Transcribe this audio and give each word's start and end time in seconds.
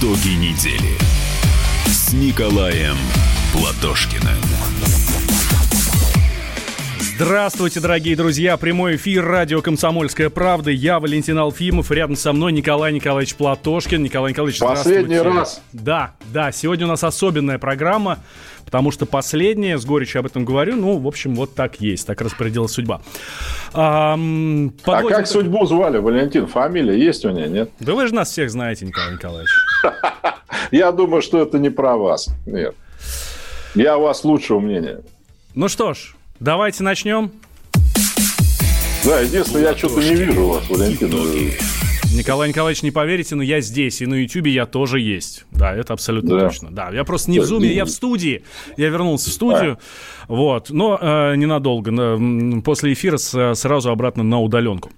Итоги 0.00 0.30
недели 0.30 0.96
с 1.86 2.12
Николаем 2.12 2.96
Платошкиным. 3.52 4.40
Здравствуйте, 6.98 7.80
дорогие 7.80 8.16
друзья. 8.16 8.56
Прямой 8.56 8.96
эфир 8.96 9.24
радио 9.24 9.62
«Комсомольская 9.62 10.30
правда». 10.30 10.70
Я 10.70 10.98
Валентин 10.98 11.38
Алфимов. 11.38 11.90
Рядом 11.90 12.16
со 12.16 12.32
мной 12.32 12.52
Николай 12.52 12.92
Николаевич 12.92 13.36
Платошкин. 13.36 14.02
Николай 14.02 14.32
Николаевич, 14.32 14.58
Последний 14.58 15.18
раз. 15.18 15.62
Да, 15.72 16.14
да. 16.32 16.50
Сегодня 16.50 16.86
у 16.86 16.88
нас 16.88 17.04
особенная 17.04 17.58
программа, 17.58 18.18
потому 18.64 18.90
что 18.90 19.06
последняя, 19.06 19.78
с 19.78 19.84
горечью 19.84 20.20
об 20.20 20.26
этом 20.26 20.44
говорю, 20.44 20.76
ну, 20.76 20.98
в 20.98 21.06
общем, 21.06 21.34
вот 21.36 21.54
так 21.54 21.80
есть. 21.80 22.06
Так 22.06 22.20
распорядилась 22.20 22.72
судьба. 22.72 23.00
А, 23.72 24.18
а 24.84 25.02
как 25.04 25.26
судьбу 25.28 25.64
звали, 25.66 25.98
Валентин? 25.98 26.46
Фамилия 26.46 26.98
есть 26.98 27.24
у 27.24 27.30
нее, 27.30 27.48
нет? 27.48 27.70
Да 27.80 27.94
вы 27.94 28.08
же 28.08 28.14
нас 28.14 28.30
всех 28.30 28.50
знаете, 28.50 28.86
Николай 28.86 29.12
Николаевич. 29.12 29.50
Я 30.70 30.92
думаю, 30.92 31.22
что 31.22 31.40
это 31.40 31.58
не 31.58 31.70
про 31.70 31.96
вас. 31.96 32.28
Нет. 32.46 32.74
Я 33.74 33.98
у 33.98 34.02
вас 34.02 34.24
лучшего 34.24 34.60
мнения. 34.60 35.00
Ну 35.54 35.68
что 35.68 35.94
ж, 35.94 36.14
Давайте 36.40 36.82
начнем. 36.82 37.30
Да, 39.04 39.20
единственное, 39.20 39.62
я 39.62 39.76
что-то 39.76 40.00
не 40.00 40.14
вижу 40.14 40.46
вас, 40.46 40.68
Валентин. 40.68 41.10
Николай 42.14 42.48
Николаевич, 42.48 42.82
не 42.84 42.92
поверите, 42.92 43.34
но 43.34 43.42
я 43.42 43.60
здесь, 43.60 44.00
и 44.00 44.06
на 44.06 44.14
Ютубе 44.14 44.52
я 44.52 44.66
тоже 44.66 45.00
есть. 45.00 45.46
Да, 45.50 45.74
это 45.74 45.94
абсолютно 45.94 46.38
да. 46.38 46.48
точно. 46.48 46.70
Да, 46.70 46.90
я 46.92 47.02
просто 47.02 47.30
не 47.30 47.40
в 47.40 47.44
зуме, 47.44 47.72
я 47.72 47.84
в 47.84 47.90
студии. 47.90 48.44
Я 48.76 48.88
вернулся 48.88 49.30
в 49.30 49.32
студию. 49.32 49.78
А. 50.28 50.32
Вот, 50.32 50.70
но 50.70 50.96
э, 51.00 51.34
ненадолго. 51.34 51.90
После 52.62 52.92
эфира 52.92 53.16
с, 53.16 53.54
сразу 53.54 53.90
обратно 53.90 54.22
на 54.22 54.40
удаленку. 54.40 54.92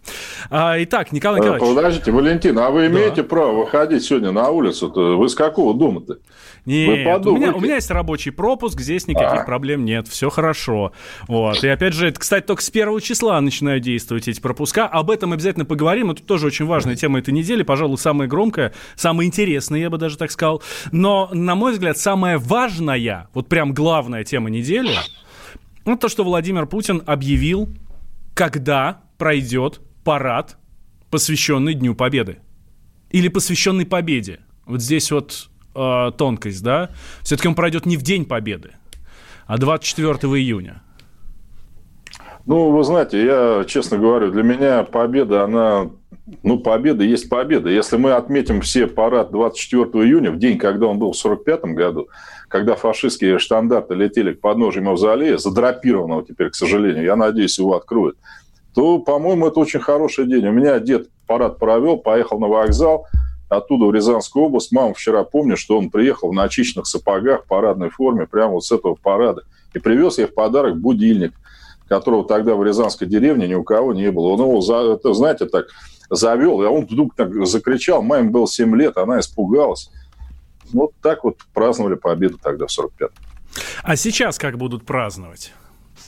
А, 0.51 0.77
итак, 0.83 1.11
Николай 1.13 1.41
э, 1.41 1.45
Николаевич. 1.45 1.75
Подождите, 1.75 2.13
Валентин, 2.13 2.59
а 2.59 2.71
вы 2.71 2.87
имеете 2.89 3.23
да. 3.23 3.29
право 3.29 3.63
выходить 3.63 4.05
сегодня 4.05 4.31
на 4.31 4.51
улицу? 4.51 4.93
-то? 4.95 5.17
Вы 5.17 5.29
с 5.29 5.35
какого 5.35 5.73
дома-то? 5.73 6.19
Нет, 6.67 7.25
у 7.25 7.37
меня, 7.37 7.53
у 7.53 7.61
меня 7.61 7.77
есть 7.77 7.91
рабочий 7.91 8.31
пропуск, 8.31 8.81
здесь 8.81 9.07
никаких 9.07 9.43
а. 9.43 9.45
проблем 9.45 9.85
нет, 9.85 10.09
все 10.09 10.31
хорошо. 10.31 10.93
Вот. 11.29 11.63
И 11.63 11.69
опять 11.69 11.95
же, 11.95 12.11
кстати, 12.11 12.45
только 12.45 12.61
с 12.61 12.71
первого 12.71 13.01
числа 13.01 13.41
начинают 13.41 13.85
действовать 13.85 14.27
эти 14.27 14.41
пропуска. 14.41 14.87
Об 14.87 15.11
этом 15.11 15.33
обязательно 15.33 15.65
поговорим. 15.65 16.11
Это 16.11 16.25
тоже 16.25 16.49
очень 16.49 16.67
важная 16.67 16.97
тема 16.97 17.21
этой 17.21 17.33
недели, 17.33 17.63
пожалуй, 17.63 17.99
самая 17.99 18.27
громкая, 18.27 18.75
самая 18.97 19.29
интересная, 19.29 19.79
я 19.79 19.91
бы 19.91 19.97
даже 19.97 20.19
так 20.19 20.33
сказал. 20.33 20.61
Но, 20.91 21.31
на 21.33 21.55
мой 21.55 21.73
взгляд, 21.73 21.99
самая 21.99 22.37
важная, 22.37 23.29
вот 23.33 23.49
прям 23.49 23.73
главная 23.73 24.25
тема 24.25 24.51
недели, 24.51 24.93
это 25.85 25.97
то, 25.97 26.09
что 26.09 26.25
Владимир 26.25 26.67
Путин 26.67 27.01
объявил, 27.07 27.69
когда 28.35 29.03
пройдет 29.19 29.81
парад, 30.03 30.57
посвященный 31.11 31.75
Дню 31.75 31.95
Победы. 31.95 32.39
Или 33.11 33.29
посвященный 33.29 33.87
победе. 33.87 34.41
Вот 34.67 34.83
здесь 34.83 35.13
вот 35.13 35.49
э, 35.77 36.13
тонкость, 36.17 36.63
да? 36.63 36.91
Все-таки 37.23 37.49
он 37.49 37.55
пройдет 37.55 37.87
не 37.87 37.97
в 37.97 38.03
День 38.03 38.25
Победы, 38.25 38.73
а 39.47 39.59
24 39.59 40.17
июня. 40.35 40.83
Ну, 42.47 42.71
вы 42.71 42.85
знаете, 42.85 43.25
я 43.25 43.65
честно 43.67 43.99
говорю, 43.99 44.31
для 44.31 44.45
меня 44.45 44.85
победа, 44.85 45.43
она, 45.43 45.91
ну, 46.45 46.61
победа 46.61 47.03
есть 47.03 47.29
победа. 47.29 47.69
Если 47.71 47.97
мы 47.97 48.13
отметим 48.13 48.61
все 48.61 48.87
парад 48.87 49.33
24 49.33 50.05
июня, 50.05 50.31
в 50.31 50.39
день, 50.39 50.57
когда 50.57 50.87
он 50.87 51.01
был 51.01 51.11
в 51.11 51.17
45 51.17 51.65
году, 51.75 52.09
когда 52.47 52.77
фашистские 52.77 53.41
штандарты 53.41 53.97
летели 53.97 54.33
к 54.33 54.41
подножию 54.41 54.85
мавзолея, 54.85 55.39
задрапированного 55.39 56.25
теперь, 56.25 56.51
к 56.51 56.55
сожалению, 56.55 57.03
я 57.03 57.17
надеюсь, 57.17 57.59
его 57.59 57.75
откроют, 57.75 58.17
то, 58.77 59.01
по-моему, 59.01 59.49
это 59.49 59.59
очень 59.59 59.81
хороший 59.81 60.27
день. 60.27 60.47
У 60.47 60.53
меня 60.53 60.79
дед 60.79 61.09
парад 61.27 61.59
провел, 61.59 61.97
поехал 61.97 62.39
на 62.39 62.47
вокзал, 62.47 63.07
оттуда 63.49 63.87
в 63.87 63.93
Рязанскую 63.93 64.47
область. 64.47 64.73
Мама 64.73 64.95
вчера 64.95 65.25
помнит, 65.25 65.59
что 65.59 65.79
он 65.79 65.91
приехал 65.91 66.31
в 66.31 66.35
начищенных 66.35 66.87
сапогах 66.87 67.45
в 67.45 67.49
парадной 67.49 67.91
форме 67.91 68.27
прямо 68.27 68.55
вот 68.55 68.65
с 68.65 68.73
этого 68.73 68.95
парада. 68.95 69.43
И 69.75 69.79
привез 69.79 70.19
ей 70.19 70.27
в 70.27 70.35
подарок 70.35 70.79
будильник, 70.79 71.33
которого 71.89 72.27
тогда 72.27 72.55
в 72.55 72.65
Рязанской 72.65 73.07
деревне 73.07 73.47
ни 73.47 73.55
у 73.55 73.63
кого 73.63 73.93
не 73.93 74.11
было. 74.11 74.29
Он 74.29 74.41
его, 74.41 74.95
это, 74.95 75.15
знаете, 75.15 75.47
так 75.47 75.67
завел, 76.11 76.63
и 76.63 76.67
он 76.67 76.87
вдруг 76.87 77.15
так 77.15 77.47
закричал. 77.47 78.03
Маме 78.03 78.31
было 78.31 78.47
7 78.47 78.75
лет, 78.77 78.97
она 78.97 79.21
испугалась. 79.21 79.91
Вот 80.73 80.93
так 81.01 81.25
вот 81.25 81.37
праздновали 81.55 81.95
победу 81.95 82.39
тогда 82.43 82.67
в 82.67 82.71
45-м. 82.71 83.11
А 83.83 83.97
сейчас 83.97 84.39
как 84.39 84.59
будут 84.59 84.85
праздновать? 84.85 85.53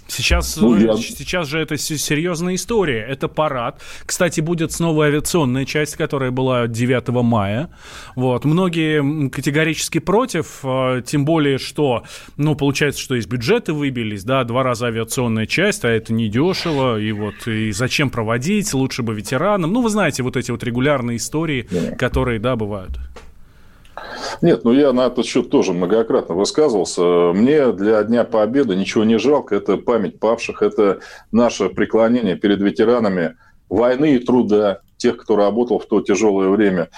Сейчас, 0.09 0.57
ну, 0.57 0.77
я... 0.77 0.97
сейчас 0.97 1.49
же 1.49 1.61
это 1.61 1.77
серьезная 1.77 2.55
история. 2.55 3.07
Это 3.07 3.29
парад. 3.29 3.81
Кстати, 4.07 4.41
будет 4.41 4.73
снова 4.73 5.05
авиационная 5.05 5.67
часть, 5.67 5.97
которая 5.97 6.31
была 6.31 6.67
9 6.67 7.09
мая. 7.23 7.71
Вот. 8.17 8.45
Многие 8.45 9.29
категорически 9.29 9.99
против, 9.99 10.61
а, 10.65 11.03
тем 11.03 11.25
более, 11.25 11.59
что, 11.59 12.05
ну, 12.37 12.55
получается, 12.55 13.01
что 13.01 13.15
из 13.15 13.27
бюджета 13.27 13.75
выбились, 13.75 14.25
да, 14.25 14.45
два 14.45 14.63
раза 14.63 14.87
авиационная 14.87 15.47
часть, 15.47 15.85
а 15.85 15.89
это 15.89 16.13
недешево, 16.13 16.99
и 16.99 17.13
вот, 17.13 17.47
и 17.47 17.71
зачем 17.73 18.09
проводить, 18.09 18.73
лучше 18.73 19.03
бы 19.03 19.15
ветеранам. 19.15 19.73
Ну, 19.73 19.83
вы 19.83 19.91
знаете, 19.91 20.23
вот 20.23 20.37
эти 20.37 20.51
вот 20.51 20.65
регулярные 20.65 21.19
истории, 21.19 21.69
yeah. 21.71 21.97
которые, 21.97 22.41
да, 22.41 22.57
бывают. 22.57 22.99
Нет, 24.42 24.64
ну 24.64 24.72
я 24.72 24.92
на 24.92 25.06
этот 25.06 25.26
счет 25.26 25.50
тоже 25.50 25.72
многократно 25.72 26.34
высказывался. 26.34 27.32
Мне 27.34 27.72
для 27.72 28.03
Дня 28.04 28.25
Победы 28.25 28.76
ничего 28.76 29.04
не 29.04 29.19
жалко. 29.19 29.56
Это 29.56 29.76
память 29.76 30.20
павших, 30.20 30.62
это 30.62 31.00
наше 31.32 31.69
преклонение 31.69 32.36
перед 32.36 32.60
ветеранами 32.60 33.36
войны 33.69 34.14
и 34.14 34.19
труда, 34.19 34.81
тех, 34.97 35.16
кто 35.16 35.36
работал 35.36 35.78
в 35.78 35.86
то 35.86 36.00
тяжелое 36.00 36.48
время. 36.48 36.88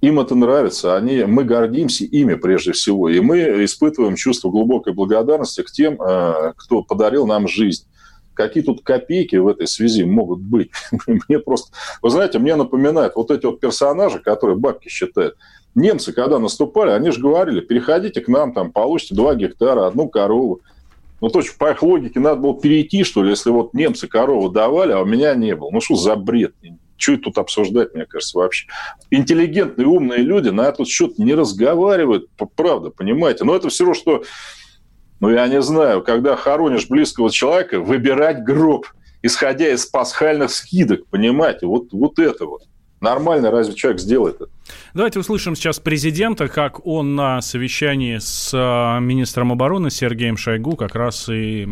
Им 0.00 0.18
это 0.18 0.34
нравится, 0.34 0.96
они, 0.96 1.22
мы 1.24 1.44
гордимся 1.44 2.04
ими 2.04 2.34
прежде 2.34 2.72
всего, 2.72 3.08
и 3.08 3.20
мы 3.20 3.64
испытываем 3.64 4.16
чувство 4.16 4.50
глубокой 4.50 4.92
благодарности 4.94 5.62
к 5.62 5.70
тем, 5.70 6.00
э, 6.02 6.54
кто 6.56 6.82
подарил 6.82 7.24
нам 7.24 7.46
жизнь. 7.46 7.86
Какие 8.34 8.64
тут 8.64 8.82
копейки 8.82 9.36
в 9.36 9.46
этой 9.46 9.68
связи 9.68 10.02
могут 10.02 10.40
быть? 10.40 10.70
Мне 11.06 11.38
просто... 11.38 11.72
Вы 12.00 12.10
знаете, 12.10 12.38
мне 12.38 12.56
напоминает 12.56 13.12
вот 13.14 13.30
эти 13.30 13.46
вот 13.46 13.60
персонажи, 13.60 14.18
которые 14.18 14.56
бабки 14.56 14.88
считают 14.88 15.36
немцы, 15.74 16.12
когда 16.12 16.38
наступали, 16.38 16.90
они 16.90 17.10
же 17.10 17.20
говорили, 17.20 17.60
переходите 17.60 18.20
к 18.20 18.28
нам, 18.28 18.52
там, 18.52 18.72
получите 18.72 19.14
2 19.14 19.34
гектара, 19.36 19.86
одну 19.86 20.08
корову. 20.08 20.60
Ну, 21.20 21.28
точно, 21.28 21.52
по 21.58 21.70
их 21.70 21.82
логике 21.82 22.18
надо 22.18 22.40
было 22.40 22.60
перейти, 22.60 23.04
что 23.04 23.22
ли, 23.22 23.30
если 23.30 23.50
вот 23.50 23.74
немцы 23.74 24.08
корову 24.08 24.48
давали, 24.48 24.92
а 24.92 25.00
у 25.00 25.04
меня 25.04 25.34
не 25.34 25.54
было. 25.54 25.70
Ну, 25.70 25.80
что 25.80 25.94
за 25.94 26.16
бред? 26.16 26.52
Что 26.96 27.16
тут 27.16 27.38
обсуждать, 27.38 27.94
мне 27.94 28.06
кажется, 28.06 28.38
вообще? 28.38 28.66
Интеллигентные, 29.10 29.86
умные 29.86 30.18
люди 30.18 30.48
на 30.48 30.62
этот 30.62 30.88
счет 30.88 31.18
не 31.18 31.34
разговаривают, 31.34 32.28
правда, 32.56 32.90
понимаете? 32.90 33.44
Но 33.44 33.54
это 33.54 33.68
все 33.68 33.84
равно, 33.84 33.94
что, 33.94 34.22
ну, 35.20 35.30
я 35.30 35.46
не 35.46 35.62
знаю, 35.62 36.02
когда 36.02 36.36
хоронишь 36.36 36.88
близкого 36.88 37.30
человека, 37.30 37.80
выбирать 37.80 38.42
гроб, 38.42 38.86
исходя 39.22 39.68
из 39.68 39.86
пасхальных 39.86 40.50
скидок, 40.50 41.06
понимаете? 41.06 41.66
Вот, 41.66 41.92
вот 41.92 42.18
это 42.18 42.46
вот. 42.46 42.62
Нормально, 43.02 43.50
разве 43.50 43.74
человек 43.74 44.00
сделает 44.00 44.36
это? 44.36 44.50
Давайте 44.94 45.18
услышим 45.18 45.56
сейчас 45.56 45.80
президента, 45.80 46.46
как 46.46 46.86
он 46.86 47.16
на 47.16 47.42
совещании 47.42 48.18
с 48.18 48.52
а, 48.54 49.00
министром 49.00 49.50
обороны 49.50 49.90
Сергеем 49.90 50.36
Шойгу 50.36 50.76
как 50.76 50.94
раз 50.94 51.28
и 51.28 51.68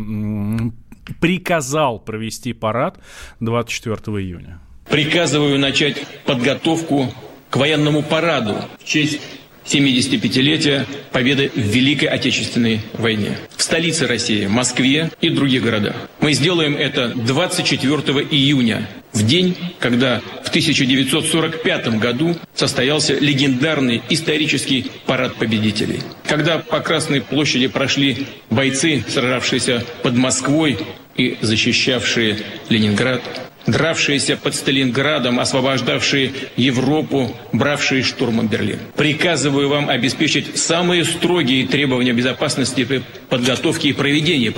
приказал 1.21 2.01
провести 2.01 2.53
парад 2.53 2.99
24 3.39 3.97
июня. 4.19 4.59
Приказываю 4.89 5.57
начать 5.61 6.05
подготовку 6.25 7.07
к 7.49 7.57
военному 7.57 8.03
параду 8.03 8.57
в 8.81 8.85
честь 8.85 9.21
75-летия 9.67 10.87
победы 11.13 11.51
в 11.55 11.59
Великой 11.59 12.09
Отечественной 12.09 12.81
войне. 12.95 13.39
В 13.57 13.63
столице 13.63 14.07
России, 14.07 14.47
Москве 14.47 15.11
и 15.21 15.29
других 15.31 15.63
городах. 15.63 15.97
Мы 16.21 16.33
сделаем 16.33 16.77
это 16.77 17.09
24 17.15 17.97
июня, 18.31 18.89
в 19.13 19.27
день, 19.27 19.57
когда 19.79 20.21
в 20.43 20.49
1945 20.49 21.99
году 21.99 22.37
состоялся 22.55 23.15
легендарный 23.15 24.03
исторический 24.09 24.91
парад 25.07 25.35
победителей. 25.35 26.01
Когда 26.27 26.59
по 26.59 26.81
Красной 26.81 27.21
площади 27.21 27.67
прошли 27.67 28.27
бойцы, 28.51 29.05
сражавшиеся 29.09 29.85
под 30.03 30.17
Москвой 30.17 30.79
и 31.17 31.37
защищавшие 31.41 32.39
Ленинград, 32.69 33.23
дравшиеся 33.67 34.37
под 34.37 34.55
Сталинградом, 34.55 35.41
освобождавшие 35.41 36.33
Европу, 36.57 37.37
бравшие 37.53 38.03
штурмом 38.03 38.49
Берлин. 38.49 38.79
Приказываю 38.97 39.69
вам 39.69 39.89
обеспечить 39.89 40.59
самые 40.59 41.05
строгие 41.05 41.67
требования 41.67 42.13
безопасности 42.13 42.85
при 42.85 43.03
подготовке 43.29 43.91
и 43.91 43.93
проведении 43.93 44.55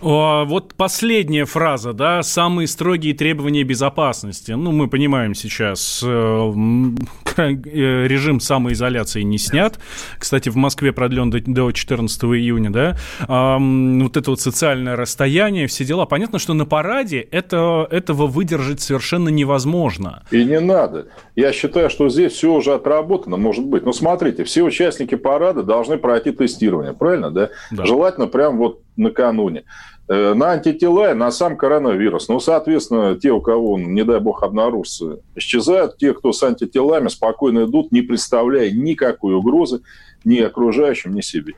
Вот 0.00 0.74
последняя 0.74 1.44
фраза, 1.44 1.92
да, 1.92 2.22
самые 2.22 2.68
строгие 2.68 3.14
требования 3.14 3.62
безопасности. 3.62 4.52
Ну, 4.52 4.72
мы 4.72 4.88
понимаем 4.88 5.34
сейчас, 5.34 6.02
э, 6.04 6.08
режим 7.36 8.40
самоизоляции 8.40 9.22
не 9.22 9.38
снят. 9.38 9.78
Кстати, 10.18 10.48
в 10.48 10.56
Москве 10.56 10.92
продлен 10.92 11.30
до 11.30 11.72
14 11.72 12.24
июня, 12.24 12.70
да. 12.70 12.96
Вот 13.26 14.16
это 14.16 14.30
вот 14.30 14.40
социальное 14.40 14.96
расстояние, 14.96 15.66
все 15.66 15.84
дела. 15.84 16.06
Понятно, 16.06 16.38
что 16.38 16.54
на 16.54 16.66
параде 16.66 17.20
это, 17.30 17.86
этого 17.90 18.26
выдержать 18.26 18.80
совершенно 18.80 19.28
невозможно. 19.28 20.22
И 20.30 20.44
не 20.44 20.60
надо. 20.60 21.08
Я 21.34 21.52
считаю, 21.52 21.90
что 21.90 22.08
здесь 22.08 22.32
все 22.32 22.52
уже 22.52 22.74
отработано, 22.74 23.36
может 23.36 23.64
быть. 23.64 23.84
Но 23.84 23.92
смотрите, 23.92 24.44
все 24.44 24.62
участники 24.62 25.14
парада 25.14 25.62
должны 25.62 25.98
пройти 25.98 26.32
тестирование, 26.32 26.92
правильно, 26.92 27.30
да? 27.30 27.50
да. 27.70 27.84
Желательно 27.84 28.26
прям 28.26 28.58
вот 28.58 28.82
накануне. 28.96 29.64
Э, 30.08 30.34
на 30.34 30.52
антитела 30.52 31.10
и 31.10 31.14
на 31.14 31.32
сам 31.32 31.56
коронавирус. 31.56 32.28
Ну, 32.28 32.38
соответственно, 32.38 33.16
те, 33.16 33.32
у 33.32 33.40
кого 33.40 33.72
он, 33.72 33.92
не 33.94 34.04
дай 34.04 34.20
бог, 34.20 34.42
обнаружится, 34.44 35.18
исчезают. 35.34 35.98
Те, 35.98 36.14
кто 36.14 36.32
с 36.32 36.42
антителами, 36.42 37.08
спокойно 37.08 37.64
идут, 37.64 37.90
не 37.90 38.02
представляя 38.02 38.70
никакой 38.70 39.34
угрозы 39.34 39.80
ни 40.24 40.38
окружающим, 40.38 41.14
ни 41.14 41.22
себе. 41.22 41.54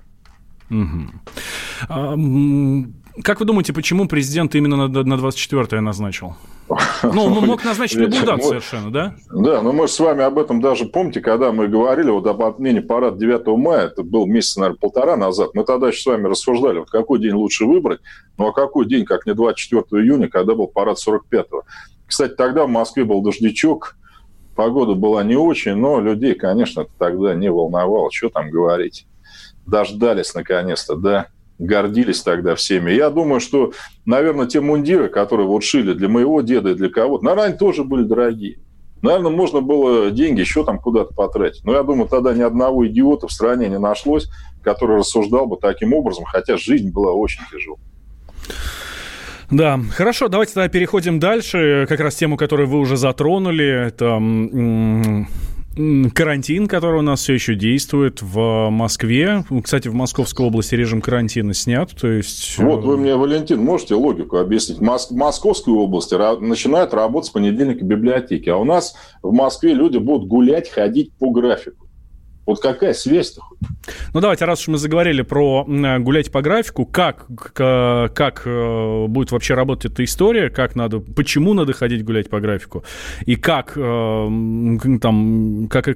Угу. 0.70 1.08
Как 3.23 3.40
вы 3.40 3.46
думаете, 3.46 3.73
почему 3.73 4.06
президент 4.06 4.55
именно 4.55 4.88
на 4.88 5.14
24-е 5.14 5.81
назначил? 5.81 6.37
Ну, 7.03 7.25
он 7.25 7.47
мог 7.47 7.65
назначить 7.65 7.99
любую 7.99 8.25
дату 8.25 8.43
совершенно, 8.43 8.91
да? 8.91 9.15
Да, 9.31 9.62
но 9.62 9.73
мы 9.73 9.88
с 9.88 9.99
вами 9.99 10.23
об 10.23 10.38
этом 10.38 10.61
даже, 10.61 10.87
помните, 10.87 11.20
когда 11.20 11.53
мы 11.53 11.69
говорили 11.69 12.11
вот 12.11 12.26
об 12.26 12.43
отмене 12.43 12.82
парада 12.82 13.19
9 13.19 13.47
мая, 13.59 13.87
это 13.87 14.03
был 14.03 14.26
месяц, 14.26 14.56
наверное, 14.56 14.79
полтора 14.79 15.17
назад, 15.17 15.50
мы 15.55 15.65
тогда 15.65 15.88
еще 15.88 16.03
с 16.03 16.06
вами 16.06 16.26
рассуждали, 16.26 16.81
вот 16.81 16.91
какой 16.91 17.20
день 17.20 17.32
лучше 17.32 17.65
выбрать, 17.65 18.00
ну 18.37 18.49
а 18.49 18.53
какой 18.53 18.87
день, 18.87 19.05
как 19.05 19.26
не 19.26 19.35
24 19.35 20.03
июня, 20.03 20.29
когда 20.29 20.55
был 20.55 20.69
парад 20.69 20.99
45-го. 20.99 21.62
Кстати, 22.06 22.35
тогда 22.35 22.67
в 22.67 22.71
Москве 22.71 23.05
был 23.05 23.23
дождичок, 23.23 23.97
погода 24.55 24.94
была 24.94 25.23
не 25.25 25.37
очень, 25.37 25.75
но 25.75 26.00
людей, 26.00 26.35
конечно, 26.35 26.87
тогда 26.99 27.35
не 27.35 27.50
волновало, 27.50 28.11
что 28.12 28.29
там 28.29 28.50
говорить. 28.50 29.06
Дождались 29.67 30.35
наконец-то, 30.35 30.97
да 30.97 31.29
гордились 31.58 32.22
тогда 32.22 32.55
всеми. 32.55 32.93
Я 32.93 33.10
думаю, 33.10 33.40
что, 33.40 33.72
наверное, 34.05 34.46
те 34.46 34.60
мундиры, 34.60 35.08
которые 35.08 35.46
вот 35.46 35.64
шили 35.64 35.93
для 35.93 36.08
моего 36.08 36.40
деда 36.40 36.70
и 36.70 36.75
для 36.75 36.88
кого-то, 36.88 37.25
наверное, 37.25 37.49
они 37.49 37.58
тоже 37.58 37.84
были 37.84 38.05
дорогие. 38.05 38.58
Наверное, 39.02 39.31
можно 39.31 39.60
было 39.60 40.10
деньги 40.10 40.40
еще 40.40 40.64
там 40.64 40.78
куда-то 40.78 41.14
потратить. 41.14 41.64
Но 41.64 41.72
я 41.75 41.82
думаю, 41.82 42.08
тогда 42.08 42.34
ни 42.34 42.43
одного 42.43 42.87
идиота 42.87 43.28
в 43.28 43.32
стране 43.32 43.69
не 43.69 43.78
нашлось, 43.78 44.28
который 44.62 44.99
рассуждал 44.99 45.46
бы 45.46 45.56
таким 45.56 45.93
образом, 45.93 46.25
хотя 46.25 46.56
жизнь 46.56 46.90
была 46.90 47.12
очень 47.12 47.43
тяжелой. 47.50 47.78
Да, 49.50 49.81
хорошо, 49.93 50.28
давайте 50.28 50.54
тогда 50.54 50.69
переходим 50.69 51.20
дальше. 51.20 51.87
Как 51.88 52.00
раз 52.00 52.16
тему, 52.16 52.37
которую 52.37 52.69
вы 52.69 52.81
уже 52.81 52.96
затронули, 52.96 53.87
это 53.87 54.20
карантин, 56.14 56.66
который 56.66 56.98
у 56.98 57.02
нас 57.02 57.20
все 57.20 57.34
еще 57.34 57.54
действует 57.54 58.20
в 58.22 58.69
Москве. 58.70 59.44
Кстати, 59.62 59.88
в 59.88 59.94
Московской 59.94 60.46
области 60.46 60.75
режим 60.75 61.00
карантина 61.00 61.54
снят, 61.54 61.90
то 61.98 62.08
есть... 62.08 62.58
Вот 62.58 62.84
вы 62.84 62.96
мне, 62.96 63.16
Валентин, 63.16 63.60
можете 63.60 63.94
логику 63.94 64.38
объяснить? 64.38 64.78
Мос- 64.78 65.10
Московской 65.10 65.75
области 65.75 66.14
начинают 66.40 66.94
работать 66.94 67.28
с 67.28 67.30
понедельника 67.30 67.84
библиотеки, 67.84 68.48
а 68.48 68.56
у 68.56 68.64
нас 68.64 68.94
в 69.22 69.32
Москве 69.32 69.72
люди 69.75 69.98
будут 69.98 70.28
гулять, 70.28 70.69
ходить 70.70 71.12
по 71.19 71.30
графику. 71.30 71.88
Вот 72.49 72.62
какая 72.62 72.95
связь-то 72.95 73.43
хоть? 73.43 73.59
Ну, 74.15 74.21
давайте, 74.21 74.47
раз 74.47 74.62
уж 74.62 74.69
мы 74.69 74.79
заговорили 74.79 75.21
про 75.21 75.67
гулять 75.67 76.33
по 76.33 76.41
графику, 76.41 76.87
как, 76.87 77.27
как 77.53 78.43
э, 78.47 79.06
будет 79.06 79.33
вообще 79.33 79.53
работать 79.53 79.93
эта 79.93 80.03
история, 80.03 80.49
как 80.49 80.75
надо, 80.75 81.00
почему 81.00 81.53
надо 81.53 81.75
ходить 81.75 82.06
гулять 82.06 82.31
по 82.31 82.41
графику, 82.41 82.85
и 83.27 83.37
как, 83.37 83.75
э, 83.77 84.29
там, 85.03 85.69
как, 85.69 85.89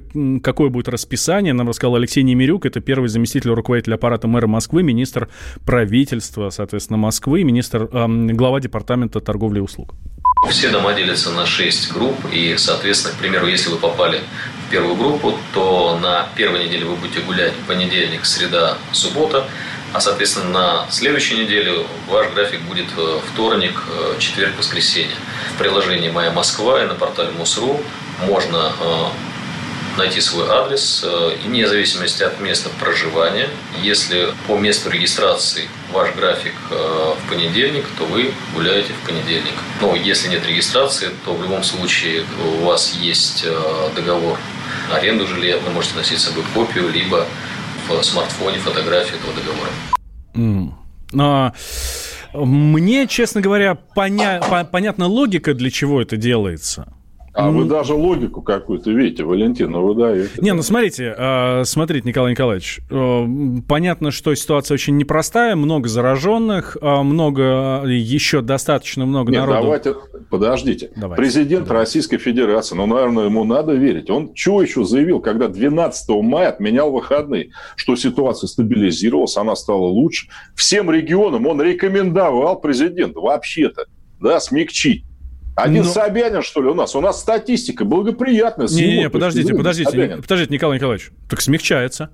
какое 0.43 0.69
будет 0.69 0.89
расписание, 0.89 1.53
нам 1.53 1.69
рассказал 1.69 1.95
Алексей 1.95 2.21
Немирюк, 2.21 2.67
это 2.67 2.81
первый 2.81 3.09
заместитель 3.09 3.49
руководителя 3.49 3.95
аппарата 3.95 4.27
мэра 4.27 4.45
Москвы, 4.45 4.83
министр 4.83 5.29
правительства, 5.65 6.51
соответственно, 6.51 6.97
Москвы, 6.97 7.43
министр, 7.43 7.87
глава 7.87 8.59
департамента 8.59 9.21
торговли 9.21 9.57
и 9.57 9.61
услуг. 9.61 9.95
Все 10.49 10.69
дома 10.69 10.93
делятся 10.93 11.31
на 11.31 11.47
6 11.47 11.93
групп, 11.93 12.15
и, 12.31 12.55
соответственно, 12.57 13.15
к 13.15 13.17
примеру, 13.17 13.47
если 13.47 13.71
вы 13.71 13.77
попали 13.77 14.19
в 14.62 14.62
первую 14.73 14.95
группу, 14.95 15.37
то 15.53 15.99
на 16.01 16.27
первой 16.35 16.65
неделе 16.65 16.85
вы 16.85 16.95
будете 16.95 17.19
гулять 17.19 17.53
понедельник, 17.67 18.25
среда, 18.25 18.75
суббота, 18.91 19.45
а, 19.93 19.99
соответственно, 19.99 20.49
на 20.49 20.87
следующей 20.89 21.35
неделе 21.37 21.85
ваш 22.07 22.31
график 22.31 22.59
будет 22.61 22.87
э, 22.97 23.19
вторник, 23.31 23.79
э, 23.87 24.15
четверг, 24.17 24.57
воскресенье. 24.57 25.15
В 25.53 25.59
приложении 25.59 26.09
«Моя 26.09 26.31
Москва» 26.31 26.83
и 26.83 26.87
на 26.87 26.95
портале 26.95 27.29
МУСРУ 27.37 27.79
можно 28.21 28.73
э, 28.81 29.99
найти 29.99 30.19
свой 30.21 30.49
адрес, 30.49 31.05
и 31.05 31.47
вне 31.47 31.67
зависимости 31.67 32.23
от 32.23 32.39
места 32.39 32.69
проживания, 32.79 33.47
если 33.83 34.33
по 34.47 34.57
месту 34.57 34.89
регистрации 34.89 35.69
ваш 35.91 36.15
график 36.15 36.55
в 36.71 37.29
понедельник, 37.29 37.85
то 37.99 38.05
вы 38.05 38.33
гуляете 38.55 38.91
в 38.93 39.05
понедельник. 39.05 39.53
Но 39.81 39.95
если 39.95 40.29
нет 40.29 40.47
регистрации, 40.47 41.11
то 41.25 41.35
в 41.35 41.43
любом 41.43 41.63
случае 41.63 42.25
у 42.59 42.65
вас 42.65 42.93
есть 42.95 43.45
договор 43.95 44.39
аренду 44.91 45.27
жилья, 45.27 45.57
вы 45.57 45.71
можете 45.71 45.95
носить 45.95 46.19
с 46.19 46.25
собой 46.25 46.43
копию, 46.53 46.89
либо 46.89 47.25
в 47.87 48.03
смартфоне 48.03 48.59
фотографию 48.59 49.19
этого 49.19 49.33
договора. 49.33 49.69
Mm. 50.35 50.71
А, 51.19 51.53
мне, 52.33 53.07
честно 53.07 53.41
говоря, 53.41 53.75
поня... 53.75 54.39
понятна 54.71 55.07
логика, 55.07 55.53
для 55.53 55.69
чего 55.69 56.01
это 56.01 56.17
делается. 56.17 56.93
А 57.33 57.49
ну, 57.49 57.59
вы 57.59 57.65
даже 57.65 57.95
логику 57.95 58.43
какую-то 58.43 58.91
видите, 58.91 59.23
Валентин, 59.23 59.71
ну 59.71 59.81
вы 59.81 59.95
даете. 59.95 60.29
Не, 60.39 60.53
ну 60.53 60.61
смотрите, 60.61 61.15
э, 61.17 61.63
смотрите, 61.65 62.07
Николай 62.07 62.31
Николаевич, 62.31 62.81
э, 62.91 63.25
понятно, 63.67 64.11
что 64.11 64.35
ситуация 64.35 64.75
очень 64.75 64.97
непростая, 64.97 65.55
много 65.55 65.89
зараженных, 65.89 66.77
э, 66.79 67.01
много, 67.01 67.83
еще 67.85 68.41
достаточно 68.41 69.07
много 69.07 69.31
Нет, 69.31 69.41
народу. 69.41 69.61
давайте, 69.63 69.95
подождите. 70.29 70.91
Давайте. 70.95 71.21
Президент 71.23 71.67
давайте. 71.67 71.85
Российской 71.85 72.17
Федерации, 72.17 72.75
ну, 72.75 72.85
наверное, 72.85 73.25
ему 73.25 73.43
надо 73.45 73.73
верить. 73.73 74.11
Он 74.11 74.35
чего 74.35 74.61
еще 74.61 74.83
заявил, 74.83 75.19
когда 75.19 75.47
12 75.47 76.21
мая 76.21 76.49
отменял 76.49 76.91
выходные, 76.91 77.49
что 77.75 77.95
ситуация 77.95 78.47
стабилизировалась, 78.47 79.37
она 79.37 79.55
стала 79.55 79.87
лучше. 79.87 80.27
Всем 80.55 80.91
регионам 80.91 81.47
он 81.47 81.59
рекомендовал 81.59 82.61
президенту 82.61 83.21
вообще-то, 83.21 83.85
да, 84.19 84.39
смягчить 84.39 85.03
один 85.55 85.83
Но... 85.83 85.89
Собянин, 85.89 86.41
что 86.41 86.61
ли, 86.61 86.69
у 86.69 86.73
нас? 86.73 86.95
У 86.95 87.01
нас 87.01 87.19
статистика 87.19 87.85
благоприятная. 87.85 88.67
Не-не-не, 88.67 89.09
подождите, 89.09 89.53
подождите, 89.53 89.91
Собянин. 89.91 90.21
подождите, 90.21 90.53
Николай 90.53 90.77
Николаевич. 90.77 91.11
Так 91.29 91.41
смягчается. 91.41 92.09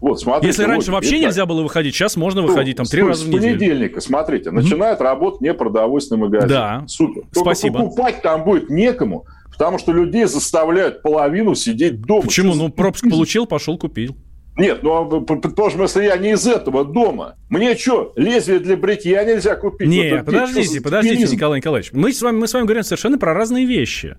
Вот, 0.00 0.18
смотрите, 0.18 0.46
Если 0.48 0.64
раньше 0.64 0.90
вот, 0.90 0.94
вообще 0.94 1.18
нельзя 1.20 1.44
было 1.44 1.62
выходить, 1.62 1.94
сейчас 1.94 2.16
можно 2.16 2.40
ну, 2.40 2.48
выходить 2.48 2.78
там 2.78 2.86
три 2.86 3.02
раза 3.02 3.24
в 3.24 3.28
неделю. 3.28 3.42
С 3.42 3.58
понедельника, 3.58 4.00
смотрите, 4.00 4.50
начинает 4.50 4.98
mm-hmm. 4.98 5.04
работать 5.04 5.40
непродовольственный 5.42 6.22
магазин. 6.22 6.48
Да, 6.48 6.84
Супер. 6.88 7.22
Только 7.34 7.54
Спасибо. 7.54 7.80
покупать 7.80 8.22
там 8.22 8.44
будет 8.44 8.70
некому, 8.70 9.26
потому 9.50 9.78
что 9.78 9.92
людей 9.92 10.24
заставляют 10.24 11.02
половину 11.02 11.54
сидеть 11.54 12.00
дома. 12.00 12.22
Почему? 12.22 12.54
Ну, 12.54 12.70
пропуск 12.70 13.08
получил, 13.10 13.46
пошел 13.46 13.76
купил. 13.76 14.16
Нет, 14.56 14.82
ну, 14.82 15.22
предположим, 15.22 15.82
если 15.82 16.04
я 16.04 16.16
не 16.18 16.32
из 16.32 16.46
этого 16.46 16.84
дома, 16.84 17.36
мне 17.48 17.74
что, 17.74 18.12
лезвие 18.16 18.58
для 18.58 18.76
бритья 18.76 19.24
нельзя 19.24 19.56
купить? 19.56 19.88
Не, 19.88 20.16
вот 20.16 20.26
подождите, 20.26 20.80
подождите, 20.82 21.32
Николай 21.32 21.60
Николаевич. 21.60 21.92
Мы 21.92 22.12
с, 22.12 22.20
вами, 22.20 22.36
мы 22.36 22.46
с 22.46 22.52
вами 22.52 22.64
говорим 22.64 22.82
совершенно 22.82 23.18
про 23.18 23.32
разные 23.32 23.64
вещи. 23.64 24.16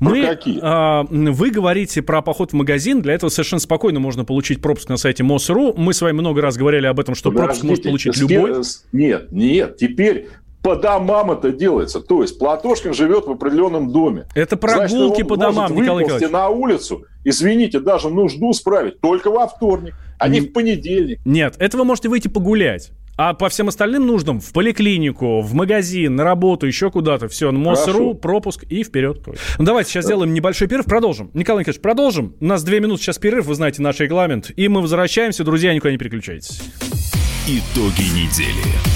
Про 0.00 0.08
мы, 0.08 0.22
какие? 0.22 0.58
А, 0.60 1.04
вы 1.08 1.50
говорите 1.50 2.02
про 2.02 2.20
поход 2.20 2.50
в 2.50 2.54
магазин, 2.54 3.00
для 3.00 3.14
этого 3.14 3.30
совершенно 3.30 3.60
спокойно 3.60 4.00
можно 4.00 4.24
получить 4.24 4.60
пропуск 4.60 4.88
на 4.88 4.96
сайте 4.96 5.22
МОСРУ. 5.22 5.74
Мы 5.76 5.94
с 5.94 6.02
вами 6.02 6.14
много 6.14 6.42
раз 6.42 6.56
говорили 6.56 6.86
об 6.86 6.98
этом, 6.98 7.14
что 7.14 7.30
Подождите, 7.30 7.46
пропуск 7.46 7.64
может 7.64 7.84
получить 7.84 8.16
любой. 8.16 8.62
Нет, 8.92 9.30
нет, 9.30 9.76
теперь 9.76 10.28
по 10.66 10.74
домам 10.74 11.30
это 11.30 11.52
делается. 11.52 12.00
То 12.00 12.22
есть 12.22 12.40
Платошкин 12.40 12.92
живет 12.92 13.26
в 13.26 13.30
определенном 13.30 13.92
доме. 13.92 14.26
Это 14.34 14.56
прогулки 14.56 14.96
Значит, 14.96 15.28
по 15.28 15.36
домам, 15.36 15.72
Николай 15.72 16.02
Николаевич. 16.02 16.28
на 16.32 16.48
улицу, 16.48 17.04
извините, 17.22 17.78
даже 17.78 18.10
нужду 18.10 18.52
справить 18.52 19.00
только 19.00 19.30
во 19.30 19.46
вторник, 19.46 19.94
а 20.18 20.26
не 20.26 20.40
в 20.40 20.52
понедельник. 20.52 21.20
Нет, 21.24 21.54
это 21.60 21.78
вы 21.78 21.84
можете 21.84 22.08
выйти 22.08 22.26
погулять. 22.26 22.90
А 23.16 23.32
по 23.34 23.48
всем 23.48 23.68
остальным 23.68 24.08
нуждам 24.08 24.40
в 24.40 24.52
поликлинику, 24.52 25.40
в 25.40 25.54
магазин, 25.54 26.16
на 26.16 26.24
работу, 26.24 26.66
еще 26.66 26.90
куда-то. 26.90 27.28
Все, 27.28 27.52
МОСРУ, 27.52 28.14
пропуск 28.14 28.64
и 28.64 28.82
вперед. 28.82 29.22
Ну, 29.58 29.64
давайте 29.64 29.90
сейчас 29.90 30.04
сделаем 30.04 30.34
небольшой 30.34 30.66
перерыв, 30.66 30.86
продолжим. 30.86 31.30
Николай 31.32 31.60
Николаевич, 31.60 31.80
продолжим. 31.80 32.34
У 32.40 32.44
нас 32.44 32.64
две 32.64 32.80
минуты 32.80 33.02
сейчас 33.02 33.18
перерыв, 33.18 33.46
вы 33.46 33.54
знаете 33.54 33.82
наш 33.82 34.00
регламент. 34.00 34.50
И 34.56 34.66
мы 34.66 34.82
возвращаемся. 34.82 35.44
Друзья, 35.44 35.72
никуда 35.72 35.92
не 35.92 35.98
переключайтесь. 35.98 36.60
Итоги 37.46 38.02
недели 38.12 38.95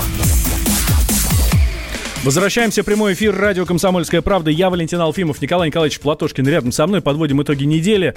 Возвращаемся 2.23 2.83
в 2.83 2.85
прямой 2.85 3.13
эфир 3.13 3.35
радио 3.35 3.65
«Комсомольская 3.65 4.21
правда». 4.21 4.51
Я 4.51 4.69
Валентин 4.69 4.99
Алфимов, 5.01 5.41
Николай 5.41 5.69
Николаевич 5.69 5.99
Платошкин 5.99 6.47
рядом 6.47 6.71
со 6.71 6.85
мной. 6.85 7.01
Подводим 7.01 7.41
итоги 7.41 7.63
недели. 7.63 8.13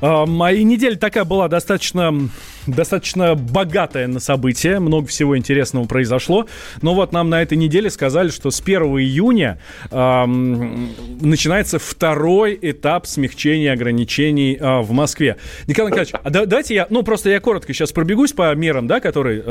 Моя 0.00 0.62
неделя 0.62 0.96
такая 0.96 1.24
была 1.24 1.48
достаточно, 1.48 2.28
достаточно 2.66 3.34
богатая 3.34 4.06
на 4.06 4.20
события. 4.20 4.78
Много 4.78 5.06
всего 5.08 5.36
интересного 5.36 5.86
произошло. 5.86 6.46
Но 6.82 6.94
вот 6.94 7.12
нам 7.12 7.30
на 7.30 7.42
этой 7.42 7.56
неделе 7.56 7.90
сказали, 7.90 8.28
что 8.28 8.50
с 8.50 8.60
1 8.60 8.82
июня 8.82 9.58
начинается 9.90 11.78
второй 11.78 12.58
этап 12.60 13.06
смягчения 13.06 13.72
ограничений 13.72 14.56
э, 14.58 14.80
в 14.80 14.92
Москве. 14.92 15.36
Николай 15.66 15.90
Николаевич, 15.90 16.14
а 16.22 16.30
да, 16.30 16.46
давайте 16.46 16.74
я, 16.74 16.86
ну 16.90 17.02
просто 17.02 17.30
я 17.30 17.40
коротко 17.40 17.72
сейчас 17.72 17.92
пробегусь 17.92 18.32
по 18.32 18.54
мерам, 18.54 18.86
да, 18.86 19.00
которые, 19.00 19.42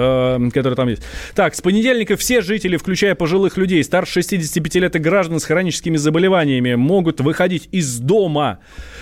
которые 0.51 0.75
там 0.75 0.87
есть. 0.89 1.03
Так, 1.33 1.55
с 1.55 1.61
понедельника 1.61 2.15
все 2.15 2.41
жители, 2.41 2.77
включая 2.77 3.15
пожилых 3.15 3.57
людей, 3.57 3.83
старше 3.83 4.13
65 4.13 4.75
лет 4.75 4.95
и 4.95 4.99
граждан 4.99 5.39
с 5.39 5.45
хроническими 5.45 5.97
заболеваниями, 5.97 6.75
могут 6.75 7.21
выходить 7.21 7.67
из 7.71 7.97
дома 7.97 8.59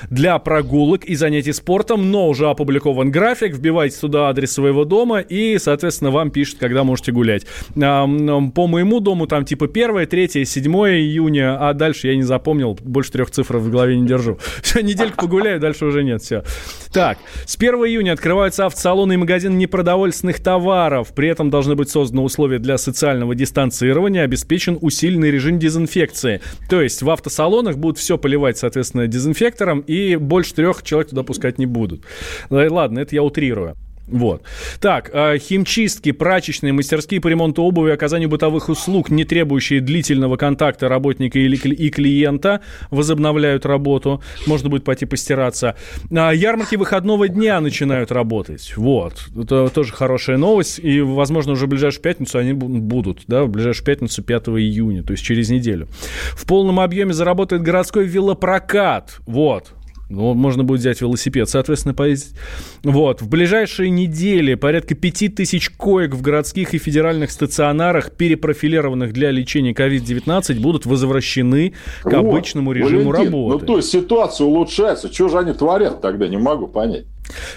для 0.10 0.38
прогулок 0.40 1.06
и 1.06 1.16
занятий 1.16 1.33
занятий 1.34 1.54
спортом, 1.54 2.12
но 2.12 2.30
уже 2.30 2.48
опубликован 2.48 3.10
график. 3.10 3.56
Вбивайте 3.56 4.00
туда 4.00 4.30
адрес 4.30 4.52
своего 4.52 4.86
дома 4.86 5.20
и, 5.20 5.58
соответственно, 5.58 6.12
вам 6.12 6.30
пишут, 6.30 6.60
когда 6.60 6.84
можете 6.84 7.12
гулять. 7.12 7.48
По 7.74 8.68
моему 8.68 9.00
дому 9.00 9.26
там 9.26 9.44
типа 9.44 9.66
1, 9.66 10.06
3, 10.06 10.46
7 10.46 10.74
июня, 10.74 11.58
а 11.60 11.74
дальше 11.74 12.10
я 12.10 12.16
не 12.16 12.22
запомнил, 12.22 12.78
больше 12.84 13.12
трех 13.14 13.32
цифр 13.32 13.58
в 13.58 13.72
голове 13.72 13.98
не 13.98 14.06
держу. 14.06 14.38
Все, 14.62 14.82
недельку 14.82 15.26
погуляю, 15.26 15.60
дальше 15.60 15.86
уже 15.86 16.04
нет, 16.04 16.22
все. 16.22 16.44
Так, 16.92 17.18
с 17.48 17.56
1 17.56 17.74
июня 17.74 18.12
открываются 18.12 18.68
автосалоны 18.68 19.14
и 19.14 19.18
магазины 19.18 19.56
непродовольственных 19.56 20.40
товаров. 20.40 21.14
При 21.16 21.30
этом 21.30 21.50
должны 21.50 21.74
быть 21.74 21.90
созданы 21.90 22.22
условия 22.22 22.60
для 22.60 22.78
социального 22.78 23.34
дистанцирования, 23.34 24.22
обеспечен 24.22 24.78
усиленный 24.80 25.32
режим 25.32 25.58
дезинфекции. 25.58 26.42
То 26.70 26.80
есть 26.80 27.02
в 27.02 27.10
автосалонах 27.10 27.78
будут 27.78 27.98
все 27.98 28.20
поливать, 28.20 28.60
соответственно, 28.60 29.08
дезинфектором, 29.08 29.80
и 29.80 30.16
больше 30.16 30.54
трех 30.54 30.84
человек 30.84 31.10
туда 31.10 31.23
пускать 31.24 31.58
не 31.60 31.66
будут. 31.66 32.04
Ладно, 32.50 33.00
это 33.00 33.16
я 33.16 33.24
утрирую. 33.24 33.76
Вот. 34.08 34.44
Так, 34.82 35.10
э, 35.14 35.38
химчистки, 35.38 36.12
прачечные, 36.12 36.74
мастерские 36.74 37.22
по 37.22 37.30
ремонту 37.30 37.64
обуви, 37.64 37.92
оказанию 37.92 38.30
бытовых 38.30 38.68
услуг, 38.70 39.10
не 39.10 39.24
требующие 39.24 39.80
длительного 39.80 40.36
контакта 40.36 40.90
работника 40.90 41.40
или, 41.40 41.56
и 41.56 41.90
клиента, 41.90 42.62
возобновляют 42.92 43.66
работу. 43.66 44.22
Можно 44.46 44.70
будет 44.70 44.84
пойти 44.84 45.06
постираться. 45.06 45.76
А 46.12 46.32
ярмарки 46.32 46.76
выходного 46.76 47.30
дня 47.30 47.62
начинают 47.62 48.12
работать. 48.12 48.74
Вот. 48.76 49.26
Это 49.36 49.70
тоже 49.70 49.94
хорошая 49.94 50.38
новость. 50.38 50.80
И, 50.80 51.00
возможно, 51.00 51.54
уже 51.54 51.66
в 51.66 51.70
ближайшую 51.70 52.04
пятницу 52.04 52.38
они 52.38 52.54
будут. 52.54 53.24
Да, 53.28 53.44
в 53.44 53.50
ближайшую 53.50 53.86
пятницу 53.86 54.22
5 54.22 54.50
июня, 54.50 55.04
то 55.04 55.12
есть 55.12 55.24
через 55.24 55.50
неделю. 55.50 55.88
В 56.34 56.46
полном 56.46 56.82
объеме 56.82 57.14
заработает 57.14 57.62
городской 57.62 58.06
велопрокат. 58.06 59.20
Вот. 59.26 59.74
Ну, 60.14 60.34
можно 60.34 60.64
будет 60.64 60.82
взять 60.82 61.02
велосипед, 61.02 61.50
соответственно, 61.50 61.94
поездить. 61.94 62.36
Вот. 62.84 63.22
В 63.22 63.28
ближайшие 63.28 63.90
недели 63.90 64.54
порядка 64.54 64.94
5000 64.96 65.70
коек 65.70 66.14
в 66.14 66.22
городских 66.22 66.74
и 66.74 66.78
федеральных 66.78 67.32
стационарах, 67.32 68.12
перепрофилированных 68.12 69.12
для 69.12 69.32
лечения 69.32 69.74
COVID-19, 69.74 70.60
будут 70.60 70.86
возвращены 70.86 71.74
к 72.02 72.06
вот, 72.06 72.14
обычному 72.14 72.72
режиму 72.74 73.10
Валентин, 73.10 73.32
работы. 73.32 73.60
Ну, 73.60 73.66
то 73.66 73.78
есть 73.78 73.90
ситуация 73.90 74.46
улучшается. 74.46 75.12
Что 75.12 75.30
же 75.30 75.40
они 75.40 75.54
творят 75.54 76.02
тогда, 76.02 76.28
не 76.28 76.38
могу 76.38 76.68
понять. 76.68 77.06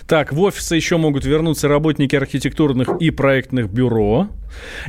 Так, 0.07 0.33
в 0.33 0.41
офисы 0.41 0.77
еще 0.77 0.97
могут 0.97 1.25
вернуться 1.25 1.69
работники 1.69 2.17
архитектурных 2.17 2.89
и 3.01 3.11
проектных 3.11 3.71
бюро. 3.71 4.29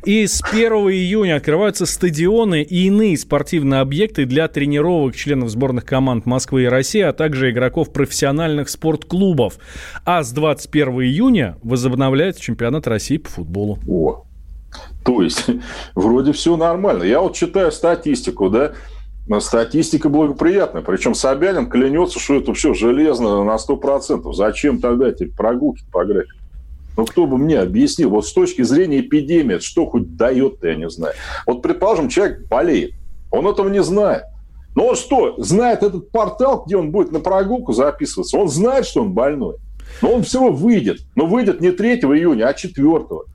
И 0.05 0.25
с 0.25 0.41
1 0.41 0.71
июня 0.71 1.35
открываются 1.37 1.85
стадионы 1.85 2.61
и 2.61 2.87
иные 2.87 3.17
спортивные 3.17 3.81
объекты 3.81 4.25
для 4.25 4.47
тренировок 4.47 5.15
членов 5.15 5.49
сборных 5.49 5.85
команд 5.85 6.25
Москвы 6.25 6.63
и 6.63 6.67
России, 6.67 7.01
а 7.01 7.13
также 7.13 7.51
игроков 7.51 7.91
профессиональных 7.91 8.69
спортклубов. 8.69 9.57
А 10.05 10.23
с 10.23 10.31
21 10.31 11.01
июня 11.01 11.57
возобновляется 11.63 12.41
чемпионат 12.41 12.87
России 12.87 13.17
по 13.17 13.29
футболу. 13.29 13.79
О, 13.87 14.23
то 15.03 15.21
есть 15.21 15.45
вроде 15.95 16.31
все 16.33 16.57
нормально. 16.57 17.03
Я 17.03 17.21
вот 17.21 17.35
читаю 17.35 17.71
статистику, 17.71 18.49
да, 18.49 18.73
статистика 19.39 20.09
благоприятная. 20.09 20.81
Причем 20.81 21.13
Собянин 21.13 21.69
клянется, 21.69 22.19
что 22.19 22.35
это 22.35 22.53
все 22.53 22.73
железно 22.73 23.43
на 23.43 23.55
100%. 23.55 24.31
Зачем 24.33 24.79
тогда 24.79 25.09
эти 25.09 25.25
прогулки 25.25 25.83
по 25.91 26.05
графику? 26.05 26.37
Ну, 26.95 27.05
кто 27.05 27.27
бы 27.27 27.37
мне 27.37 27.59
объяснил, 27.59 28.09
вот 28.09 28.25
с 28.25 28.33
точки 28.33 28.63
зрения 28.63 29.01
эпидемии, 29.01 29.59
что 29.59 29.85
хоть 29.85 30.15
дает-то, 30.15 30.67
я 30.67 30.75
не 30.75 30.89
знаю. 30.89 31.13
Вот, 31.45 31.61
предположим, 31.61 32.09
человек 32.09 32.47
болеет, 32.47 32.93
он 33.29 33.45
этого 33.47 33.69
не 33.69 33.83
знает. 33.83 34.23
Но 34.75 34.87
он 34.87 34.95
что, 34.95 35.35
знает 35.37 35.83
этот 35.83 36.11
портал, 36.11 36.63
где 36.65 36.77
он 36.77 36.91
будет 36.91 37.11
на 37.11 37.19
прогулку 37.19 37.73
записываться? 37.73 38.37
Он 38.37 38.47
знает, 38.47 38.85
что 38.85 39.01
он 39.01 39.13
больной. 39.13 39.57
Но 40.01 40.13
он 40.13 40.23
все 40.23 40.39
равно 40.39 40.55
выйдет. 40.55 41.01
Но 41.15 41.25
выйдет 41.25 41.61
не 41.61 41.71
3 41.71 41.95
июня, 41.95 42.47
а 42.47 42.53
4. 42.53 42.85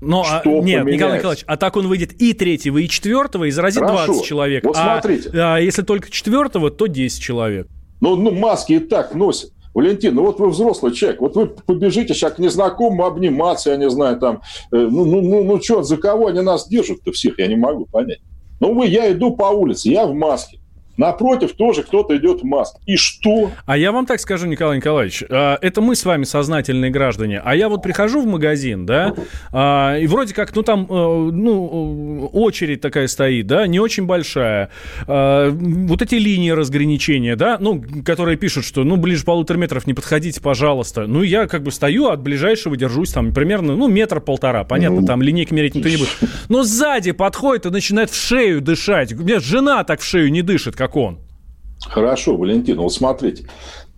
Но, 0.00 0.24
а, 0.26 0.42
нет, 0.44 0.84
Николай 0.84 1.18
Николаевич, 1.18 1.44
а 1.46 1.56
так 1.56 1.76
он 1.76 1.88
выйдет 1.88 2.12
и 2.20 2.32
3, 2.32 2.54
и 2.54 2.88
4, 2.88 3.48
и 3.48 3.50
заразит 3.50 3.80
Хорошо. 3.80 4.06
20 4.06 4.24
человек. 4.24 4.64
Вот 4.64 4.76
а, 4.76 5.00
смотрите. 5.00 5.30
А 5.34 5.58
если 5.58 5.82
только 5.82 6.10
4, 6.10 6.48
то 6.48 6.86
10 6.86 7.22
человек. 7.22 7.68
Ну, 8.00 8.16
ну, 8.16 8.32
маски 8.32 8.74
и 8.74 8.78
так 8.78 9.14
носят. 9.14 9.52
Валентин, 9.74 10.14
ну 10.14 10.22
вот 10.22 10.38
вы 10.38 10.50
взрослый 10.50 10.92
человек, 10.92 11.20
вот 11.20 11.34
вы 11.34 11.46
побежите 11.46 12.12
сейчас 12.12 12.34
к 12.34 12.38
незнакомому 12.38 13.06
обниматься, 13.06 13.70
я 13.70 13.76
не 13.76 13.88
знаю, 13.88 14.18
там, 14.18 14.42
э, 14.70 14.76
ну, 14.76 15.06
ну, 15.06 15.22
ну, 15.22 15.44
ну 15.44 15.62
что, 15.62 15.82
за 15.82 15.96
кого 15.96 16.26
они 16.26 16.42
нас 16.42 16.68
держат-то 16.68 17.12
всех, 17.12 17.38
я 17.38 17.46
не 17.46 17.56
могу 17.56 17.86
понять. 17.86 18.20
Ну, 18.60 18.74
вы, 18.74 18.86
я 18.86 19.10
иду 19.10 19.34
по 19.34 19.44
улице, 19.44 19.88
я 19.88 20.06
в 20.06 20.14
маске. 20.14 20.60
Напротив 20.96 21.52
тоже 21.52 21.82
кто-то 21.82 22.16
идет 22.16 22.42
в 22.42 22.44
маске. 22.44 22.78
И 22.86 22.96
что? 22.96 23.50
А 23.66 23.76
я 23.76 23.92
вам 23.92 24.06
так 24.06 24.20
скажу, 24.20 24.46
Николай 24.46 24.76
Николаевич, 24.76 25.24
а, 25.28 25.58
это 25.60 25.80
мы 25.80 25.96
с 25.96 26.04
вами 26.04 26.24
сознательные 26.24 26.90
граждане. 26.90 27.40
А 27.44 27.54
я 27.56 27.68
вот 27.68 27.82
прихожу 27.82 28.20
в 28.20 28.26
магазин, 28.26 28.84
да, 28.84 29.14
а, 29.52 29.96
и 29.96 30.06
вроде 30.06 30.34
как, 30.34 30.54
ну 30.54 30.62
там, 30.62 30.86
э, 30.88 31.30
ну, 31.32 32.28
очередь 32.32 32.80
такая 32.80 33.06
стоит, 33.06 33.46
да, 33.46 33.66
не 33.66 33.80
очень 33.80 34.06
большая. 34.06 34.70
А, 35.06 35.50
вот 35.50 36.02
эти 36.02 36.16
линии 36.16 36.50
разграничения, 36.50 37.36
да, 37.36 37.56
ну, 37.58 37.82
которые 38.04 38.36
пишут, 38.36 38.64
что, 38.64 38.84
ну, 38.84 38.96
ближе 38.96 39.24
полутора 39.24 39.58
метров 39.58 39.86
не 39.86 39.94
подходите, 39.94 40.40
пожалуйста. 40.40 41.06
Ну, 41.06 41.22
я 41.22 41.46
как 41.46 41.62
бы 41.62 41.72
стою 41.72 42.08
от 42.08 42.20
ближайшего, 42.20 42.76
держусь 42.76 43.12
там 43.12 43.32
примерно, 43.32 43.76
ну, 43.76 43.88
метр-полтора. 43.88 44.64
Понятно, 44.64 45.00
ну, 45.00 45.06
там 45.06 45.22
линейки 45.22 45.54
мерить 45.54 45.74
никто 45.74 45.88
не 45.88 45.96
будет. 45.96 46.10
Но 46.48 46.64
сзади 46.64 47.12
подходит 47.12 47.66
и 47.66 47.70
начинает 47.70 48.10
в 48.10 48.14
шею 48.14 48.60
дышать. 48.60 49.12
У 49.12 49.22
меня 49.22 49.40
жена 49.40 49.84
так 49.84 50.00
в 50.00 50.04
шею 50.04 50.30
не 50.30 50.42
дышит, 50.42 50.76
как 50.76 50.91
он. 50.96 51.18
Хорошо, 51.84 52.36
Валентин, 52.36 52.78
вот 52.78 52.92
смотрите. 52.92 53.46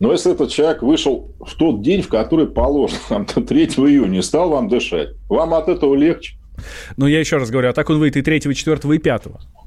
Но 0.00 0.12
если 0.12 0.32
этот 0.32 0.50
человек 0.50 0.82
вышел 0.82 1.34
в 1.40 1.54
тот 1.54 1.82
день, 1.82 2.02
в 2.02 2.08
который 2.08 2.46
положено, 2.46 2.98
там, 3.08 3.26
3 3.46 3.64
июня, 3.66 4.18
и 4.18 4.22
стал 4.22 4.50
вам 4.50 4.68
дышать, 4.68 5.10
вам 5.28 5.54
от 5.54 5.68
этого 5.68 5.94
легче? 5.94 6.36
Ну, 6.96 7.06
я 7.06 7.20
еще 7.20 7.36
раз 7.36 7.50
говорю, 7.50 7.70
а 7.70 7.72
так 7.72 7.90
он 7.90 7.98
выйдет 7.98 8.16
и 8.18 8.22
3, 8.22 8.36
и 8.36 8.54
4, 8.54 8.94
и 8.94 8.98
5. 8.98 9.22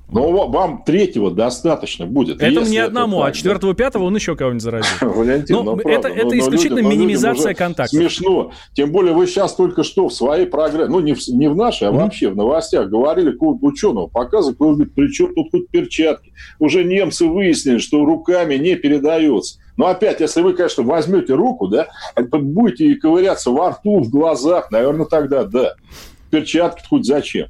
Но 0.09 0.47
вам 0.47 0.83
третьего 0.85 1.31
достаточно 1.31 2.05
будет. 2.05 2.41
Это 2.41 2.61
не 2.61 2.77
одному, 2.77 3.19
это 3.19 3.27
а 3.27 3.31
четвертого, 3.33 3.73
пятого 3.73 4.03
он 4.05 4.15
еще 4.15 4.37
кого-нибудь 4.37 4.63
заразит. 4.63 4.95
Валентин, 5.01 5.55
ну, 5.57 5.63
ну, 5.63 5.73
это, 5.75 5.83
правда, 5.83 6.07
это 6.07 6.27
но, 6.27 6.37
исключительно 6.37 6.79
людям, 6.79 6.91
минимизация 6.91 7.53
контактов. 7.53 7.99
Смешно. 7.99 8.51
Тем 8.73 8.91
более 8.91 9.13
вы 9.13 9.27
сейчас 9.27 9.53
только 9.55 9.83
что 9.83 10.07
в 10.07 10.13
своей 10.13 10.45
программе, 10.45 10.89
ну 10.89 11.01
не 11.01 11.13
в, 11.13 11.27
не 11.27 11.49
в 11.49 11.57
нашей, 11.57 11.89
а 11.89 11.91
mm-hmm. 11.91 11.97
вообще 11.97 12.29
в 12.29 12.37
новостях 12.37 12.87
говорили 12.87 13.31
какого-то 13.31 13.65
ученого, 13.65 14.07
показывают, 14.07 14.57
говорит, 14.57 14.93
при 14.93 15.11
чем 15.11 15.33
тут 15.35 15.51
хоть 15.51 15.67
перчатки. 15.69 16.31
Уже 16.59 16.85
немцы 16.85 17.25
выяснили, 17.25 17.79
что 17.79 18.05
руками 18.05 18.55
не 18.55 18.75
передается. 18.75 19.59
Но 19.75 19.87
опять, 19.87 20.21
если 20.21 20.41
вы, 20.41 20.53
конечно, 20.53 20.83
возьмете 20.83 21.33
руку, 21.33 21.67
да, 21.67 21.87
будете 22.17 22.95
ковыряться 22.95 23.51
во 23.51 23.71
рту, 23.71 23.99
в 23.99 24.09
глазах, 24.09 24.71
наверное, 24.71 25.05
тогда 25.05 25.43
да. 25.43 25.75
Перчатки 26.31 26.83
хоть 26.87 27.05
зачем? 27.05 27.47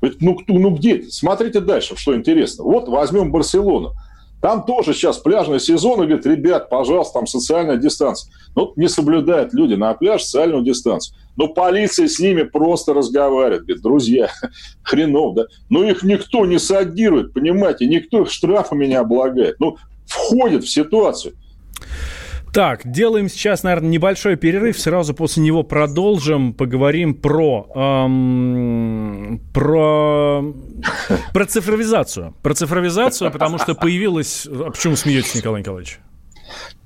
Ну, 0.00 0.38
ну 0.46 0.70
где? 0.70 1.04
Смотрите 1.10 1.60
дальше, 1.60 1.96
что 1.96 2.14
интересно. 2.14 2.64
Вот 2.64 2.88
возьмем 2.88 3.32
Барселону. 3.32 3.92
Там 4.40 4.64
тоже 4.64 4.94
сейчас 4.94 5.18
пляжный 5.18 5.58
сезон, 5.58 6.02
и 6.02 6.06
говорит, 6.06 6.24
ребят, 6.24 6.70
пожалуйста, 6.70 7.14
там 7.14 7.26
социальная 7.26 7.76
дистанция. 7.76 8.32
Ну, 8.54 8.72
не 8.76 8.88
соблюдают 8.88 9.52
люди 9.52 9.74
на 9.74 9.92
пляж 9.94 10.22
социальную 10.22 10.62
дистанцию. 10.62 11.16
Но 11.36 11.48
полиция 11.48 12.06
с 12.06 12.20
ними 12.20 12.44
просто 12.44 12.94
разговаривает. 12.94 13.62
Говорит, 13.62 13.82
друзья, 13.82 14.30
хренов, 14.82 15.34
да? 15.34 15.46
Но 15.68 15.82
их 15.82 16.04
никто 16.04 16.46
не 16.46 16.58
садирует, 16.58 17.32
понимаете? 17.32 17.86
Никто 17.86 18.22
их 18.22 18.30
штрафами 18.30 18.86
не 18.86 18.94
облагает. 18.94 19.58
Ну, 19.58 19.76
входит 20.06 20.64
в 20.64 20.70
ситуацию. 20.70 21.34
Так, 22.52 22.80
делаем 22.90 23.28
сейчас, 23.28 23.62
наверное, 23.62 23.90
небольшой 23.90 24.36
перерыв. 24.36 24.78
Сразу 24.78 25.14
после 25.14 25.42
него 25.42 25.62
продолжим. 25.62 26.54
Поговорим 26.54 27.14
про 27.14 27.68
эм, 27.74 29.40
про 29.52 30.42
про 31.32 31.44
цифровизацию, 31.46 32.34
про 32.42 32.54
цифровизацию, 32.54 33.30
потому 33.30 33.58
что 33.58 33.74
появилась. 33.74 34.46
А 34.46 34.70
почему 34.70 34.96
смеетесь, 34.96 35.34
Николай 35.34 35.60
Николаевич? 35.60 35.98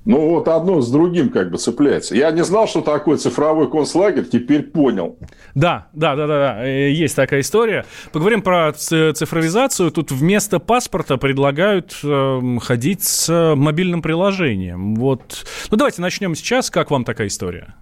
Ну, 0.05 0.29
вот 0.29 0.49
одно 0.49 0.81
с 0.81 0.91
другим 0.91 1.29
как 1.29 1.49
бы 1.49 1.57
цепляется. 1.57 2.15
Я 2.15 2.31
не 2.31 2.43
знал, 2.43 2.67
что 2.67 2.81
такое 2.81 3.17
цифровой 3.17 3.69
концлагерь, 3.69 4.25
теперь 4.25 4.63
понял. 4.63 5.17
Да, 5.55 5.87
да, 5.93 6.15
да, 6.15 6.27
да, 6.27 6.39
да, 6.39 6.67
э, 6.67 6.91
есть 6.91 7.15
такая 7.15 7.39
история. 7.39 7.85
Поговорим 8.11 8.41
про 8.41 8.73
цифровизацию. 8.73 9.91
Тут 9.91 10.11
вместо 10.11 10.59
паспорта 10.59 11.17
предлагают 11.17 11.97
э, 12.03 12.57
ходить 12.61 13.03
с 13.03 13.55
мобильным 13.55 14.01
приложением. 14.01 14.95
Вот. 14.95 15.45
Ну, 15.71 15.77
давайте 15.77 16.01
начнем 16.01 16.35
сейчас. 16.35 16.69
Как 16.69 16.91
вам 16.91 17.05
такая 17.05 17.27
история? 17.27 17.73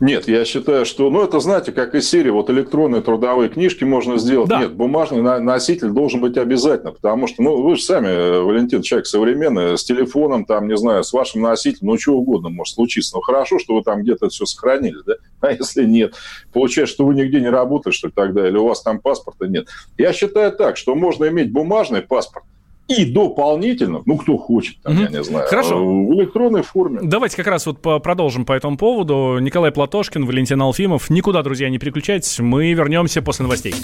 Нет, 0.00 0.28
я 0.28 0.44
считаю, 0.44 0.84
что, 0.84 1.10
ну, 1.10 1.22
это, 1.22 1.40
знаете, 1.40 1.72
как 1.72 1.94
из 1.94 2.08
серии, 2.08 2.30
вот 2.30 2.50
электронные 2.50 3.02
трудовые 3.02 3.48
книжки 3.48 3.84
можно 3.84 4.18
сделать. 4.18 4.48
Да. 4.48 4.60
Нет, 4.60 4.74
бумажный 4.74 5.22
носитель 5.22 5.88
должен 5.88 6.20
быть 6.20 6.36
обязательно, 6.36 6.92
потому 6.92 7.26
что, 7.26 7.42
ну, 7.42 7.62
вы 7.62 7.76
же 7.76 7.82
сами, 7.82 8.08
э, 8.08 8.40
Валентин, 8.40 8.82
человек 8.82 9.06
современный, 9.06 9.78
с 9.78 9.84
телефоном, 9.84 10.44
там, 10.44 10.68
не 10.68 10.76
знаю, 10.76 11.04
с 11.04 11.12
вашим 11.12 11.42
носителем, 11.42 11.88
ну, 11.88 11.98
что 11.98 12.12
угодно 12.12 12.48
может 12.48 12.74
случиться. 12.74 13.16
Ну, 13.16 13.22
хорошо, 13.22 13.58
что 13.58 13.74
вы 13.74 13.82
там 13.82 14.02
где-то 14.02 14.28
все 14.28 14.44
сохранили, 14.44 14.98
да? 15.06 15.14
А 15.40 15.52
если 15.52 15.84
нет, 15.84 16.14
получается, 16.52 16.94
что 16.94 17.06
вы 17.06 17.14
нигде 17.14 17.40
не 17.40 17.50
работаете, 17.50 17.96
что 17.96 18.08
ли, 18.08 18.12
тогда, 18.14 18.48
или 18.48 18.56
у 18.56 18.66
вас 18.66 18.82
там 18.82 19.00
паспорта 19.00 19.46
нет. 19.46 19.68
Я 19.96 20.12
считаю 20.12 20.50
так, 20.52 20.76
что 20.76 20.94
можно 20.94 21.28
иметь 21.28 21.52
бумажный 21.52 22.02
паспорт, 22.02 22.44
и 22.88 23.04
дополнительно, 23.04 24.02
ну, 24.06 24.16
кто 24.16 24.36
хочет, 24.36 24.80
там, 24.82 24.94
угу. 24.94 25.02
я 25.02 25.08
не 25.08 25.24
знаю, 25.24 25.48
Хорошо. 25.48 25.84
в 25.84 26.14
электронной 26.14 26.62
форме. 26.62 27.00
Давайте 27.02 27.36
как 27.36 27.48
раз 27.48 27.66
вот 27.66 27.80
продолжим 27.80 28.44
по 28.44 28.52
этому 28.52 28.76
поводу. 28.76 29.38
Николай 29.40 29.72
Платошкин, 29.72 30.24
Валентин 30.24 30.62
Алфимов. 30.62 31.10
Никуда, 31.10 31.42
друзья, 31.42 31.68
не 31.68 31.78
переключайтесь. 31.78 32.38
Мы 32.38 32.72
вернемся 32.72 33.22
после 33.22 33.44
новостей. 33.44 33.74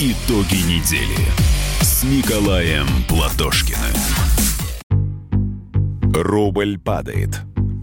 Итоги 0.00 0.62
недели 0.66 1.28
с 1.80 2.04
Николаем 2.04 2.86
Платошкиным. 3.08 3.78
Рубль 6.14 6.78
падает. 6.78 7.40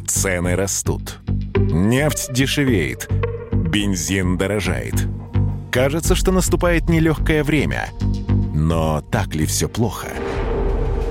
Цены 0.08 0.56
растут. 0.56 1.20
Нефть 1.56 2.34
дешевеет. 2.34 3.08
Бензин 3.52 4.38
дорожает. 4.38 5.08
Кажется, 5.72 6.16
что 6.16 6.32
наступает 6.32 6.90
нелегкое 6.90 7.44
время. 7.44 7.90
Но 8.54 9.02
так 9.12 9.36
ли 9.36 9.46
все 9.46 9.68
плохо? 9.68 10.08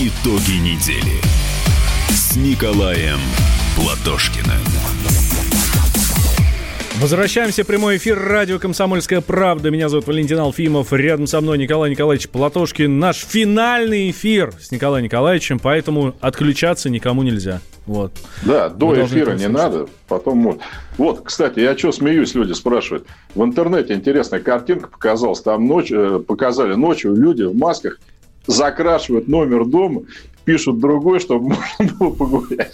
Итоги 0.00 0.58
недели 0.60 1.20
с 2.08 2.36
Николаем 2.36 3.18
Платошкиным. 3.74 4.62
Возвращаемся 7.00 7.64
в 7.64 7.66
прямой 7.66 7.96
эфир 7.96 8.16
радио 8.16 8.60
«Комсомольская 8.60 9.20
правда». 9.20 9.72
Меня 9.72 9.88
зовут 9.88 10.06
Валентин 10.06 10.38
Алфимов. 10.38 10.92
Рядом 10.92 11.26
со 11.26 11.40
мной 11.40 11.58
Николай 11.58 11.90
Николаевич 11.90 12.28
Платошкин. 12.28 12.96
Наш 12.96 13.16
финальный 13.24 14.12
эфир 14.12 14.52
с 14.60 14.70
Николаем 14.70 15.04
Николаевичем, 15.04 15.58
поэтому 15.58 16.14
отключаться 16.20 16.90
никому 16.90 17.24
нельзя. 17.24 17.60
Вот. 17.86 18.12
Да, 18.42 18.68
до 18.68 18.90
Мы 18.90 19.04
эфира 19.04 19.32
не 19.32 19.48
надо, 19.48 19.88
потом 20.06 20.38
может. 20.38 20.60
Вот, 20.96 21.22
кстати, 21.24 21.58
я 21.58 21.76
что 21.76 21.90
смеюсь, 21.90 22.36
люди 22.36 22.52
спрашивают. 22.52 23.08
В 23.34 23.42
интернете 23.42 23.94
интересная 23.94 24.38
картинка 24.38 24.90
показалась. 24.90 25.40
Там 25.40 25.66
ночь, 25.66 25.90
э, 25.90 26.20
показали 26.24 26.74
ночью 26.74 27.16
люди 27.16 27.42
в 27.42 27.56
масках 27.56 27.98
закрашивают 28.48 29.28
номер 29.28 29.64
дома, 29.64 30.02
пишут 30.44 30.80
другой, 30.80 31.20
чтобы 31.20 31.54
можно 31.54 31.94
было 31.98 32.10
погулять. 32.10 32.72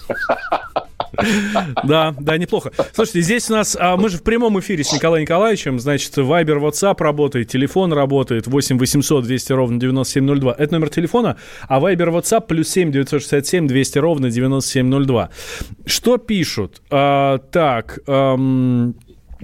Да, 1.84 2.14
да, 2.18 2.38
неплохо. 2.38 2.72
Слушайте, 2.92 3.20
здесь 3.20 3.50
у 3.50 3.54
нас, 3.54 3.76
а 3.78 3.96
мы 3.96 4.08
же 4.08 4.18
в 4.18 4.22
прямом 4.22 4.58
эфире 4.60 4.84
с 4.84 4.92
Николаем 4.92 5.22
Николаевичем, 5.22 5.78
значит, 5.78 6.16
Viber, 6.16 6.60
WhatsApp 6.60 6.96
работает, 6.98 7.48
телефон 7.48 7.92
работает, 7.92 8.46
8 8.46 8.78
800 8.78 9.24
200 9.24 9.52
ровно 9.52 9.80
9702. 9.80 10.54
Это 10.58 10.72
номер 10.72 10.90
телефона, 10.90 11.36
а 11.68 11.80
Viber, 11.80 12.10
WhatsApp 12.10 12.46
плюс 12.46 12.68
7 12.68 12.90
967 12.90 13.66
200 13.66 13.98
ровно 13.98 14.30
9702. 14.30 15.30
Что 15.86 16.16
пишут? 16.18 16.82
А, 16.90 17.38
так, 17.38 18.00
эм, 18.06 18.96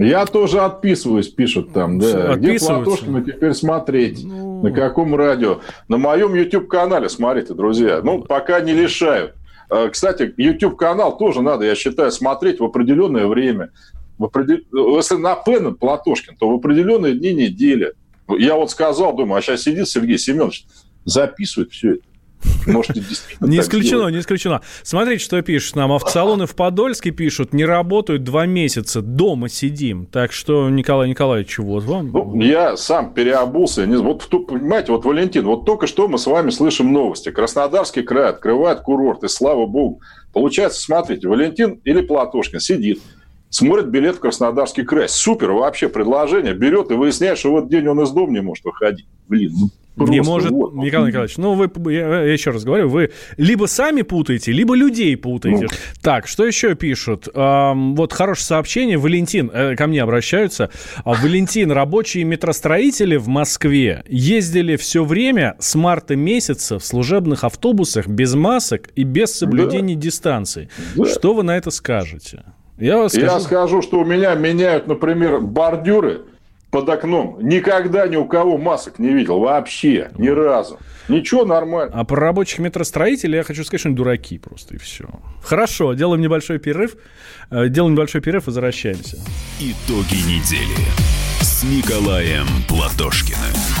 я 0.03 0.25
тоже 0.25 0.61
отписываюсь, 0.61 1.27
пишут 1.27 1.73
там, 1.73 1.99
да. 1.99 2.35
Где 2.35 2.57
Платошкина 2.59 3.23
теперь 3.23 3.53
смотреть? 3.53 4.23
Ну... 4.23 4.61
На 4.61 4.71
каком 4.71 5.15
радио? 5.15 5.59
На 5.87 5.97
моем 5.97 6.33
YouTube-канале 6.35 7.09
смотрите, 7.09 7.53
друзья. 7.53 8.01
Ну, 8.03 8.21
пока 8.21 8.61
не 8.61 8.73
лишают. 8.73 9.33
А, 9.69 9.89
кстати, 9.89 10.33
YouTube-канал 10.37 11.17
тоже 11.17 11.41
надо, 11.41 11.65
я 11.65 11.75
считаю, 11.75 12.11
смотреть 12.11 12.59
в 12.59 12.63
определенное 12.63 13.25
время. 13.27 13.71
В 14.17 14.25
определ... 14.25 14.59
Если 14.97 15.15
на 15.15 15.35
Пен 15.35 15.73
Платошкин, 15.75 16.35
то 16.37 16.49
в 16.49 16.55
определенные 16.55 17.13
дни 17.13 17.33
недели. 17.33 17.93
Я 18.27 18.55
вот 18.55 18.69
сказал, 18.69 19.15
думаю, 19.15 19.39
а 19.39 19.41
сейчас 19.41 19.63
сидит 19.63 19.87
Сергей 19.87 20.17
Семенович, 20.17 20.65
записывает 21.05 21.71
все 21.71 21.93
это. 21.93 22.03
Можете 22.65 23.01
действительно 23.01 23.47
Не 23.47 23.59
исключено, 23.59 24.07
не 24.07 24.19
исключено. 24.19 24.61
Смотрите, 24.83 25.23
что 25.23 25.41
пишут 25.41 25.75
нам. 25.75 25.91
Автосалоны 25.91 26.45
в 26.45 26.55
Подольске 26.55 27.11
пишут, 27.11 27.53
не 27.53 27.65
работают 27.65 28.23
два 28.23 28.45
месяца, 28.45 29.01
дома 29.01 29.49
сидим. 29.49 30.05
Так 30.05 30.31
что, 30.31 30.69
Николай 30.69 31.09
Николаевич, 31.09 31.59
вот 31.59 31.83
вам. 31.83 32.11
Ну, 32.11 32.41
я 32.41 32.77
сам 32.77 33.13
переобулся. 33.13 33.85
Вот, 33.85 34.29
понимаете, 34.29 34.91
вот, 34.91 35.05
Валентин, 35.05 35.45
вот 35.45 35.65
только 35.65 35.87
что 35.87 36.07
мы 36.07 36.17
с 36.17 36.25
вами 36.25 36.49
слышим 36.49 36.91
новости. 36.91 37.31
Краснодарский 37.31 38.03
край 38.03 38.29
открывает 38.29 38.81
курорт, 38.81 39.23
и 39.23 39.27
слава 39.27 39.65
богу. 39.65 40.01
Получается, 40.33 40.81
смотрите, 40.81 41.27
Валентин 41.27 41.81
или 41.83 42.01
Платошкин 42.01 42.59
сидит, 42.59 43.01
смотрит 43.49 43.87
билет 43.87 44.15
в 44.15 44.19
Краснодарский 44.19 44.83
край. 44.83 45.09
Супер 45.09 45.51
вообще 45.51 45.89
предложение. 45.89 46.53
Берет 46.53 46.91
и 46.91 46.93
выясняет, 46.93 47.37
что 47.37 47.51
в 47.51 47.57
этот 47.57 47.69
день 47.69 47.87
он 47.87 48.01
из 48.01 48.11
дома 48.11 48.31
не 48.31 48.41
может 48.41 48.63
выходить. 48.63 49.07
Блин, 49.27 49.51
ну 49.59 49.69
Просто 49.95 50.13
не 50.13 50.21
может, 50.21 50.51
вот. 50.51 50.73
Николай 50.73 51.09
Николаевич, 51.09 51.37
ну 51.37 51.53
вы, 51.53 51.69
я, 51.93 52.23
я 52.23 52.33
еще 52.33 52.51
раз 52.51 52.63
говорю, 52.63 52.87
вы 52.87 53.11
либо 53.35 53.65
сами 53.65 54.03
путаете, 54.03 54.53
либо 54.53 54.73
людей 54.73 55.17
путаете. 55.17 55.63
Ну. 55.63 55.67
Так, 56.01 56.27
что 56.27 56.45
еще 56.45 56.75
пишут? 56.75 57.27
Эм, 57.33 57.95
вот 57.95 58.13
хорошее 58.13 58.45
сообщение, 58.45 58.97
Валентин, 58.97 59.51
э, 59.53 59.75
ко 59.75 59.87
мне 59.87 60.01
обращаются. 60.01 60.69
А, 61.03 61.13
Валентин, 61.13 61.71
рабочие 61.71 62.23
метростроители 62.23 63.17
в 63.17 63.27
Москве 63.27 64.03
ездили 64.07 64.77
все 64.77 65.03
время 65.03 65.55
с 65.59 65.75
марта 65.75 66.15
месяца 66.15 66.79
в 66.79 66.85
служебных 66.85 67.43
автобусах 67.43 68.07
без 68.07 68.33
масок 68.33 68.89
и 68.95 69.03
без 69.03 69.33
соблюдения 69.33 69.95
да. 69.95 70.01
дистанции. 70.01 70.69
Да. 70.95 71.05
Что 71.05 71.33
вы 71.33 71.43
на 71.43 71.57
это 71.57 71.69
скажете? 71.69 72.43
Я, 72.77 73.09
скажу... 73.09 73.25
я 73.25 73.39
скажу, 73.39 73.81
что 73.81 73.99
у 73.99 74.05
меня 74.05 74.33
меняют, 74.35 74.87
например, 74.87 75.41
бордюры 75.41 76.21
под 76.71 76.89
окном. 76.89 77.37
Никогда 77.41 78.07
ни 78.07 78.15
у 78.15 78.25
кого 78.25 78.57
масок 78.57 78.97
не 78.97 79.09
видел. 79.09 79.39
Вообще. 79.39 80.09
Ни 80.17 80.29
разу. 80.29 80.79
Ничего, 81.09 81.45
нормально. 81.45 81.91
А 81.93 82.03
про 82.05 82.19
рабочих 82.19 82.59
метростроителей 82.59 83.37
я 83.37 83.43
хочу 83.43 83.63
сказать, 83.63 83.81
что 83.81 83.89
они 83.89 83.95
дураки 83.97 84.37
просто, 84.37 84.75
и 84.75 84.77
все. 84.77 85.05
Хорошо, 85.43 85.93
делаем 85.93 86.21
небольшой 86.21 86.57
перерыв. 86.57 86.95
Э, 87.49 87.67
делаем 87.67 87.93
небольшой 87.93 88.21
перерыв, 88.21 88.47
возвращаемся. 88.47 89.17
Итоги 89.59 90.15
недели 90.15 90.87
с 91.41 91.63
Николаем 91.63 92.47
Платошкиным. 92.67 93.80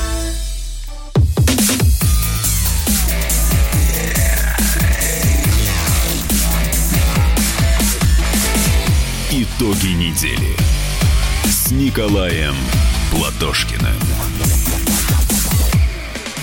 Итоги 9.41 9.93
недели 9.93 10.55
с 11.45 11.71
Николаем 11.71 12.53
Платошкиным. 13.09 13.87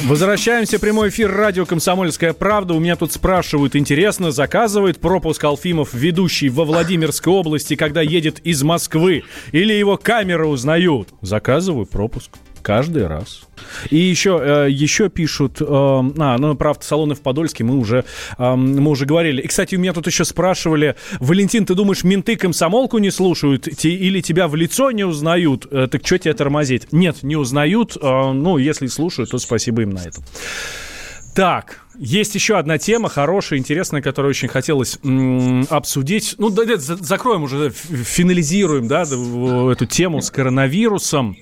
Возвращаемся 0.03 0.79
в 0.79 0.81
прямой 0.81 1.11
эфир 1.11 1.31
радио 1.31 1.65
«Комсомольская 1.65 2.33
правда». 2.33 2.75
У 2.75 2.81
меня 2.81 2.97
тут 2.97 3.13
спрашивают, 3.13 3.77
интересно, 3.77 4.33
заказывает 4.33 4.99
пропуск 4.99 5.45
Алфимов, 5.45 5.95
ведущий 5.95 6.49
во 6.49 6.65
Владимирской 6.65 7.33
области, 7.33 7.77
когда 7.77 8.03
едет 8.03 8.41
из 8.41 8.65
Москвы? 8.65 9.23
Или 9.53 9.75
его 9.75 9.97
камеры 9.97 10.49
узнают? 10.49 11.11
Заказываю 11.21 11.87
пропуск. 11.87 12.33
Каждый 12.63 13.07
раз. 13.07 13.43
И 13.91 13.97
еще, 13.97 14.41
э, 14.43 14.71
еще 14.71 15.09
пишут, 15.09 15.61
э, 15.61 15.65
а, 15.69 16.37
ну, 16.39 16.55
правда, 16.55 16.85
салоны 16.85 17.15
в 17.15 17.21
Подольске 17.21 17.65
мы 17.65 17.77
уже, 17.77 18.05
э, 18.37 18.55
мы 18.55 18.91
уже 18.91 19.07
говорили. 19.07 19.41
И, 19.43 19.47
кстати, 19.47 19.75
у 19.77 19.79
меня 19.79 19.93
тут 19.93 20.07
еще 20.07 20.25
спрашивали, 20.25 20.97
Валентин, 21.21 21.65
ты 21.67 21.75
думаешь, 21.75 22.05
менты 22.05 22.37
комсомолку 22.37 22.99
не 22.99 23.11
слушают 23.11 23.69
или 23.85 24.21
тебя 24.21 24.49
в 24.49 24.55
лицо 24.55 24.91
не 24.91 25.05
узнают? 25.05 25.67
Так 25.71 26.07
что 26.07 26.19
тебя 26.19 26.35
тормозить? 26.35 26.93
Нет, 26.93 27.23
не 27.23 27.37
узнают. 27.37 27.97
Ну, 28.01 28.59
если 28.59 28.87
слушают, 28.87 29.31
то 29.31 29.39
спасибо 29.39 29.83
им 29.83 29.91
на 29.91 30.01
это. 30.01 30.21
Так, 31.35 31.83
есть 32.01 32.35
еще 32.35 32.59
одна 32.59 32.79
тема 32.79 33.09
хорошая, 33.09 33.61
интересная, 33.61 34.03
которую 34.03 34.31
очень 34.31 34.49
хотелось 34.49 34.99
м- 35.05 35.67
обсудить. 35.71 36.35
Ну, 36.39 36.51
да, 36.51 36.65
закроем 36.77 37.45
уже, 37.45 37.71
финализируем, 37.71 38.89
да, 38.89 39.03
эту 39.03 39.87
тему 39.87 40.21
с 40.21 40.33
коронавирусом. 40.33 41.37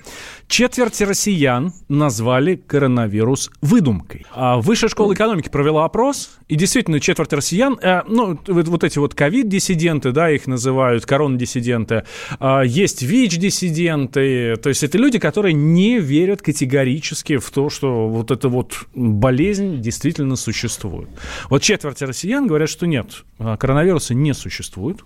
Четверть 0.47 1.01
россиян 1.01 1.73
назвали 1.89 2.55
коронавирус 2.55 3.51
выдумкой. 3.61 4.25
А 4.33 4.57
Высшая 4.57 4.87
школа 4.87 5.13
экономики 5.13 5.49
провела 5.49 5.83
опрос, 5.83 6.37
и 6.47 6.55
действительно 6.55 7.01
четверть 7.01 7.33
россиян, 7.33 7.77
э, 7.81 8.03
ну, 8.07 8.39
вот 8.47 8.83
эти 8.85 8.97
вот 8.97 9.13
ковид-диссиденты, 9.13 10.13
да, 10.13 10.31
их 10.31 10.47
называют, 10.47 11.05
корон-диссиденты, 11.05 12.05
э, 12.39 12.61
есть 12.65 13.03
ВИЧ-диссиденты, 13.03 14.55
то 14.55 14.69
есть 14.69 14.83
это 14.83 14.97
люди, 14.97 15.19
которые 15.19 15.53
не 15.53 15.99
верят 15.99 16.41
категорически 16.41 17.37
в 17.37 17.51
то, 17.51 17.69
что 17.69 18.07
вот 18.07 18.31
эта 18.31 18.47
вот 18.47 18.85
болезнь 18.95 19.81
действительно 19.81 20.37
существует. 20.37 21.09
Вот 21.49 21.61
четверть 21.61 22.01
россиян 22.01 22.47
говорят, 22.47 22.69
что 22.69 22.87
нет, 22.87 23.25
а 23.37 23.57
коронавируса 23.57 24.13
не 24.13 24.33
существует, 24.33 24.99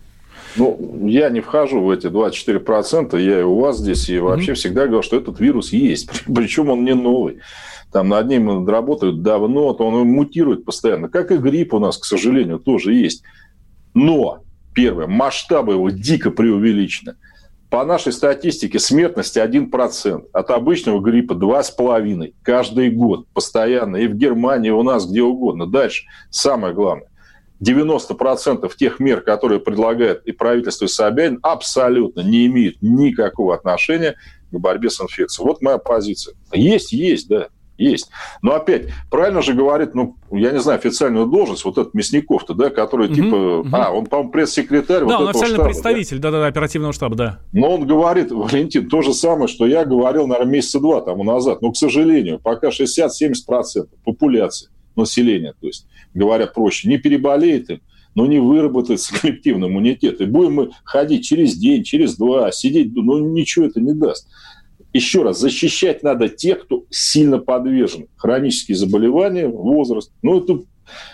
ну, 0.55 1.07
я 1.07 1.29
не 1.29 1.41
вхожу 1.41 1.81
в 1.81 1.89
эти 1.89 2.07
24%, 2.07 3.19
я 3.19 3.39
и 3.41 3.43
у 3.43 3.59
вас 3.59 3.77
здесь, 3.77 4.09
и 4.09 4.19
вообще 4.19 4.51
mm-hmm. 4.51 4.55
всегда 4.55 4.81
говорил, 4.83 5.03
что 5.03 5.17
этот 5.17 5.39
вирус 5.39 5.71
есть, 5.71 6.09
причем 6.33 6.69
он 6.69 6.83
не 6.83 6.93
новый. 6.93 7.39
Там 7.91 8.07
над 8.07 8.27
ним 8.27 8.67
работают 8.67 9.21
давно, 9.21 9.73
то 9.73 9.85
он 9.85 10.07
мутирует 10.07 10.63
постоянно. 10.63 11.09
Как 11.09 11.31
и 11.31 11.37
грипп 11.37 11.73
у 11.73 11.79
нас, 11.79 11.97
к 11.97 12.05
сожалению, 12.05 12.59
тоже 12.59 12.93
есть. 12.93 13.23
Но, 13.93 14.43
первое, 14.73 15.07
масштабы 15.07 15.73
его 15.73 15.89
дико 15.89 16.31
преувеличены. 16.31 17.15
По 17.69 17.85
нашей 17.85 18.13
статистике 18.13 18.79
смертность 18.79 19.37
1%, 19.37 20.23
от 20.31 20.49
обычного 20.51 20.99
гриппа 21.01 21.33
2,5% 21.33 22.33
каждый 22.43 22.91
год, 22.91 23.27
постоянно, 23.33 23.97
и 23.97 24.07
в 24.07 24.15
Германии, 24.15 24.69
и 24.69 24.71
у 24.71 24.83
нас, 24.83 25.09
где 25.09 25.21
угодно. 25.21 25.67
Дальше, 25.67 26.03
самое 26.29 26.73
главное, 26.73 27.07
90% 27.63 28.71
тех 28.75 28.99
мер, 28.99 29.21
которые 29.21 29.59
предлагает 29.59 30.25
и 30.25 30.31
правительство, 30.31 30.85
и 30.85 30.87
Собянин, 30.87 31.39
абсолютно 31.43 32.21
не 32.21 32.47
имеют 32.47 32.77
никакого 32.81 33.55
отношения 33.55 34.15
к 34.51 34.57
борьбе 34.57 34.89
с 34.89 34.99
инфекцией. 34.99 35.47
Вот 35.47 35.61
моя 35.61 35.77
позиция. 35.77 36.35
Есть, 36.51 36.91
есть, 36.91 37.27
да, 37.27 37.47
есть. 37.77 38.09
Но 38.41 38.53
опять, 38.53 38.89
правильно 39.09 39.41
же 39.41 39.53
говорит, 39.53 39.95
ну, 39.95 40.15
я 40.31 40.51
не 40.51 40.59
знаю, 40.59 40.79
официальную 40.79 41.25
должность, 41.27 41.65
вот 41.65 41.77
этот 41.77 41.93
Мясников-то, 41.93 42.53
да, 42.53 42.69
который 42.69 43.07
угу, 43.07 43.15
типа, 43.15 43.35
угу. 43.35 43.69
а, 43.71 43.91
он, 43.91 44.05
по-моему, 44.05 44.31
пресс-секретарь 44.31 45.05
Да, 45.05 45.17
вот 45.17 45.21
он 45.21 45.27
официальный 45.29 45.55
штаба, 45.55 45.69
представитель, 45.69 46.19
да-да-да, 46.19 46.47
оперативного 46.47 46.93
штаба, 46.93 47.15
да. 47.15 47.39
Но 47.53 47.75
он 47.75 47.87
говорит, 47.87 48.31
Валентин, 48.31 48.89
то 48.89 49.01
же 49.01 49.13
самое, 49.13 49.47
что 49.47 49.65
я 49.65 49.85
говорил, 49.85 50.27
наверное, 50.27 50.51
месяца 50.51 50.79
два 50.79 51.01
тому 51.01 51.23
назад. 51.23 51.61
Но, 51.61 51.71
к 51.71 51.77
сожалению, 51.77 52.39
пока 52.39 52.69
60-70% 52.69 53.87
популяции 54.03 54.69
населения, 54.95 55.53
то 55.59 55.67
есть 55.67 55.87
говоря 56.13 56.47
проще, 56.47 56.89
не 56.89 56.97
переболеет 56.97 57.69
им, 57.69 57.81
но 58.15 58.25
не 58.25 58.39
выработается 58.39 59.13
коллективный 59.21 59.67
иммунитет. 59.67 60.21
И 60.21 60.25
будем 60.25 60.53
мы 60.53 60.71
ходить 60.83 61.25
через 61.25 61.55
день, 61.55 61.83
через 61.83 62.17
два, 62.17 62.51
сидеть, 62.51 62.93
ну 62.93 63.17
ничего 63.19 63.65
это 63.65 63.79
не 63.79 63.93
даст. 63.93 64.27
Еще 64.93 65.23
раз, 65.23 65.39
защищать 65.39 66.03
надо 66.03 66.27
тех, 66.27 66.63
кто 66.63 66.83
сильно 66.89 67.37
подвержен. 67.37 68.07
Хронические 68.17 68.75
заболевания, 68.75 69.47
возраст. 69.47 70.11
Ну, 70.21 70.41
это, 70.41 70.59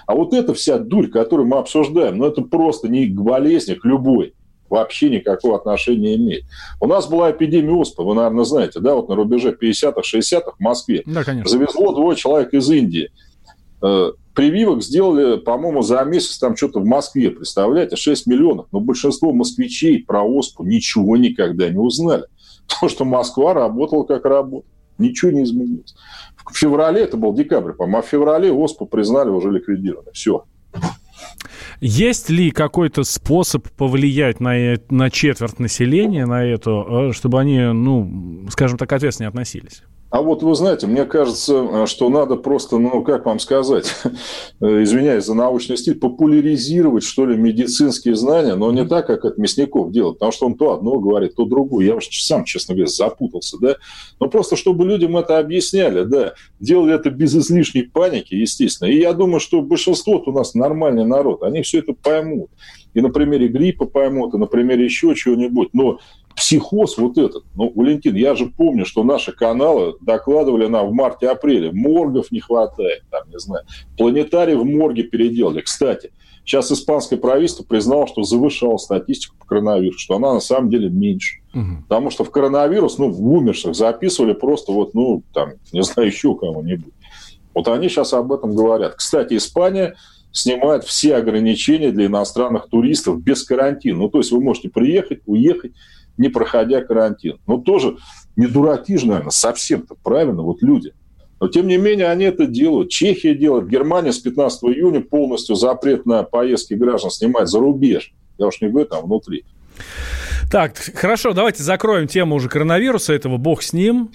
а 0.08 0.16
вот 0.16 0.34
эта 0.34 0.56
вся 0.56 0.80
дурь, 0.80 1.10
которую 1.10 1.48
мы 1.48 1.58
обсуждаем, 1.58 2.18
ну, 2.18 2.26
это 2.26 2.42
просто 2.42 2.88
не 2.88 3.06
к 3.06 3.13
болезни, 3.22 3.76
к 3.76 3.86
любой 3.86 4.34
вообще 4.70 5.10
никакого 5.10 5.58
отношения 5.58 6.16
не 6.16 6.16
имеет. 6.16 6.44
У 6.80 6.88
нас 6.88 7.08
была 7.08 7.32
эпидемия 7.32 7.72
оспы, 7.72 8.04
вы, 8.04 8.16
наверное, 8.16 8.44
знаете, 8.44 8.80
да, 8.80 8.96
вот 8.96 9.10
на 9.10 9.16
рубеже 9.16 9.52
50-х, 9.52 10.02
60-х 10.02 10.56
в 10.58 10.60
Москве. 10.60 11.04
Да, 11.06 11.24
конечно. 11.24 11.50
Завезло 11.50 11.94
двое 11.94 12.18
человек 12.18 12.54
из 12.54 12.70
Индии. 12.70 13.12
Э, 13.82 14.12
прививок 14.34 14.84
сделали, 14.84 15.38
по-моему, 15.38 15.82
за 15.82 16.04
месяц 16.04 16.38
там 16.38 16.56
что-то 16.56 16.80
в 16.80 16.86
Москве, 16.86 17.32
представляете, 17.32 17.96
6 17.96 18.28
миллионов. 18.28 18.68
Но 18.72 18.80
большинство 18.80 19.34
москвичей 19.34 20.04
про 20.04 20.24
ОСПУ 20.24 20.63
ничего 20.63 21.18
никогда 21.18 21.70
не 21.70 21.80
узнали. 21.80 22.26
Потому 22.68 22.90
что 22.90 23.06
Москва 23.06 23.54
работала 23.54 24.04
как 24.04 24.26
работала. 24.26 24.72
Ничего 24.98 25.32
не 25.32 25.44
изменилось. 25.44 25.96
В 26.46 26.58
феврале, 26.58 27.02
это 27.02 27.18
был 27.18 27.34
декабрь, 27.34 27.74
по-моему, 27.74 28.00
а 28.00 28.02
в 28.02 28.08
феврале 28.08 28.52
ОСПУ 28.52 28.88
признали 28.88 29.30
уже 29.30 29.52
ликвидированной. 29.52 30.12
Все. 30.13 30.46
Есть 31.80 32.30
ли 32.30 32.50
какой-то 32.50 33.04
способ 33.04 33.70
повлиять 33.72 34.40
на, 34.40 34.58
э, 34.58 34.78
на 34.90 35.12
четверть 35.12 35.60
населения, 35.60 36.26
на 36.26 36.44
это, 36.44 37.10
э, 37.10 37.12
чтобы 37.13 37.40
они, 37.40 37.60
ну, 37.60 38.48
скажем 38.50 38.78
так, 38.78 38.92
ответственно 38.92 39.30
относились? 39.30 39.84
А 40.10 40.22
вот 40.22 40.41
вы 40.41 40.56
знаете, 40.56 40.88
мне 40.88 41.04
кажется, 41.04 41.54
э, 41.54 41.86
что 41.86 42.10
надо 42.10 42.38
просто, 42.38 42.78
ну, 42.78 43.04
как 43.04 43.26
вам 43.26 43.39
сказать, 43.39 43.93
э, 44.62 44.84
извиняюсь 44.84 45.26
за 45.26 45.34
научный 45.34 45.76
стиль, 45.76 45.96
популяризировать, 45.96 47.04
что 47.04 47.26
ли, 47.26 47.36
медицинские 47.36 48.15
знания, 48.15 48.56
но 48.56 48.72
не 48.72 48.86
так, 48.86 49.06
как 49.08 49.26
от 49.26 49.38
Мясников 49.38 49.91
делать, 49.91 50.15
потому 50.15 50.32
что 50.32 50.46
он 50.46 50.56
то 50.56 50.74
одно 50.74 50.98
говорит, 51.00 51.36
то 51.36 51.46
другое. 51.46 51.86
Я 51.86 51.96
уж 51.96 52.08
сам, 52.08 52.46
честно 52.46 52.74
говоря, 52.74 52.89
запутался, 52.89 53.58
да. 53.60 53.76
Но 54.22 54.30
просто, 54.30 54.56
чтобы 54.56 54.86
людям 54.86 55.17
это 55.17 55.39
объясняли, 55.39 56.04
да, 56.04 56.34
делали 56.62 56.96
это 56.96 57.10
без 57.10 57.36
излишней 57.36 57.84
паники, 57.84 58.34
естественно. 58.34 58.88
И 58.88 59.00
я 59.00 59.12
думаю, 59.12 59.41
что 59.41 59.62
большинство 59.62 60.24
у 60.26 60.32
нас 60.32 60.54
нормальный 60.54 61.06
народ, 61.06 61.43
они 61.43 61.63
все 61.63 61.80
это 61.80 61.91
поймут. 61.91 62.50
И 62.93 63.02
на 63.02 63.10
примере 63.10 63.50
гриппа 63.50 63.86
поймут, 63.86 64.34
и 64.34 64.38
на 64.38 64.46
примере 64.46 64.86
еще 64.86 65.13
чего-нибудь. 65.15 65.70
Но 65.74 66.00
психоз 66.38 66.97
вот 66.97 67.17
этот. 67.17 67.43
Ну, 67.56 67.71
Валентин, 67.76 68.15
я 68.15 68.36
же 68.36 68.45
помню, 68.45 68.86
что 68.86 69.04
наши 69.04 69.32
каналы 69.32 69.95
докладывали 70.02 70.67
нам 70.67 70.88
в 70.88 70.93
марте-апреле. 70.93 71.71
Моргов 71.73 72.32
не 72.32 72.39
хватает, 72.39 73.04
там, 73.10 73.28
не 73.30 73.39
знаю. 73.39 73.65
Планетарий 73.97 74.56
в 74.56 74.63
морге 74.63 75.04
переделали. 75.04 75.62
Кстати, 75.62 76.12
сейчас 76.45 76.71
испанское 76.71 77.17
правительство 77.17 77.63
признало, 77.63 78.08
что 78.08 78.21
завышало 78.21 78.78
статистику 78.78 79.36
по 79.39 79.45
коронавирусу, 79.47 79.97
что 80.00 80.15
она 80.15 80.36
на 80.36 80.39
самом 80.39 80.69
деле 80.69 80.89
меньше. 80.89 81.39
Угу. 81.56 81.84
Потому 81.89 82.12
что 82.12 82.23
в 82.23 82.30
коронавирус, 82.30 83.00
ну, 83.00 83.10
в 83.10 83.28
умерших 83.28 83.76
записывали 83.76 84.34
просто 84.34 84.71
вот, 84.71 84.93
ну, 84.93 85.23
там, 85.34 85.54
не 85.73 85.82
знаю, 85.82 86.08
еще 86.08 86.36
кого-нибудь. 86.36 86.93
Вот 87.56 87.67
они 87.67 87.89
сейчас 87.89 88.13
об 88.13 88.32
этом 88.32 88.56
говорят. 88.56 88.93
Кстати, 88.93 89.36
Испания 89.36 89.95
снимает 90.32 90.84
все 90.84 91.15
ограничения 91.15 91.91
для 91.91 92.06
иностранных 92.06 92.69
туристов 92.69 93.23
без 93.23 93.43
карантина. 93.43 93.97
Ну, 93.97 94.10
то 94.10 94.19
есть 94.19 94.32
вы 94.32 94.39
можете 94.39 94.69
приехать, 94.69 95.21
уехать, 95.26 95.71
не 96.17 96.30
проходя 96.30 96.82
карантин. 96.82 97.39
Ну, 97.47 97.60
тоже 97.60 97.97
не 98.36 98.47
дураки 98.47 98.97
же, 98.97 99.08
наверное, 99.08 99.32
совсем-то 99.32 99.95
правильно, 100.03 100.41
вот 100.41 100.62
люди. 100.62 100.93
Но, 101.39 101.47
тем 101.47 101.67
не 101.67 101.77
менее, 101.77 102.08
они 102.08 102.25
это 102.25 102.47
делают. 102.47 102.89
Чехия 102.89 103.36
делает. 103.36 103.67
Германия 103.67 104.12
с 104.12 104.17
15 104.17 104.63
июня 104.63 105.01
полностью 105.01 105.56
запрет 105.56 106.06
на 106.06 106.23
поездки 106.23 106.73
граждан 106.73 107.12
снимает 107.12 107.47
за 107.47 107.60
рубеж. 107.60 108.13
Я 108.38 108.47
уж 108.47 108.60
не 108.62 108.69
говорю 108.69 108.88
там 108.88 109.06
внутри. 109.06 109.45
Так, 110.51 110.77
хорошо, 110.95 111.34
давайте 111.34 111.62
закроем 111.62 112.08
тему 112.08 112.36
уже 112.36 112.49
коронавируса 112.49 113.13
этого, 113.13 113.38
бог 113.38 113.62
с 113.62 113.73
ним. 113.73 114.10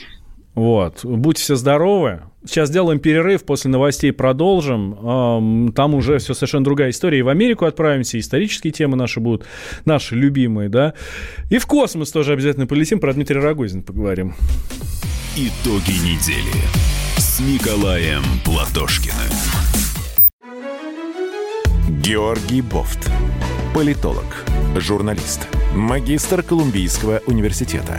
Вот. 0.54 1.04
Будьте 1.04 1.42
все 1.42 1.56
здоровы. 1.56 2.22
Сейчас 2.44 2.68
сделаем 2.70 2.98
перерыв, 2.98 3.44
после 3.44 3.70
новостей 3.70 4.12
продолжим. 4.12 5.72
Там 5.74 5.94
уже 5.94 6.18
все 6.18 6.34
совершенно 6.34 6.64
другая 6.64 6.90
история. 6.90 7.20
И 7.20 7.22
в 7.22 7.28
Америку 7.28 7.64
отправимся, 7.66 8.18
исторические 8.18 8.72
темы 8.72 8.96
наши 8.96 9.20
будут, 9.20 9.46
наши 9.84 10.16
любимые, 10.16 10.68
да. 10.68 10.94
И 11.50 11.58
в 11.58 11.66
космос 11.66 12.10
тоже 12.10 12.32
обязательно 12.32 12.66
полетим. 12.66 12.98
Про 12.98 13.14
Дмитрия 13.14 13.40
Рогозина 13.40 13.82
поговорим. 13.82 14.34
Итоги 15.36 15.92
недели 16.04 16.52
с 17.16 17.40
Николаем 17.40 18.22
Платошкиным. 18.44 19.16
Георгий 22.02 22.60
Бофт. 22.60 23.10
Политолог, 23.74 24.44
журналист, 24.76 25.48
магистр 25.74 26.42
Колумбийского 26.42 27.22
университета, 27.26 27.98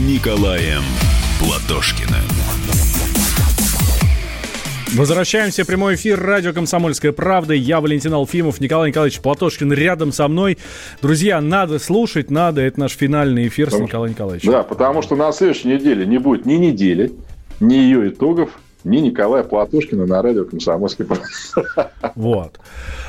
Николаем 0.00 0.80
Платошкиным. 1.38 2.24
Возвращаемся 4.96 5.64
в 5.64 5.66
прямой 5.66 5.96
эфир 5.96 6.18
радио 6.18 6.54
«Комсомольская 6.54 7.12
правда». 7.12 7.52
Я 7.52 7.82
Валентин 7.82 8.14
Алфимов, 8.14 8.60
Николай 8.60 8.88
Николаевич 8.88 9.20
Платошкин 9.20 9.70
рядом 9.74 10.12
со 10.12 10.26
мной. 10.26 10.56
Друзья, 11.02 11.42
надо 11.42 11.78
слушать, 11.78 12.30
надо. 12.30 12.62
Это 12.62 12.80
наш 12.80 12.92
финальный 12.92 13.48
эфир 13.48 13.66
потому, 13.66 13.84
с 13.84 13.88
Николаем 13.88 14.14
Николаевичем. 14.14 14.50
Да, 14.50 14.62
потому 14.62 15.02
что 15.02 15.16
на 15.16 15.32
следующей 15.32 15.68
неделе 15.68 16.06
не 16.06 16.16
будет 16.16 16.46
ни 16.46 16.54
недели, 16.54 17.12
ни 17.60 17.74
ее 17.74 18.08
итогов, 18.08 18.58
ни 18.84 18.98
Николая 18.98 19.44
Платошкина 19.44 20.06
на 20.06 20.22
радио 20.22 20.44
«Комсомольская 20.44 21.06
правда». 21.06 21.92
Вот. 22.14 22.58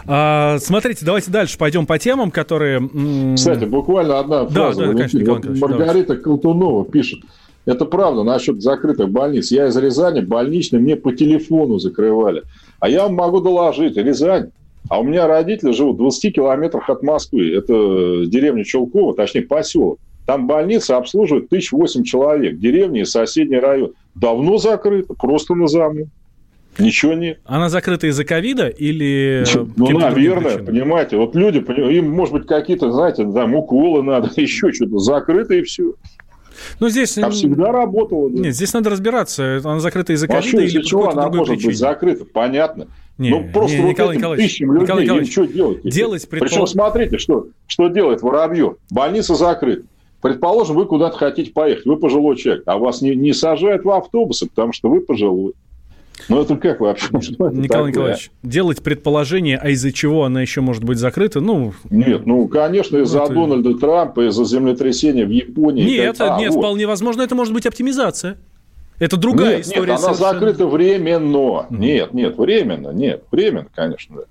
А, 0.05 0.57
смотрите, 0.59 1.05
давайте 1.05 1.31
дальше 1.31 1.57
пойдем 1.57 1.85
по 1.85 1.97
темам, 1.99 2.31
которые... 2.31 2.89
Кстати, 3.35 3.65
буквально 3.65 4.19
одна 4.19 4.45
фраза. 4.47 4.79
Да, 4.79 4.87
да, 4.87 4.93
конечно, 4.93 5.33
вот 5.33 5.45
Маргарита 5.45 6.07
давайте. 6.07 6.23
Колтунова 6.23 6.85
пишет. 6.85 7.21
Это 7.65 7.85
правда 7.85 8.23
насчет 8.23 8.61
закрытых 8.61 9.09
больниц. 9.09 9.51
Я 9.51 9.67
из 9.67 9.77
Рязани, 9.77 10.21
больничный 10.21 10.79
мне 10.79 10.95
по 10.95 11.13
телефону 11.13 11.77
закрывали. 11.77 12.43
А 12.79 12.89
я 12.89 13.03
вам 13.03 13.15
могу 13.15 13.39
доложить, 13.39 13.97
Рязань. 13.97 14.49
А 14.89 14.99
у 14.99 15.03
меня 15.03 15.27
родители 15.27 15.71
живут 15.71 15.95
в 15.95 15.99
20 15.99 16.35
километрах 16.35 16.89
от 16.89 17.03
Москвы. 17.03 17.53
Это 17.55 18.25
деревня 18.25 18.63
Челкова, 18.63 19.13
точнее 19.15 19.43
поселок. 19.43 19.99
Там 20.25 20.47
больница 20.47 20.97
обслуживает 20.97 21.45
1008 21.45 22.03
человек. 22.03 22.57
Деревни 22.57 23.01
и 23.01 23.05
соседний 23.05 23.59
район. 23.59 23.91
Давно 24.15 24.57
закрыто, 24.57 25.13
просто 25.13 25.55
на 25.55 25.67
заму. 25.67 26.07
Ничего 26.77 27.13
нет. 27.13 27.39
Она 27.45 27.69
закрыта 27.69 28.07
из-за 28.07 28.23
ковида 28.23 28.67
или... 28.67 29.43
Ну, 29.75 29.99
наверное, 29.99 30.57
понимаете. 30.59 31.17
Вот 31.17 31.35
люди, 31.35 31.57
им, 31.91 32.09
может 32.09 32.33
быть, 32.33 32.47
какие-то, 32.47 32.91
знаете, 32.91 33.29
там 33.29 33.55
уколы 33.55 34.03
надо, 34.03 34.29
еще 34.35 34.71
что-то. 34.71 34.99
Закрыто 34.99 35.53
и 35.53 35.63
все. 35.63 35.93
Ну, 36.79 36.89
здесь... 36.89 37.17
А 37.17 37.29
всегда 37.29 37.71
работала. 37.71 38.29
Да? 38.29 38.39
Нет, 38.39 38.55
здесь 38.55 38.73
надо 38.73 38.89
разбираться, 38.89 39.57
она 39.63 39.79
закрыта 39.79 40.13
из-за 40.13 40.27
ковида 40.27 40.61
или 40.61 40.79
по 40.79 40.85
чего 40.85 41.09
она 41.09 41.29
может 41.29 41.55
причине. 41.55 41.69
быть 41.69 41.77
закрыта, 41.77 42.25
понятно. 42.25 42.87
Не, 43.17 43.29
ну, 43.29 43.49
просто 43.51 43.77
не, 43.77 43.83
вот 43.83 43.89
Николай 43.89 44.11
этим 44.15 44.19
Николаевич, 44.19 44.49
тысячам 44.49 44.71
людей 44.71 44.83
Николай 44.83 45.03
Николаевич, 45.03 45.31
что 45.31 45.45
делать? 45.45 45.83
Делать 45.83 46.29
предпол... 46.29 46.47
Причем 46.47 46.67
смотрите, 46.67 47.17
что, 47.17 47.47
что 47.67 47.87
делает 47.87 48.21
Воробьев. 48.21 48.77
Больница 48.89 49.35
закрыта. 49.35 49.83
Предположим, 50.21 50.75
вы 50.75 50.85
куда-то 50.85 51.17
хотите 51.17 51.51
поехать, 51.51 51.85
вы 51.85 51.97
пожилой 51.97 52.35
человек, 52.35 52.63
а 52.67 52.77
вас 52.77 53.01
не, 53.01 53.15
не 53.15 53.33
сажают 53.33 53.83
в 53.83 53.89
автобусы, 53.89 54.47
потому 54.47 54.71
что 54.71 54.89
вы 54.89 55.01
пожилой. 55.01 55.53
Ну, 56.29 56.41
это 56.41 56.55
как 56.55 56.79
вообще? 56.79 57.07
Что 57.21 57.49
Николай? 57.49 57.89
Николаевич, 57.89 58.31
делать 58.43 58.83
предположение, 58.83 59.57
а 59.57 59.69
из-за 59.69 59.91
чего 59.91 60.23
она 60.23 60.41
еще 60.41 60.61
может 60.61 60.83
быть 60.83 60.99
закрыта, 60.99 61.39
ну... 61.41 61.73
Нет, 61.89 62.27
ну, 62.27 62.47
конечно, 62.47 62.97
из-за 62.97 63.21
это... 63.23 63.33
Дональда 63.33 63.73
Трампа, 63.75 64.27
из-за 64.27 64.45
землетрясения 64.45 65.25
в 65.25 65.31
Японии. 65.31 65.83
Нет, 65.83 66.15
это, 66.15 66.35
а, 66.35 66.39
нет, 66.39 66.51
вот. 66.51 66.59
вполне 66.59 66.85
возможно, 66.85 67.23
это 67.23 67.33
может 67.33 67.53
быть 67.53 67.65
оптимизация. 67.65 68.37
Это 68.99 69.17
другая 69.17 69.57
нет, 69.57 69.65
история. 69.65 69.93
Нет, 69.93 69.99
она 70.03 70.13
совершенно. 70.13 70.33
закрыта 70.33 70.67
временно. 70.67 71.65
Mm. 71.69 71.77
Нет, 71.79 72.13
нет, 72.13 72.37
временно, 72.37 72.89
нет, 72.89 73.23
временно, 73.31 73.67
конечно, 73.73 74.17
да. 74.17 74.23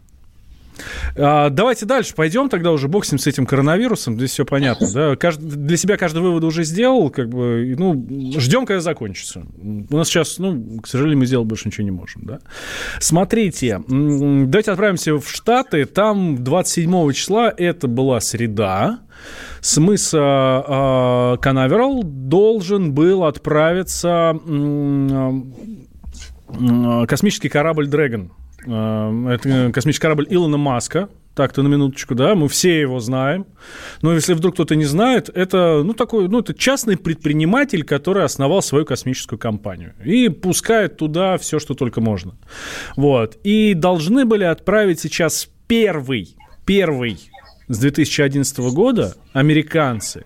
А, 1.16 1.50
давайте 1.50 1.86
дальше 1.86 2.14
пойдем, 2.14 2.48
тогда 2.48 2.72
уже 2.72 2.88
боксим 2.88 3.18
с 3.18 3.26
этим 3.26 3.46
коронавирусом, 3.46 4.16
здесь 4.16 4.30
все 4.30 4.44
понятно, 4.44 4.88
да, 4.92 5.16
каждый, 5.16 5.48
для 5.50 5.76
себя 5.76 5.96
каждый 5.96 6.22
вывод 6.22 6.44
уже 6.44 6.64
сделал, 6.64 7.10
как 7.10 7.28
бы, 7.28 7.74
ну, 7.78 8.06
ждем, 8.38 8.66
когда 8.66 8.80
закончится. 8.80 9.42
У 9.90 9.96
нас 9.96 10.08
сейчас, 10.08 10.38
ну, 10.38 10.80
к 10.80 10.86
сожалению, 10.86 11.18
мы 11.18 11.26
сделать 11.26 11.48
больше 11.48 11.68
ничего 11.68 11.84
не 11.84 11.90
можем, 11.90 12.24
да. 12.24 12.40
Смотрите, 12.98 13.80
давайте 13.88 14.70
отправимся 14.70 15.18
в 15.18 15.28
Штаты, 15.28 15.84
там 15.84 16.42
27 16.42 17.12
числа, 17.12 17.52
это 17.56 17.88
была 17.88 18.20
среда, 18.20 19.00
с 19.60 19.76
мыса 19.78 20.64
э, 20.66 21.36
Канаверал 21.42 22.02
должен 22.02 22.94
был 22.94 23.24
отправиться 23.24 24.38
э, 24.46 25.42
космический 27.06 27.48
корабль 27.48 27.88
Dragon 27.88 28.30
это 28.64 29.70
космический 29.72 30.02
корабль 30.02 30.26
Илона 30.30 30.56
Маска. 30.56 31.08
Так-то 31.34 31.62
на 31.62 31.68
минуточку, 31.68 32.16
да, 32.16 32.34
мы 32.34 32.48
все 32.48 32.80
его 32.80 32.98
знаем. 32.98 33.46
Но 34.02 34.12
если 34.12 34.34
вдруг 34.34 34.54
кто-то 34.54 34.74
не 34.74 34.84
знает, 34.84 35.30
это, 35.32 35.82
ну, 35.84 35.94
такой, 35.94 36.28
ну, 36.28 36.40
это 36.40 36.52
частный 36.54 36.96
предприниматель, 36.96 37.84
который 37.84 38.24
основал 38.24 38.62
свою 38.62 38.84
космическую 38.84 39.38
компанию. 39.38 39.94
И 40.04 40.28
пускает 40.28 40.96
туда 40.96 41.38
все, 41.38 41.60
что 41.60 41.74
только 41.74 42.00
можно. 42.00 42.34
Вот. 42.96 43.38
И 43.44 43.74
должны 43.74 44.24
были 44.24 44.42
отправить 44.42 44.98
сейчас 44.98 45.48
первый, 45.68 46.36
первый 46.66 47.18
с 47.68 47.78
2011 47.78 48.58
года 48.74 49.14
американцы 49.32 50.24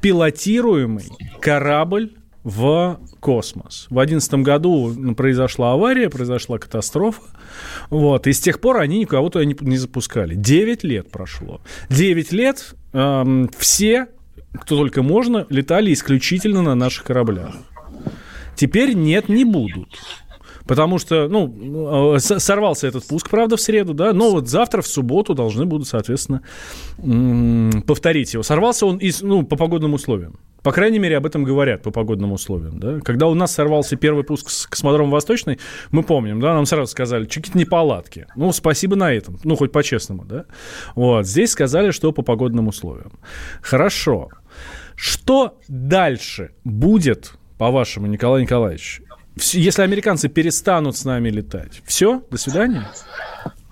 пилотируемый 0.00 1.04
корабль 1.40 2.14
в 2.42 3.00
космос. 3.20 3.88
В 3.90 3.94
2011 3.94 4.34
году 4.42 5.14
произошла 5.14 5.72
авария, 5.72 6.08
произошла 6.08 6.58
катастрофа. 6.58 7.20
Вот, 7.90 8.26
и 8.26 8.32
с 8.32 8.40
тех 8.40 8.60
пор 8.60 8.78
они 8.78 9.00
никого 9.00 9.28
туда 9.28 9.44
не, 9.44 9.56
не 9.60 9.76
запускали. 9.76 10.34
Девять 10.34 10.84
лет 10.84 11.10
прошло. 11.10 11.60
Девять 11.88 12.32
лет 12.32 12.74
эм, 12.92 13.50
все, 13.56 14.08
кто 14.54 14.76
только 14.76 15.02
можно, 15.02 15.46
летали 15.48 15.92
исключительно 15.92 16.62
на 16.62 16.74
наших 16.74 17.04
кораблях. 17.04 17.54
Теперь 18.56 18.94
нет, 18.94 19.28
не 19.28 19.44
будут. 19.44 19.88
Потому 20.66 20.98
что, 20.98 21.28
ну, 21.28 22.16
э, 22.16 22.18
сорвался 22.18 22.88
этот 22.88 23.06
пуск, 23.06 23.30
правда, 23.30 23.56
в 23.56 23.60
среду, 23.60 23.94
да, 23.94 24.12
но 24.12 24.32
вот 24.32 24.48
завтра, 24.48 24.82
в 24.82 24.86
субботу 24.86 25.34
должны 25.34 25.64
будут, 25.64 25.86
соответственно, 25.86 26.42
повторить 27.86 28.34
его. 28.34 28.42
Сорвался 28.42 28.86
он 28.86 28.96
из, 28.96 29.22
ну, 29.22 29.44
по 29.44 29.56
погодным 29.56 29.94
условиям. 29.94 30.40
По 30.62 30.72
крайней 30.72 30.98
мере, 30.98 31.16
об 31.16 31.26
этом 31.26 31.44
говорят 31.44 31.82
по 31.82 31.90
погодным 31.90 32.32
условиям. 32.32 32.80
Да? 32.80 33.00
Когда 33.00 33.28
у 33.28 33.34
нас 33.34 33.52
сорвался 33.52 33.96
первый 33.96 34.24
пуск 34.24 34.50
с 34.50 34.66
космодрома 34.66 35.12
Восточный, 35.12 35.58
мы 35.90 36.02
помним, 36.02 36.40
да, 36.40 36.54
нам 36.54 36.66
сразу 36.66 36.90
сказали, 36.90 37.24
какие-то 37.24 37.56
неполадки. 37.56 38.26
Ну, 38.36 38.52
спасибо 38.52 38.96
на 38.96 39.12
этом. 39.12 39.38
Ну, 39.44 39.56
хоть 39.56 39.72
по-честному, 39.72 40.24
да. 40.24 40.44
Вот. 40.94 41.26
Здесь 41.26 41.52
сказали, 41.52 41.90
что 41.90 42.12
по 42.12 42.22
погодным 42.22 42.68
условиям. 42.68 43.12
Хорошо. 43.62 44.28
Что 44.96 45.58
дальше 45.68 46.52
будет, 46.64 47.34
по-вашему, 47.58 48.06
Николай 48.06 48.42
Николаевич? 48.42 49.02
если 49.36 49.82
американцы 49.82 50.28
перестанут 50.28 50.96
с 50.96 51.04
нами 51.04 51.28
летать, 51.28 51.82
все, 51.84 52.22
до 52.30 52.38
свидания? 52.38 52.88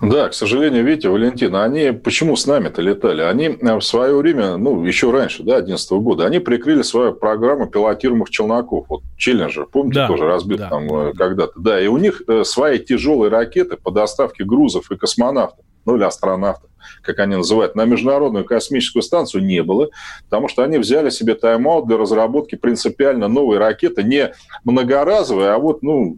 Да, 0.09 0.29
к 0.29 0.33
сожалению, 0.33 0.83
видите, 0.83 1.09
Валентина, 1.09 1.63
они 1.63 1.91
почему 1.91 2.35
с 2.35 2.47
нами-то 2.47 2.81
летали? 2.81 3.21
Они 3.21 3.45
э, 3.47 3.75
в 3.75 3.81
свое 3.81 4.15
время, 4.15 4.57
ну, 4.57 4.83
еще 4.83 5.11
раньше, 5.11 5.43
да, 5.43 5.61
2011 5.61 5.91
года, 5.91 6.25
они 6.25 6.39
прикрыли 6.39 6.81
свою 6.81 7.13
программу 7.13 7.67
пилотируемых 7.67 8.29
челноков. 8.29 8.87
Вот 8.89 9.01
Челленджер, 9.17 9.65
помните, 9.65 10.01
да, 10.01 10.07
тоже 10.07 10.25
разбит 10.25 10.59
да. 10.59 10.69
там 10.69 10.93
э, 10.93 11.13
когда-то. 11.13 11.53
Да, 11.59 11.81
и 11.81 11.87
у 11.87 11.97
них 11.97 12.21
э, 12.27 12.43
свои 12.43 12.79
тяжелые 12.79 13.29
ракеты 13.29 13.77
по 13.77 13.91
доставке 13.91 14.43
грузов 14.43 14.91
и 14.91 14.97
космонавтов, 14.97 15.65
ну, 15.85 15.95
или 15.95 16.03
астронавтов 16.03 16.69
как 17.01 17.19
они 17.19 17.35
называют, 17.35 17.75
на 17.75 17.85
Международную 17.85 18.45
космическую 18.45 19.03
станцию 19.03 19.43
не 19.43 19.63
было, 19.63 19.89
потому 20.25 20.47
что 20.47 20.63
они 20.63 20.77
взяли 20.77 21.09
себе 21.09 21.35
тайм-аут 21.35 21.87
для 21.87 21.97
разработки 21.97 22.55
принципиально 22.55 23.27
новой 23.27 23.57
ракеты, 23.57 24.03
не 24.03 24.33
многоразовой, 24.63 25.53
а 25.53 25.57
вот, 25.57 25.83
ну, 25.83 26.17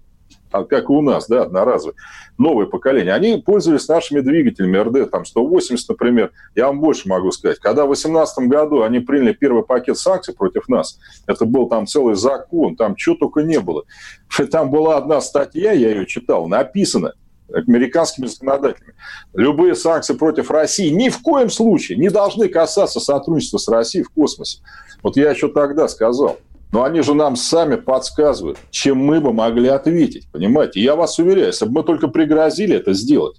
как 0.51 0.89
и 0.89 0.93
у 0.93 1.01
нас, 1.01 1.27
да, 1.27 1.43
одноразовые, 1.43 1.95
новое 2.37 2.65
поколение. 2.65 3.13
Они 3.13 3.37
пользовались 3.37 3.87
нашими 3.87 4.21
двигателями 4.21 4.77
РД, 4.77 5.11
там, 5.11 5.25
180, 5.25 5.89
например. 5.89 6.31
Я 6.55 6.67
вам 6.67 6.79
больше 6.79 7.07
могу 7.07 7.31
сказать. 7.31 7.59
Когда 7.59 7.83
в 7.83 7.87
2018 7.87 8.47
году 8.47 8.83
они 8.83 8.99
приняли 8.99 9.33
первый 9.33 9.63
пакет 9.63 9.97
санкций 9.97 10.33
против 10.33 10.67
нас, 10.67 10.99
это 11.25 11.45
был 11.45 11.67
там 11.67 11.87
целый 11.87 12.15
закон, 12.15 12.75
там 12.75 12.95
чего 12.95 13.15
только 13.15 13.41
не 13.41 13.59
было. 13.59 13.83
Там 14.51 14.71
была 14.71 14.97
одна 14.97 15.21
статья, 15.21 15.71
я 15.71 15.89
ее 15.89 16.05
читал, 16.05 16.47
написано– 16.47 17.13
американскими 17.53 18.27
законодателями. 18.27 18.93
Любые 19.33 19.75
санкции 19.75 20.13
против 20.13 20.51
России 20.51 20.89
ни 20.89 21.09
в 21.09 21.21
коем 21.21 21.49
случае 21.49 21.97
не 21.97 22.09
должны 22.09 22.49
касаться 22.49 22.99
сотрудничества 22.99 23.57
с 23.57 23.67
Россией 23.67 24.03
в 24.03 24.09
космосе. 24.09 24.59
Вот 25.03 25.15
я 25.17 25.31
еще 25.31 25.47
тогда 25.47 25.87
сказал. 25.87 26.37
Но 26.71 26.83
они 26.83 27.01
же 27.01 27.13
нам 27.13 27.35
сами 27.35 27.75
подсказывают, 27.75 28.57
чем 28.71 28.97
мы 28.97 29.21
бы 29.21 29.31
могли 29.31 29.69
ответить, 29.69 30.27
понимаете? 30.31 30.81
Я 30.81 30.95
вас 30.95 31.17
уверяю, 31.17 31.47
если 31.47 31.65
бы 31.65 31.71
мы 31.71 31.83
только 31.83 32.07
пригрозили 32.09 32.75
это 32.75 32.93
сделать, 32.93 33.37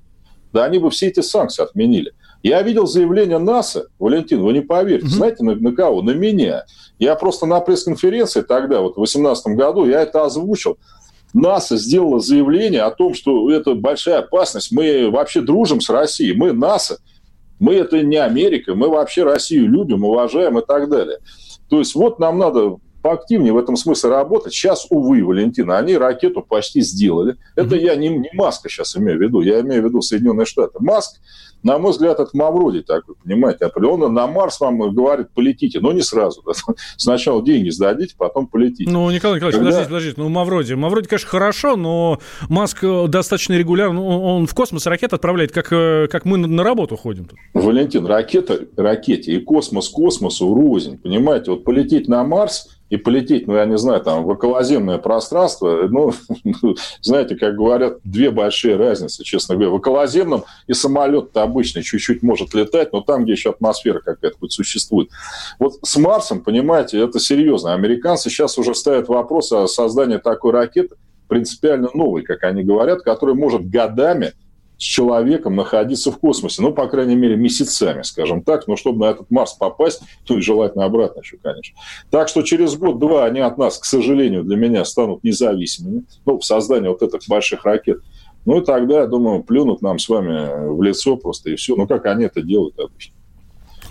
да 0.52 0.64
они 0.64 0.78
бы 0.78 0.90
все 0.90 1.08
эти 1.08 1.20
санкции 1.20 1.62
отменили. 1.62 2.12
Я 2.42 2.62
видел 2.62 2.86
заявление 2.86 3.38
НАСА, 3.38 3.88
Валентин, 3.98 4.42
вы 4.42 4.52
не 4.52 4.60
поверите, 4.60 5.06
mm-hmm. 5.06 5.10
знаете, 5.10 5.44
на, 5.44 5.54
на 5.56 5.72
кого? 5.74 6.02
На 6.02 6.12
меня. 6.12 6.64
Я 6.98 7.16
просто 7.16 7.46
на 7.46 7.60
пресс-конференции 7.60 8.42
тогда, 8.42 8.80
вот 8.80 8.92
в 8.92 8.96
2018 8.96 9.56
году, 9.56 9.86
я 9.86 10.02
это 10.02 10.24
озвучил. 10.24 10.78
НАСА 11.34 11.76
сделала 11.76 12.20
заявление 12.20 12.82
о 12.82 12.90
том, 12.90 13.12
что 13.12 13.50
это 13.50 13.74
большая 13.74 14.20
опасность, 14.20 14.72
мы 14.72 15.10
вообще 15.10 15.42
дружим 15.42 15.80
с 15.80 15.90
Россией, 15.90 16.34
мы 16.34 16.52
НАСА, 16.52 16.98
мы 17.58 17.74
это 17.74 18.02
не 18.02 18.16
Америка, 18.16 18.74
мы 18.74 18.88
вообще 18.88 19.24
Россию 19.24 19.68
любим, 19.68 20.04
уважаем 20.04 20.58
и 20.58 20.64
так 20.64 20.88
далее. 20.88 21.18
То 21.68 21.80
есть 21.80 21.94
вот 21.94 22.18
нам 22.18 22.38
надо 22.38 22.76
поактивнее 23.02 23.52
в 23.52 23.58
этом 23.58 23.76
смысле 23.76 24.10
работать. 24.10 24.52
Сейчас, 24.52 24.86
увы, 24.90 25.24
Валентина, 25.24 25.78
они 25.78 25.96
ракету 25.96 26.42
почти 26.42 26.80
сделали. 26.80 27.36
Это 27.56 27.76
mm-hmm. 27.76 27.80
я 27.80 27.96
не, 27.96 28.08
не 28.08 28.30
Маска 28.34 28.68
сейчас 28.68 28.96
имею 28.96 29.18
в 29.18 29.22
виду, 29.22 29.40
я 29.40 29.60
имею 29.60 29.82
в 29.82 29.86
виду 29.86 30.00
Соединенные 30.00 30.46
Штаты. 30.46 30.78
Маск 30.80 31.20
на 31.62 31.78
мой 31.78 31.90
взгляд, 31.90 32.20
это 32.20 32.30
Мавроди 32.34 32.82
такой, 32.82 33.14
понимаете, 33.16 33.66
определенно 33.66 34.08
на 34.08 34.26
Марс 34.26 34.60
вам 34.60 34.78
говорит, 34.94 35.28
полетите, 35.34 35.80
но 35.80 35.92
не 35.92 36.02
сразу. 36.02 36.42
Да? 36.46 36.52
Сначала 36.96 37.42
деньги 37.44 37.70
сдадите, 37.70 38.14
потом 38.16 38.46
полетите. 38.46 38.90
Ну, 38.90 39.10
Николай 39.10 39.36
Николаевич, 39.36 39.58
Когда... 39.58 39.70
подождите, 39.70 39.88
подождите, 39.88 40.14
ну, 40.18 40.28
Мавроди, 40.28 40.74
Мавроди, 40.74 41.08
конечно, 41.08 41.28
хорошо, 41.28 41.76
но 41.76 42.20
Маск 42.48 42.84
э, 42.84 43.06
достаточно 43.08 43.54
регулярно, 43.54 44.02
он 44.04 44.46
в 44.46 44.54
космос 44.54 44.86
ракет 44.86 45.12
отправляет, 45.12 45.52
как, 45.52 45.72
э, 45.72 46.06
как 46.08 46.24
мы 46.24 46.38
на 46.38 46.62
работу 46.62 46.96
ходим. 46.96 47.28
Валентин, 47.54 48.06
ракета 48.06 48.60
ракете 48.76 49.32
и 49.32 49.40
космос 49.40 49.88
космосу 49.88 50.54
рознь, 50.54 50.98
понимаете, 50.98 51.50
вот 51.50 51.64
полететь 51.64 52.08
на 52.08 52.22
Марс– 52.24 52.68
и 52.90 52.96
полететь, 52.96 53.46
ну, 53.46 53.56
я 53.56 53.66
не 53.66 53.76
знаю, 53.76 54.00
там, 54.00 54.24
в 54.24 54.28
околоземное 54.28 54.98
пространство, 54.98 55.88
ну, 55.90 56.12
знаете, 57.02 57.36
как 57.36 57.54
говорят, 57.54 57.98
две 58.04 58.30
большие 58.30 58.76
разницы, 58.76 59.24
честно 59.24 59.54
говоря. 59.54 59.70
В 59.70 59.74
околоземном 59.74 60.44
и 60.66 60.72
самолет-то 60.72 61.42
обычный 61.42 61.82
чуть-чуть 61.82 62.22
может 62.22 62.54
летать, 62.54 62.92
но 62.92 63.00
там, 63.00 63.24
где 63.24 63.32
еще 63.32 63.50
атмосфера 63.50 64.00
какая-то 64.00 64.38
хоть 64.38 64.52
существует. 64.52 65.10
Вот 65.58 65.74
с 65.82 65.96
Марсом, 65.96 66.40
понимаете, 66.40 67.00
это 67.00 67.20
серьезно. 67.20 67.74
Американцы 67.74 68.30
сейчас 68.30 68.58
уже 68.58 68.74
ставят 68.74 69.08
вопрос 69.08 69.52
о 69.52 69.66
создании 69.66 70.16
такой 70.16 70.52
ракеты, 70.52 70.96
принципиально 71.28 71.90
новой, 71.92 72.22
как 72.22 72.42
они 72.44 72.64
говорят, 72.64 73.02
которая 73.02 73.36
может 73.36 73.68
годами 73.68 74.32
с 74.78 74.82
человеком 74.82 75.56
находиться 75.56 76.12
в 76.12 76.18
космосе. 76.18 76.62
Ну, 76.62 76.72
по 76.72 76.86
крайней 76.86 77.16
мере, 77.16 77.36
месяцами, 77.36 78.02
скажем 78.02 78.42
так. 78.42 78.68
Но 78.68 78.76
чтобы 78.76 79.00
на 79.00 79.10
этот 79.10 79.30
Марс 79.30 79.52
попасть, 79.54 80.02
ну 80.28 80.38
и 80.38 80.40
желательно 80.40 80.84
обратно 80.84 81.20
еще, 81.20 81.36
конечно. 81.42 81.76
Так 82.10 82.28
что 82.28 82.42
через 82.42 82.76
год-два 82.76 83.24
они 83.24 83.40
от 83.40 83.58
нас, 83.58 83.78
к 83.78 83.84
сожалению, 83.84 84.44
для 84.44 84.56
меня 84.56 84.84
станут 84.84 85.24
независимыми. 85.24 86.04
Ну, 86.24 86.38
в 86.38 86.44
создании 86.44 86.88
вот 86.88 87.02
этих 87.02 87.28
больших 87.28 87.64
ракет. 87.64 87.98
Ну 88.44 88.60
и 88.60 88.64
тогда, 88.64 89.00
я 89.00 89.06
думаю, 89.06 89.42
плюнут 89.42 89.82
нам 89.82 89.98
с 89.98 90.08
вами 90.08 90.70
в 90.72 90.80
лицо 90.80 91.16
просто 91.16 91.50
и 91.50 91.56
все. 91.56 91.74
Ну, 91.74 91.88
как 91.88 92.06
они 92.06 92.24
это 92.24 92.40
делают 92.40 92.78
обычно. 92.78 93.17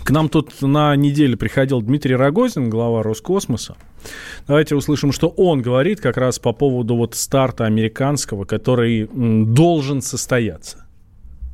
К 0.08 0.10
нам 0.10 0.30
тут 0.30 0.62
на 0.62 0.96
неделе 0.96 1.36
приходил 1.36 1.82
Дмитрий 1.82 2.16
Рогозин, 2.16 2.70
глава 2.70 3.02
Роскосмоса. 3.02 3.76
Давайте 4.46 4.74
услышим, 4.74 5.12
что 5.12 5.28
он 5.28 5.60
говорит 5.60 6.00
как 6.00 6.16
раз 6.16 6.38
по 6.38 6.54
поводу 6.54 6.96
вот 6.96 7.14
старта 7.14 7.66
американского, 7.66 8.46
который 8.46 9.06
должен 9.12 10.00
состояться. 10.00 10.87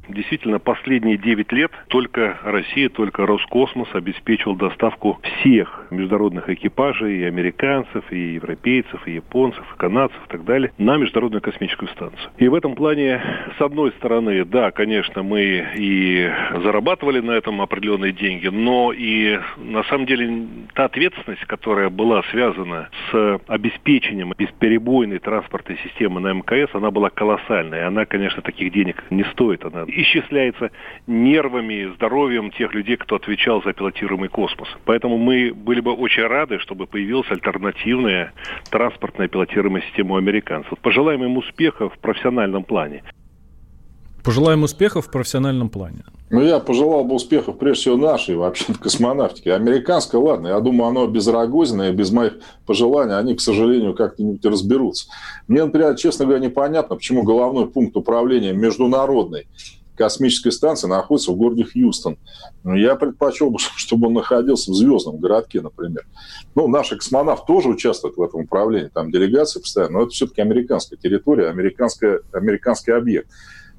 Действительно, 0.09 0.59
последние 0.59 1.17
9 1.17 1.53
лет 1.53 1.73
только 1.89 2.39
Россия, 2.43 2.89
только 2.89 3.27
Роскосмос 3.27 3.89
обеспечивал 3.95 4.57
доставку 4.57 5.21
всех 5.23 5.87
международных 5.91 6.49
экипажей, 6.49 7.21
и 7.21 7.25
американцев, 7.25 8.05
и 8.11 8.35
европейцев, 8.35 9.07
и 9.07 9.13
японцев, 9.13 9.65
и 9.75 9.79
канадцев 9.79 10.19
и 10.27 10.31
так 10.31 10.45
далее, 10.45 10.73
на 10.79 10.97
Международную 10.97 11.41
космическую 11.43 11.89
станцию. 11.91 12.31
И 12.39 12.49
в 12.49 12.55
этом 12.55 12.75
плане, 12.75 13.21
с 13.57 13.61
одной 13.61 13.93
стороны, 13.93 14.45
да, 14.45 14.71
конечно, 14.71 15.23
мы 15.23 15.67
и 15.77 16.31
зарабатывали 16.63 17.21
на 17.21 17.33
этом 17.33 17.61
определенные 17.61 18.13
деньги, 18.13 18.49
но 18.49 18.93
и 18.93 19.39
на 19.57 19.85
самом 19.85 20.07
деле 20.07 20.47
та 20.75 20.85
ответственность, 20.85 21.45
которая 21.47 21.91
была 21.91 22.23
связана 22.31 22.89
с 23.11 23.41
обеспечением 23.47 24.33
бесперебойной 24.37 25.19
транспортной 25.19 25.79
системы 25.79 26.21
на 26.21 26.33
МКС, 26.33 26.75
она 26.75 26.91
была 26.91 27.11
колоссальная. 27.11 27.87
Она, 27.87 28.05
конечно, 28.05 28.43
таких 28.43 28.73
денег 28.73 29.03
не 29.11 29.25
стоит. 29.25 29.65
Она 29.65 29.85
исчисляется 30.03 30.71
нервами, 31.07 31.95
здоровьем 31.95 32.51
тех 32.51 32.75
людей, 32.75 32.97
кто 32.97 33.17
отвечал 33.17 33.63
за 33.63 33.73
пилотируемый 33.73 34.29
космос. 34.29 34.69
Поэтому 34.85 35.19
мы 35.19 35.53
были 35.55 35.81
бы 35.81 35.93
очень 35.93 36.25
рады, 36.25 36.59
чтобы 36.59 36.87
появилась 36.87 37.31
альтернативная 37.31 38.33
транспортная 38.71 39.29
пилотируемая 39.29 39.83
система 39.83 40.15
у 40.15 40.17
американцев. 40.17 40.79
Пожелаем 40.81 41.25
им 41.25 41.37
успехов 41.37 41.95
в 41.95 41.99
профессиональном 41.99 42.65
плане. 42.65 43.03
Пожелаем 44.25 44.63
успехов 44.63 45.07
в 45.07 45.11
профессиональном 45.11 45.69
плане. 45.69 46.03
Ну, 46.31 46.41
я 46.41 46.59
пожелал 46.59 47.05
бы 47.05 47.15
успехов, 47.15 47.59
прежде 47.59 47.83
всего, 47.83 47.97
нашей 47.99 48.37
вообще 48.37 48.73
в 48.73 48.79
космонавтике. 48.81 49.53
Американская, 49.53 50.19
ладно, 50.19 50.49
я 50.49 50.61
думаю, 50.61 50.89
оно 50.89 51.07
без 51.07 51.27
Рогозина 51.29 51.91
и 51.91 51.93
без 51.93 52.11
моих 52.11 52.39
пожеланий, 52.65 53.19
они, 53.19 53.35
к 53.35 53.43
сожалению, 53.43 53.95
как-нибудь 53.95 54.45
разберутся. 54.47 55.09
Мне, 55.47 55.63
например, 55.63 55.95
честно 55.97 56.25
говоря, 56.25 56.43
непонятно, 56.43 56.97
почему 56.97 57.23
головной 57.23 57.67
пункт 57.67 57.97
управления 57.99 58.55
международной 58.55 59.47
космической 59.97 60.51
станции 60.51 60.89
находится 60.89 61.31
в 61.31 61.37
городе 61.37 61.65
Хьюстон. 61.65 62.19
Ну, 62.63 62.75
я 62.75 62.97
предпочел 62.97 63.51
бы, 63.51 63.59
чтобы 63.77 64.09
он 64.09 64.15
находился 64.15 64.71
в 64.71 64.75
звездном 64.75 65.19
городке, 65.19 65.61
например. 65.61 66.07
Ну, 66.55 66.69
наши 66.69 66.97
космонавты 66.97 67.47
тоже 67.47 67.69
участвуют 67.69 68.17
в 68.17 68.23
этом 68.23 68.43
управлении, 68.43 68.89
там 68.89 69.11
делегации 69.11 69.61
постоянно, 69.61 69.99
но 69.99 70.03
это 70.03 70.11
все-таки 70.11 70.41
американская 70.43 70.99
территория, 70.99 71.49
американская, 71.49 72.21
американский 72.33 72.93
объект. 72.93 73.29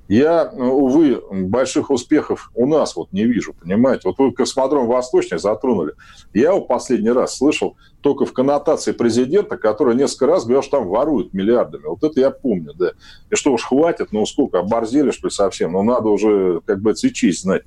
Я, 0.07 0.51
увы, 0.53 1.19
больших 1.31 1.89
успехов 1.89 2.51
у 2.53 2.67
нас 2.67 2.95
вот 2.95 3.11
не 3.11 3.25
вижу, 3.25 3.53
понимаете. 3.53 4.01
Вот 4.05 4.19
вы 4.19 4.31
космодром 4.31 4.85
Восточный 4.85 5.39
затронули. 5.39 5.93
Я 6.33 6.49
его 6.49 6.61
последний 6.61 7.09
раз 7.09 7.37
слышал 7.37 7.75
только 8.01 8.25
в 8.25 8.33
коннотации 8.33 8.91
президента, 8.91 9.57
который 9.57 9.95
несколько 9.95 10.27
раз 10.27 10.43
говорил, 10.43 10.61
что 10.61 10.77
там 10.77 10.87
воруют 10.89 11.33
миллиардами. 11.33 11.85
Вот 11.87 12.03
это 12.03 12.19
я 12.19 12.29
помню, 12.29 12.73
да. 12.75 12.91
И 13.31 13.35
что 13.35 13.51
уж 13.51 13.63
хватит, 13.63 14.09
ну 14.11 14.25
сколько, 14.27 14.59
оборзели, 14.59 15.09
что 15.09 15.27
ли, 15.27 15.31
совсем? 15.31 15.71
Ну 15.71 15.81
надо 15.81 16.09
уже, 16.09 16.61
как 16.65 16.81
бы, 16.81 16.91
и 16.91 17.13
честь 17.13 17.41
знать. 17.41 17.63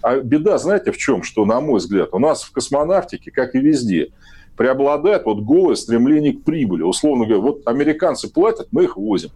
А 0.00 0.18
беда, 0.18 0.58
знаете, 0.58 0.92
в 0.92 0.96
чем? 0.96 1.24
Что, 1.24 1.44
на 1.44 1.60
мой 1.60 1.78
взгляд, 1.78 2.10
у 2.12 2.20
нас 2.20 2.44
в 2.44 2.52
космонавтике, 2.52 3.32
как 3.32 3.56
и 3.56 3.58
везде, 3.58 4.12
преобладает 4.56 5.24
вот 5.24 5.40
голое 5.40 5.74
стремление 5.74 6.34
к 6.34 6.44
прибыли. 6.44 6.82
Условно 6.82 7.24
говоря, 7.24 7.42
вот 7.42 7.62
американцы 7.66 8.32
платят, 8.32 8.68
мы 8.70 8.84
их 8.84 8.96
возим 8.96 9.30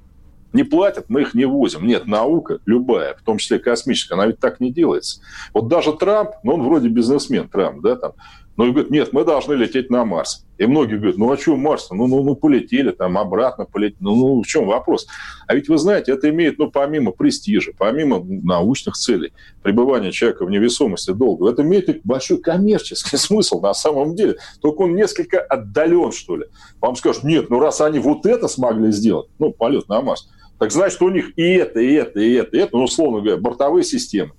не 0.52 0.64
платят, 0.64 1.06
мы 1.08 1.22
их 1.22 1.34
не 1.34 1.44
возим. 1.44 1.86
Нет, 1.86 2.06
наука 2.06 2.58
любая, 2.66 3.14
в 3.14 3.22
том 3.22 3.38
числе 3.38 3.58
космическая, 3.58 4.14
она 4.14 4.26
ведь 4.26 4.38
так 4.38 4.60
не 4.60 4.72
делается. 4.72 5.20
Вот 5.52 5.68
даже 5.68 5.92
Трамп, 5.92 6.30
ну 6.42 6.54
он 6.54 6.62
вроде 6.62 6.88
бизнесмен, 6.88 7.48
Трамп, 7.48 7.82
да, 7.82 7.96
там, 7.96 8.12
но 8.58 8.64
он 8.64 8.72
говорит, 8.72 8.90
нет, 8.90 9.12
мы 9.12 9.24
должны 9.24 9.54
лететь 9.54 9.88
на 9.88 10.04
Марс. 10.04 10.44
И 10.58 10.66
многие 10.66 10.96
говорят, 10.96 11.16
ну 11.16 11.30
а 11.30 11.38
что 11.38 11.56
Марс? 11.56 11.90
Ну, 11.92 12.08
ну, 12.08 12.24
ну 12.24 12.34
полетели, 12.34 12.90
там 12.90 13.16
обратно 13.16 13.66
полетели. 13.66 13.98
Ну, 14.00 14.16
ну 14.16 14.42
в 14.42 14.46
чем 14.48 14.66
вопрос? 14.66 15.06
А 15.46 15.54
ведь 15.54 15.68
вы 15.68 15.78
знаете, 15.78 16.10
это 16.10 16.28
имеет, 16.30 16.58
ну 16.58 16.68
помимо 16.68 17.12
престижа, 17.12 17.70
помимо 17.78 18.20
научных 18.20 18.96
целей, 18.96 19.32
пребывания 19.62 20.10
человека 20.10 20.44
в 20.44 20.50
невесомости 20.50 21.12
долго, 21.12 21.48
это 21.48 21.62
имеет 21.62 22.00
большой 22.02 22.38
коммерческий 22.38 23.16
смысл 23.16 23.60
на 23.60 23.74
самом 23.74 24.16
деле. 24.16 24.38
Только 24.60 24.82
он 24.82 24.96
несколько 24.96 25.38
отдален, 25.38 26.10
что 26.10 26.36
ли. 26.36 26.46
Вам 26.80 26.96
скажут, 26.96 27.22
нет, 27.22 27.50
ну 27.50 27.60
раз 27.60 27.80
они 27.80 28.00
вот 28.00 28.26
это 28.26 28.48
смогли 28.48 28.90
сделать, 28.90 29.28
ну 29.38 29.52
полет 29.52 29.88
на 29.88 30.02
Марс, 30.02 30.28
так 30.58 30.72
значит, 30.72 31.00
у 31.02 31.08
них 31.08 31.36
и 31.36 31.54
это, 31.54 31.80
и 31.80 31.92
это, 31.92 32.20
и 32.20 32.32
это, 32.34 32.56
и 32.56 32.60
это, 32.60 32.76
ну, 32.76 32.84
условно 32.84 33.20
говоря, 33.20 33.36
бортовые 33.36 33.84
системы. 33.84 34.32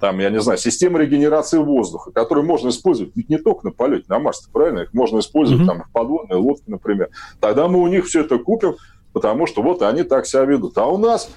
Там, 0.00 0.20
я 0.20 0.30
не 0.30 0.40
знаю, 0.40 0.58
система 0.58 1.00
регенерации 1.00 1.58
воздуха, 1.58 2.12
которую 2.12 2.46
можно 2.46 2.68
использовать 2.68 3.12
ведь 3.16 3.28
не 3.28 3.38
только 3.38 3.66
на 3.66 3.72
полете 3.72 4.04
на 4.08 4.20
Марс, 4.20 4.48
правильно? 4.52 4.80
Их 4.80 4.94
можно 4.94 5.18
использовать 5.18 5.62
mm-hmm. 5.62 5.66
там 5.66 5.82
в 5.82 5.90
подводной 5.92 6.36
лодке, 6.36 6.64
например. 6.68 7.08
Тогда 7.40 7.66
мы 7.66 7.80
у 7.80 7.86
них 7.88 8.06
все 8.06 8.20
это 8.20 8.38
купим, 8.38 8.76
потому 9.12 9.46
что 9.46 9.62
вот 9.62 9.82
они 9.82 10.04
так 10.04 10.26
себя 10.26 10.44
ведут. 10.44 10.78
А 10.78 10.86
у 10.86 10.98
нас 10.98 11.30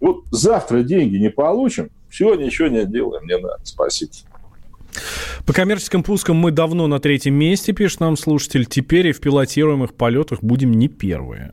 вот 0.00 0.24
завтра 0.32 0.82
деньги 0.82 1.16
не 1.16 1.30
получим, 1.30 1.90
все, 2.08 2.34
ничего 2.34 2.66
не 2.68 2.84
делаем, 2.86 3.24
не 3.26 3.38
надо. 3.38 3.60
Спасибо. 3.62 4.10
По 5.46 5.52
коммерческим 5.52 6.02
пускам 6.02 6.36
мы 6.36 6.50
давно 6.50 6.88
на 6.88 6.98
третьем 6.98 7.34
месте, 7.34 7.72
пишет 7.72 8.00
нам 8.00 8.16
слушатель. 8.16 8.66
Теперь 8.66 9.08
и 9.08 9.12
в 9.12 9.20
пилотируемых 9.20 9.94
полетах 9.94 10.40
будем 10.42 10.72
не 10.72 10.88
первые. 10.88 11.52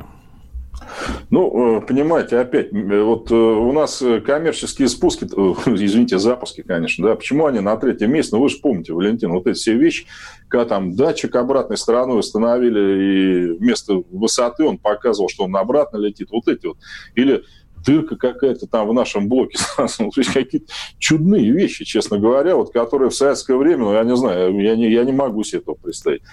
Ну, 1.30 1.78
э, 1.78 1.82
понимаете, 1.82 2.38
опять, 2.38 2.72
э, 2.74 3.02
вот 3.02 3.32
э, 3.32 3.36
у 3.36 3.72
нас 3.72 4.04
коммерческие 4.26 4.88
спуски, 4.88 5.26
извините, 5.66 6.20
запуски, 6.20 6.62
конечно, 6.62 7.08
да, 7.08 7.16
почему 7.16 7.46
они 7.46 7.60
на 7.60 7.76
третьем 7.78 8.12
месте? 8.12 8.36
Ну, 8.36 8.42
вы 8.42 8.50
же 8.50 8.58
помните, 8.58 8.94
Валентин, 8.94 9.32
вот 9.32 9.48
эти 9.48 9.58
все 9.58 9.76
вещи, 9.76 10.06
когда 10.48 10.66
там 10.66 10.96
датчик 10.96 11.36
обратной 11.36 11.78
стороной 11.78 12.20
установили, 12.20 12.80
и 12.80 13.58
вместо 13.58 14.04
высоты 14.12 14.64
он 14.64 14.78
показывал, 14.78 15.30
что 15.30 15.46
он 15.46 15.56
обратно 15.56 15.98
летит, 15.98 16.30
вот 16.32 16.48
эти 16.48 16.68
вот. 16.68 16.78
Или 17.16 17.44
дырка 17.86 18.16
какая-то 18.16 18.68
там 18.68 18.88
в 18.88 18.94
нашем 18.94 19.30
блоке. 19.30 19.58
То 19.78 20.10
есть 20.18 20.34
какие-то 20.34 20.68
чудные 20.98 21.52
вещи, 21.52 21.86
честно 21.86 22.18
говоря, 22.18 22.56
вот, 22.56 22.74
которые 22.74 23.10
в 23.10 23.16
советское 23.16 23.56
время, 23.56 23.84
ну, 23.84 23.94
я 23.94 24.04
не 24.04 24.16
знаю, 24.16 24.60
я 24.60 24.76
не, 24.76 24.92
я 24.92 25.04
не 25.04 25.12
могу 25.12 25.44
себе 25.44 25.60
этого 25.60 25.76
представить. 25.76 26.24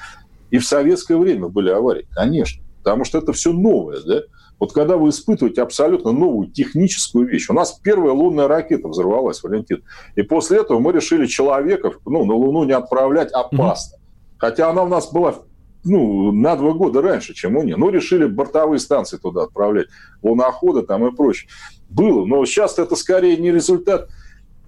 И 0.50 0.58
в 0.58 0.66
советское 0.66 1.16
время 1.16 1.48
были 1.48 1.70
аварии, 1.70 2.06
конечно. 2.14 2.62
Потому 2.82 3.04
что 3.04 3.18
это 3.18 3.32
все 3.32 3.52
новое, 3.52 4.00
да? 4.04 4.22
Вот 4.62 4.72
когда 4.72 4.96
вы 4.96 5.08
испытываете 5.08 5.60
абсолютно 5.60 6.12
новую 6.12 6.48
техническую 6.48 7.26
вещь. 7.26 7.50
У 7.50 7.52
нас 7.52 7.72
первая 7.82 8.12
лунная 8.12 8.46
ракета 8.46 8.86
взорвалась, 8.86 9.42
Валентин. 9.42 9.82
И 10.14 10.22
после 10.22 10.58
этого 10.58 10.78
мы 10.78 10.92
решили 10.92 11.26
человека 11.26 11.90
ну, 12.06 12.24
на 12.24 12.34
Луну 12.34 12.62
не 12.62 12.70
отправлять 12.70 13.32
опасно. 13.32 13.96
Mm-hmm. 13.96 14.36
Хотя 14.38 14.70
она 14.70 14.84
у 14.84 14.88
нас 14.88 15.10
была 15.10 15.34
ну, 15.82 16.30
на 16.30 16.54
два 16.54 16.74
года 16.74 17.02
раньше, 17.02 17.34
чем 17.34 17.56
у 17.56 17.64
них. 17.64 17.76
Ну, 17.76 17.90
решили 17.90 18.26
бортовые 18.26 18.78
станции 18.78 19.16
туда 19.16 19.42
отправлять, 19.42 19.88
луноходы 20.22 20.82
там 20.82 21.08
и 21.08 21.10
прочее. 21.10 21.50
Было, 21.88 22.24
но 22.24 22.44
сейчас 22.44 22.78
это 22.78 22.94
скорее 22.94 23.38
не 23.38 23.50
результат 23.50 24.10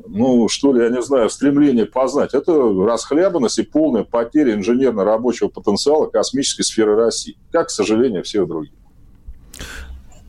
ну, 0.09 0.49
что 0.49 0.73
ли, 0.73 0.83
я 0.83 0.91
не 0.91 1.03
знаю, 1.03 1.31
стремление 1.31 1.87
познать. 1.87 2.35
Это 2.35 2.53
расхлябанность 2.53 3.61
и 3.61 3.63
полная 3.63 4.03
потеря 4.03 4.55
инженерно-рабочего 4.55 5.47
потенциала 5.47 6.07
космической 6.07 6.65
сферы 6.65 6.97
России. 6.97 7.39
Как, 7.53 7.69
к 7.69 7.71
сожалению, 7.71 8.25
всех 8.25 8.49
других. 8.49 8.73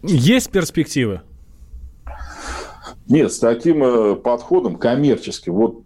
Есть 0.07 0.51
перспективы? 0.51 1.21
Нет, 3.07 3.31
с 3.31 3.39
таким 3.39 3.83
э, 3.83 4.15
подходом 4.15 4.77
коммерческим, 4.77 5.53
вот 5.53 5.83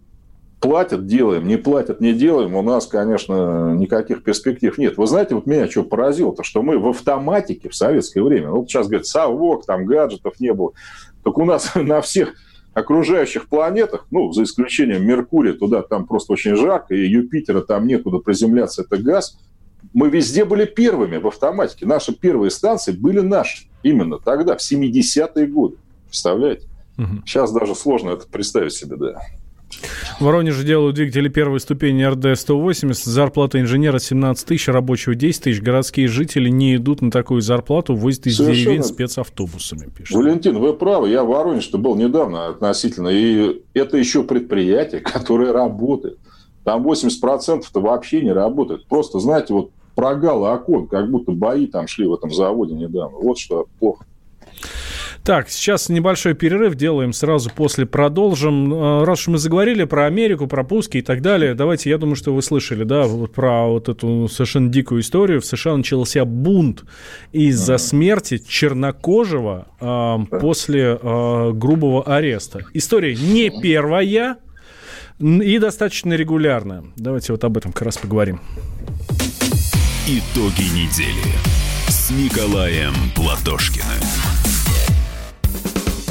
платят, 0.60 1.06
делаем, 1.06 1.46
не 1.46 1.56
платят, 1.56 2.00
не 2.00 2.12
делаем, 2.12 2.54
у 2.54 2.62
нас, 2.62 2.86
конечно, 2.86 3.74
никаких 3.74 4.22
перспектив 4.22 4.76
нет. 4.78 4.96
Вы 4.96 5.06
знаете, 5.06 5.34
вот 5.34 5.46
меня 5.46 5.68
что 5.68 5.82
поразило-то, 5.82 6.42
что 6.42 6.62
мы 6.62 6.78
в 6.78 6.88
автоматике 6.88 7.68
в 7.68 7.74
советское 7.74 8.22
время, 8.22 8.50
вот 8.50 8.68
сейчас 8.68 8.86
говорят, 8.86 9.06
совок, 9.06 9.66
там 9.66 9.86
гаджетов 9.86 10.38
не 10.40 10.52
было, 10.52 10.72
так 11.24 11.36
у 11.38 11.44
нас 11.44 11.72
на 11.74 12.00
всех 12.00 12.34
окружающих 12.72 13.48
планетах, 13.48 14.06
ну, 14.10 14.32
за 14.32 14.44
исключением 14.44 15.04
Меркурия, 15.04 15.54
туда 15.54 15.82
там 15.82 16.06
просто 16.06 16.32
очень 16.34 16.56
жарко, 16.56 16.94
и 16.94 17.06
Юпитера 17.06 17.62
там 17.62 17.86
некуда 17.86 18.18
приземляться, 18.18 18.82
это 18.82 18.96
газ, 18.96 19.36
мы 19.92 20.08
везде 20.08 20.44
были 20.44 20.64
первыми 20.64 21.16
в 21.16 21.26
автоматике. 21.26 21.86
Наши 21.86 22.12
первые 22.12 22.50
станции 22.50 22.92
были 22.92 23.20
наши 23.20 23.66
именно 23.82 24.18
тогда, 24.18 24.56
в 24.56 24.60
70-е 24.60 25.46
годы. 25.46 25.76
Представляете? 26.06 26.66
Угу. 26.98 27.22
Сейчас 27.24 27.52
даже 27.52 27.74
сложно 27.74 28.10
это 28.10 28.26
представить 28.26 28.72
себе, 28.72 28.96
да. 28.96 29.20
В 30.18 30.24
Воронеже 30.24 30.64
делают 30.64 30.96
двигатели 30.96 31.28
первой 31.28 31.60
ступени 31.60 32.04
РД-180. 32.04 32.92
Зарплата 32.92 33.60
инженера 33.60 33.98
17 33.98 34.46
тысяч, 34.46 34.68
рабочего 34.68 35.14
10 35.14 35.44
тысяч. 35.44 35.62
Городские 35.62 36.08
жители 36.08 36.48
не 36.48 36.76
идут 36.76 37.00
на 37.02 37.10
такую 37.10 37.40
зарплату, 37.40 37.94
возят 37.94 38.26
из 38.26 38.36
Совершенно. 38.36 38.64
деревень 38.64 38.82
спецавтобусами. 38.82 39.88
Пишет. 39.96 40.14
Валентин, 40.14 40.58
вы 40.58 40.74
правы. 40.74 41.08
Я 41.08 41.22
в 41.24 41.28
Воронеже 41.28 41.78
был 41.78 41.94
недавно 41.94 42.48
относительно. 42.48 43.08
И 43.08 43.62
это 43.72 43.96
еще 43.96 44.24
предприятие, 44.24 45.00
которое 45.04 45.52
работает. 45.52 46.18
Там 46.64 46.86
80%-то 46.86 47.80
вообще 47.80 48.20
не 48.22 48.32
работает. 48.32 48.86
Просто, 48.86 49.18
знаете, 49.20 49.54
вот 49.54 49.70
прогалы 49.94 50.52
окон, 50.52 50.86
как 50.88 51.10
будто 51.10 51.32
бои 51.32 51.66
там 51.66 51.86
шли 51.86 52.06
в 52.06 52.14
этом 52.14 52.30
заводе 52.30 52.74
недавно. 52.74 53.18
Вот 53.18 53.38
что 53.38 53.66
плохо. 53.78 54.04
Так, 55.22 55.50
сейчас 55.50 55.90
небольшой 55.90 56.34
перерыв 56.34 56.76
делаем, 56.76 57.12
сразу 57.12 57.50
после 57.54 57.84
продолжим. 57.84 58.72
А, 58.72 59.04
раз 59.04 59.20
уж 59.20 59.28
мы 59.28 59.38
заговорили 59.38 59.84
про 59.84 60.06
Америку, 60.06 60.46
про 60.46 60.64
пуски 60.64 60.98
и 60.98 61.02
так 61.02 61.20
далее, 61.20 61.54
давайте, 61.54 61.90
я 61.90 61.98
думаю, 61.98 62.16
что 62.16 62.34
вы 62.34 62.40
слышали, 62.40 62.84
да, 62.84 63.02
вот 63.02 63.32
про 63.32 63.66
вот 63.66 63.88
эту 63.90 64.28
совершенно 64.28 64.70
дикую 64.70 65.02
историю. 65.02 65.42
В 65.42 65.44
США 65.44 65.76
начался 65.76 66.24
бунт 66.24 66.84
из-за 67.32 67.76
смерти 67.76 68.38
чернокожего 68.38 69.68
э, 69.78 70.38
после 70.40 70.98
э, 71.00 71.52
грубого 71.52 72.02
ареста. 72.04 72.64
История 72.72 73.14
не 73.14 73.50
первая 73.50 74.38
и 75.20 75.58
достаточно 75.58 76.14
регулярная. 76.14 76.84
Давайте 76.96 77.32
вот 77.32 77.44
об 77.44 77.58
этом 77.58 77.72
как 77.72 77.82
раз 77.82 77.98
поговорим. 77.98 78.40
Итоги 80.12 80.62
недели 80.62 81.38
с 81.86 82.10
Николаем 82.10 82.92
Платошкиным. 83.14 84.09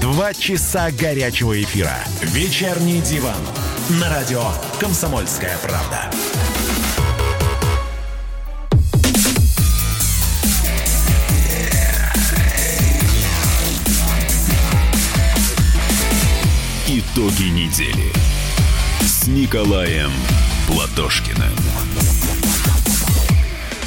Два 0.00 0.32
часа 0.34 0.90
горячего 0.90 1.60
эфира. 1.60 1.96
Вечерний 2.22 3.00
диван 3.00 3.40
на 4.00 4.08
радио 4.08 4.42
«Комсомольская 4.80 5.56
правда». 5.58 6.10
Итоги 16.88 17.44
недели 17.44 18.12
с 19.00 19.26
Николаем 19.26 20.10
Платошкиным. 20.66 21.71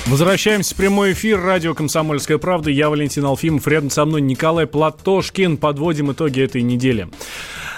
Возвращаемся 0.07 0.75
в 0.75 0.77
прямой 0.77 1.13
эфир. 1.13 1.41
Радио 1.41 1.73
«Комсомольская 1.73 2.37
правда». 2.37 2.69
Я 2.69 2.91
Валентин 2.91 3.25
Алфимов. 3.25 3.67
Рядом 3.67 3.89
со 3.89 4.05
мной 4.05 4.21
Николай 4.21 4.67
Платошкин. 4.67 5.57
Подводим 5.57 6.11
итоги 6.11 6.41
этой 6.41 6.61
недели. 6.61 7.07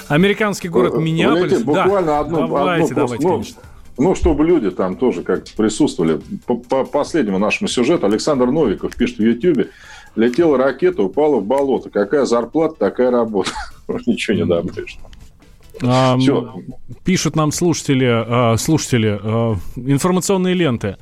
Американский 0.09 0.67
город 0.67 0.95
э, 0.95 0.99
Миннеаполис. 0.99 1.43
Валентин, 1.43 1.65
буквально 1.65 2.07
да. 2.07 2.19
одно, 2.19 2.47
давайте, 2.47 2.83
одно 2.91 2.95
давайте, 2.95 3.23
ну, 3.25 3.33
конечно. 3.33 3.61
Ну, 3.97 4.15
чтобы 4.15 4.45
люди 4.45 4.71
там 4.71 4.97
тоже 4.97 5.21
как 5.21 5.45
присутствовали. 5.55 6.19
По, 6.45 6.57
по 6.57 6.83
последнему 6.83 7.39
нашему 7.39 7.69
сюжету 7.69 8.05
Александр 8.05 8.47
Новиков 8.47 8.93
пишет 8.93 9.19
в 9.19 9.23
Ютьюбе, 9.23 9.69
летела 10.17 10.57
ракета, 10.57 11.03
упала 11.03 11.39
в 11.39 11.45
болото. 11.45 11.89
Какая 11.89 12.25
зарплата, 12.25 12.75
такая 12.77 13.09
работа. 13.09 13.51
Ничего 14.05 14.35
не 14.35 14.45
добавишь. 14.45 14.97
А, 15.83 16.17
пишут 17.03 17.35
нам 17.35 17.51
слушатели, 17.51 18.07
а, 18.07 18.55
слушатели 18.57 19.19
а, 19.21 19.55
информационные 19.75 20.53
ленты. 20.53 20.97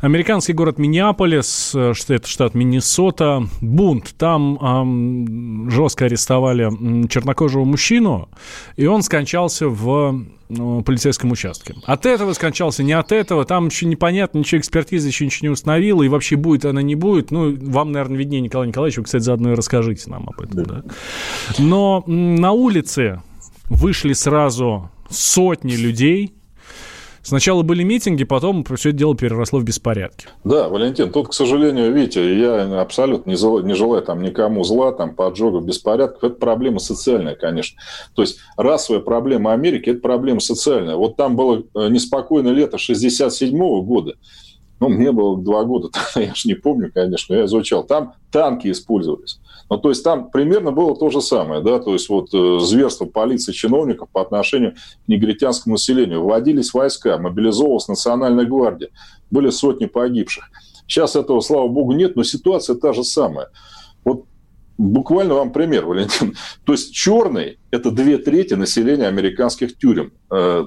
Американский 0.00 0.52
город 0.52 0.78
Миннеаполис, 0.78 1.72
э, 1.74 1.92
это 2.08 2.28
штат 2.28 2.54
Миннесота, 2.54 3.46
бунт. 3.60 4.14
Там 4.18 5.70
жестко 5.70 6.06
арестовали 6.06 7.08
чернокожего 7.08 7.64
мужчину, 7.64 8.28
и 8.76 8.86
он 8.86 9.02
скончался 9.02 9.68
в 9.68 10.24
ну, 10.48 10.82
полицейском 10.82 11.32
участке. 11.32 11.74
От 11.86 12.04
этого 12.06 12.32
скончался, 12.34 12.82
не 12.82 12.92
от 12.92 13.10
этого. 13.10 13.44
Там 13.44 13.68
еще 13.68 13.86
непонятно, 13.86 14.38
ничего 14.38 14.60
экспертиза 14.60 15.08
еще 15.08 15.24
ничего 15.24 15.48
не 15.48 15.52
установила. 15.52 16.02
И 16.02 16.08
вообще 16.08 16.36
будет 16.36 16.64
она, 16.64 16.82
не 16.82 16.94
будет. 16.94 17.30
Ну, 17.30 17.56
вам, 17.56 17.92
наверное, 17.92 18.18
виднее, 18.18 18.42
Николай 18.42 18.68
Николаевич. 18.68 18.98
Вы, 18.98 19.04
кстати, 19.04 19.22
заодно 19.22 19.52
и 19.52 19.54
расскажите 19.54 20.10
нам 20.10 20.28
об 20.28 20.40
этом. 20.40 20.64
Да. 20.64 20.74
Да? 20.74 20.82
Но 21.58 22.04
на 22.06 22.52
улице 22.52 23.22
вышли 23.68 24.12
сразу 24.12 24.90
сотни 25.10 25.74
людей, 25.74 26.34
Сначала 27.24 27.62
были 27.62 27.84
митинги, 27.84 28.24
потом 28.24 28.64
все 28.64 28.88
это 28.88 28.98
дело 28.98 29.16
переросло 29.16 29.60
в 29.60 29.64
беспорядки. 29.64 30.26
Да, 30.42 30.68
Валентин, 30.68 31.12
тут, 31.12 31.28
к 31.28 31.32
сожалению, 31.32 31.92
видите, 31.92 32.38
я 32.38 32.80
абсолютно 32.80 33.30
не, 33.30 33.36
зл, 33.36 33.60
не 33.60 33.74
желаю 33.74 34.02
там 34.02 34.22
никому 34.22 34.64
зла, 34.64 34.90
там, 34.90 35.14
поджогов, 35.14 35.64
беспорядков. 35.64 36.24
Это 36.24 36.34
проблема 36.34 36.80
социальная, 36.80 37.36
конечно. 37.36 37.80
То 38.14 38.22
есть 38.22 38.40
расовая 38.56 39.00
проблема 39.00 39.52
Америки– 39.52 39.90
это 39.90 40.00
проблема 40.00 40.40
социальная. 40.40 40.96
Вот 40.96 41.16
там 41.16 41.36
было 41.36 41.62
э, 41.74 41.88
неспокойное 41.88 42.52
лето 42.52 42.76
67 42.76 43.56
года, 43.84 44.16
ну, 44.82 44.88
мне 44.88 45.12
было 45.12 45.38
два 45.38 45.62
года, 45.62 45.90
я 46.16 46.34
же 46.34 46.48
не 46.48 46.54
помню, 46.54 46.90
конечно, 46.92 47.34
я 47.34 47.44
изучал. 47.44 47.84
Там 47.84 48.14
танки 48.32 48.68
использовались. 48.68 49.38
Ну, 49.70 49.78
то 49.78 49.90
есть 49.90 50.02
там 50.02 50.28
примерно 50.28 50.72
было 50.72 50.96
то 50.96 51.08
же 51.08 51.20
самое, 51.20 51.62
да, 51.62 51.78
то 51.78 51.92
есть 51.92 52.08
вот 52.08 52.34
э, 52.34 52.58
зверство 52.58 53.04
полиции 53.04 53.52
чиновников 53.52 54.08
по 54.10 54.20
отношению 54.20 54.72
к 54.72 55.08
негритянскому 55.08 55.74
населению. 55.74 56.24
Вводились 56.24 56.74
войска, 56.74 57.16
мобилизовалась 57.16 57.86
национальная 57.86 58.44
гвардия, 58.44 58.88
были 59.30 59.50
сотни 59.50 59.86
погибших. 59.86 60.50
Сейчас 60.88 61.14
этого, 61.14 61.38
слава 61.40 61.68
богу, 61.68 61.92
нет, 61.92 62.16
но 62.16 62.24
ситуация 62.24 62.74
та 62.74 62.92
же 62.92 63.04
самая. 63.04 63.50
Буквально 64.78 65.34
вам 65.34 65.52
пример, 65.52 65.86
Валентин. 65.86 66.34
То 66.64 66.72
есть 66.72 66.92
черный– 66.92 67.58
это 67.70 67.90
две 67.90 68.18
трети 68.18 68.54
населения 68.54 69.06
американских 69.06 69.76
тюрем. 69.76 70.12
Э, 70.30 70.66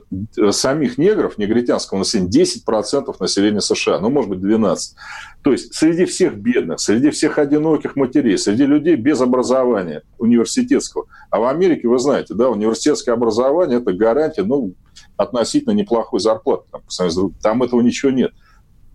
самих 0.52 0.98
негров, 0.98 1.38
негритянского 1.38 2.00
населения, 2.00 2.44
10% 2.44 3.16
населения 3.20 3.62
США, 3.62 4.00
ну, 4.00 4.10
может 4.10 4.30
быть, 4.30 4.40
12%. 4.40 4.78
То 5.42 5.52
есть 5.52 5.74
среди 5.74 6.06
всех 6.06 6.38
бедных, 6.38 6.80
среди 6.80 7.10
всех 7.10 7.38
одиноких 7.38 7.96
матерей, 7.96 8.38
среди 8.38 8.66
людей 8.66 8.96
без 8.96 9.22
образования 9.22 10.04
университетского. 10.18 11.06
А 11.30 11.40
в 11.40 11.46
Америке, 11.46 11.88
вы 11.88 12.00
знаете, 12.00 12.34
да, 12.34 12.50
университетское 12.50 13.14
образование– 13.14 13.80
это 13.80 13.94
гарантия, 13.94 14.44
ну, 14.44 14.74
относительно 15.18 15.74
неплохой 15.74 16.20
зарплаты. 16.20 16.64
Там, 16.72 16.82
там 17.42 17.64
этого 17.64 17.82
ничего 17.82 18.12
нет. 18.12 18.32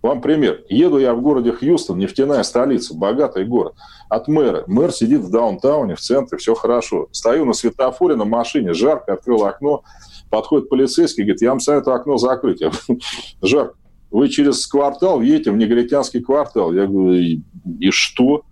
Вам 0.01 0.21
пример. 0.21 0.63
Еду 0.67 0.97
я 0.97 1.13
в 1.13 1.21
городе 1.21 1.51
Хьюстон, 1.51 1.99
нефтяная 1.99 2.43
столица, 2.43 2.95
богатый 2.95 3.45
город. 3.45 3.75
От 4.09 4.27
мэра. 4.27 4.63
Мэр 4.65 4.91
сидит 4.91 5.21
в 5.21 5.29
даунтауне, 5.29 5.95
в 5.95 5.99
центре, 5.99 6.37
все 6.37 6.55
хорошо. 6.55 7.07
Стою 7.11 7.45
на 7.45 7.53
светофоре 7.53 8.15
на 8.15 8.25
машине, 8.25 8.73
жарко, 8.73 9.13
открыл 9.13 9.45
окно. 9.45 9.83
Подходит 10.29 10.69
полицейский, 10.69 11.23
говорит, 11.23 11.41
я 11.41 11.49
вам 11.51 11.59
советую 11.59 11.95
окно 11.95 12.17
закрыть. 12.17 12.63
Жарко. 13.41 13.75
Вы 14.09 14.27
через 14.27 14.65
квартал 14.67 15.21
едете 15.21 15.51
в 15.51 15.57
негритянский 15.57 16.21
квартал. 16.21 16.73
Я 16.73 16.87
говорю, 16.87 17.41
и 17.79 17.91
что? 17.91 18.43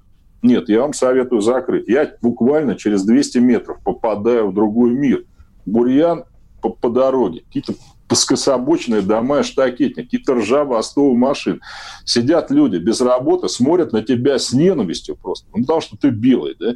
Нет, 0.41 0.69
я 0.69 0.81
вам 0.81 0.93
советую 0.93 1.41
закрыть. 1.41 1.87
Я 1.87 2.13
буквально 2.21 2.75
через 2.75 3.03
200 3.03 3.39
метров 3.39 3.79
попадаю 3.83 4.49
в 4.49 4.53
другой 4.53 4.91
мир. 4.91 5.25
Бурьян 5.65 6.23
по, 6.61 6.69
по 6.69 6.89
дороге. 6.89 7.41
Какие-то 7.47 7.73
скособочные 8.15 9.01
дома, 9.01 9.43
штакетник, 9.43 10.05
какие-то 10.05 10.35
ржаво-остовые 10.35 11.15
машины. 11.15 11.59
Сидят 12.05 12.51
люди 12.51 12.77
без 12.77 13.01
работы, 13.01 13.49
смотрят 13.49 13.93
на 13.93 14.03
тебя 14.03 14.39
с 14.39 14.51
ненавистью 14.51 15.15
просто. 15.15 15.47
Ну, 15.53 15.61
потому 15.61 15.81
что 15.81 15.97
ты 15.97 16.09
белый, 16.09 16.55
да? 16.59 16.75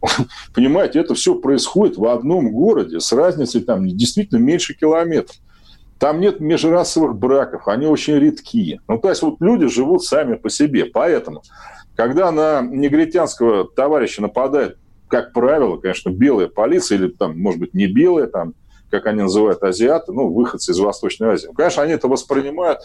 Понимаете, 0.54 1.00
это 1.00 1.14
все 1.14 1.34
происходит 1.34 1.96
в 1.96 2.06
одном 2.06 2.50
городе 2.50 3.00
с 3.00 3.12
разницей 3.12 3.60
там 3.60 3.86
действительно 3.86 4.38
меньше 4.38 4.74
километров. 4.74 5.36
Там 5.98 6.20
нет 6.20 6.40
межрасовых 6.40 7.14
браков, 7.16 7.68
они 7.68 7.86
очень 7.86 8.14
редкие. 8.14 8.80
Ну, 8.88 8.98
то 8.98 9.10
есть 9.10 9.20
вот 9.20 9.36
люди 9.40 9.68
живут 9.68 10.02
сами 10.02 10.34
по 10.36 10.48
себе. 10.48 10.86
Поэтому, 10.86 11.42
когда 11.94 12.32
на 12.32 12.62
негритянского 12.62 13.68
товарища 13.68 14.22
нападает, 14.22 14.78
как 15.08 15.34
правило, 15.34 15.76
конечно, 15.76 16.08
белая 16.08 16.48
полиция, 16.48 16.96
или 16.96 17.08
там, 17.08 17.38
может 17.38 17.60
быть, 17.60 17.74
не 17.74 17.86
белая, 17.86 18.28
там, 18.28 18.54
как 18.90 19.06
они 19.06 19.22
называют, 19.22 19.62
азиаты, 19.62 20.12
ну, 20.12 20.32
выходцы 20.32 20.72
из 20.72 20.78
Восточной 20.78 21.28
Азии. 21.28 21.48
Конечно, 21.56 21.82
они 21.82 21.92
это 21.92 22.08
воспринимают, 22.08 22.80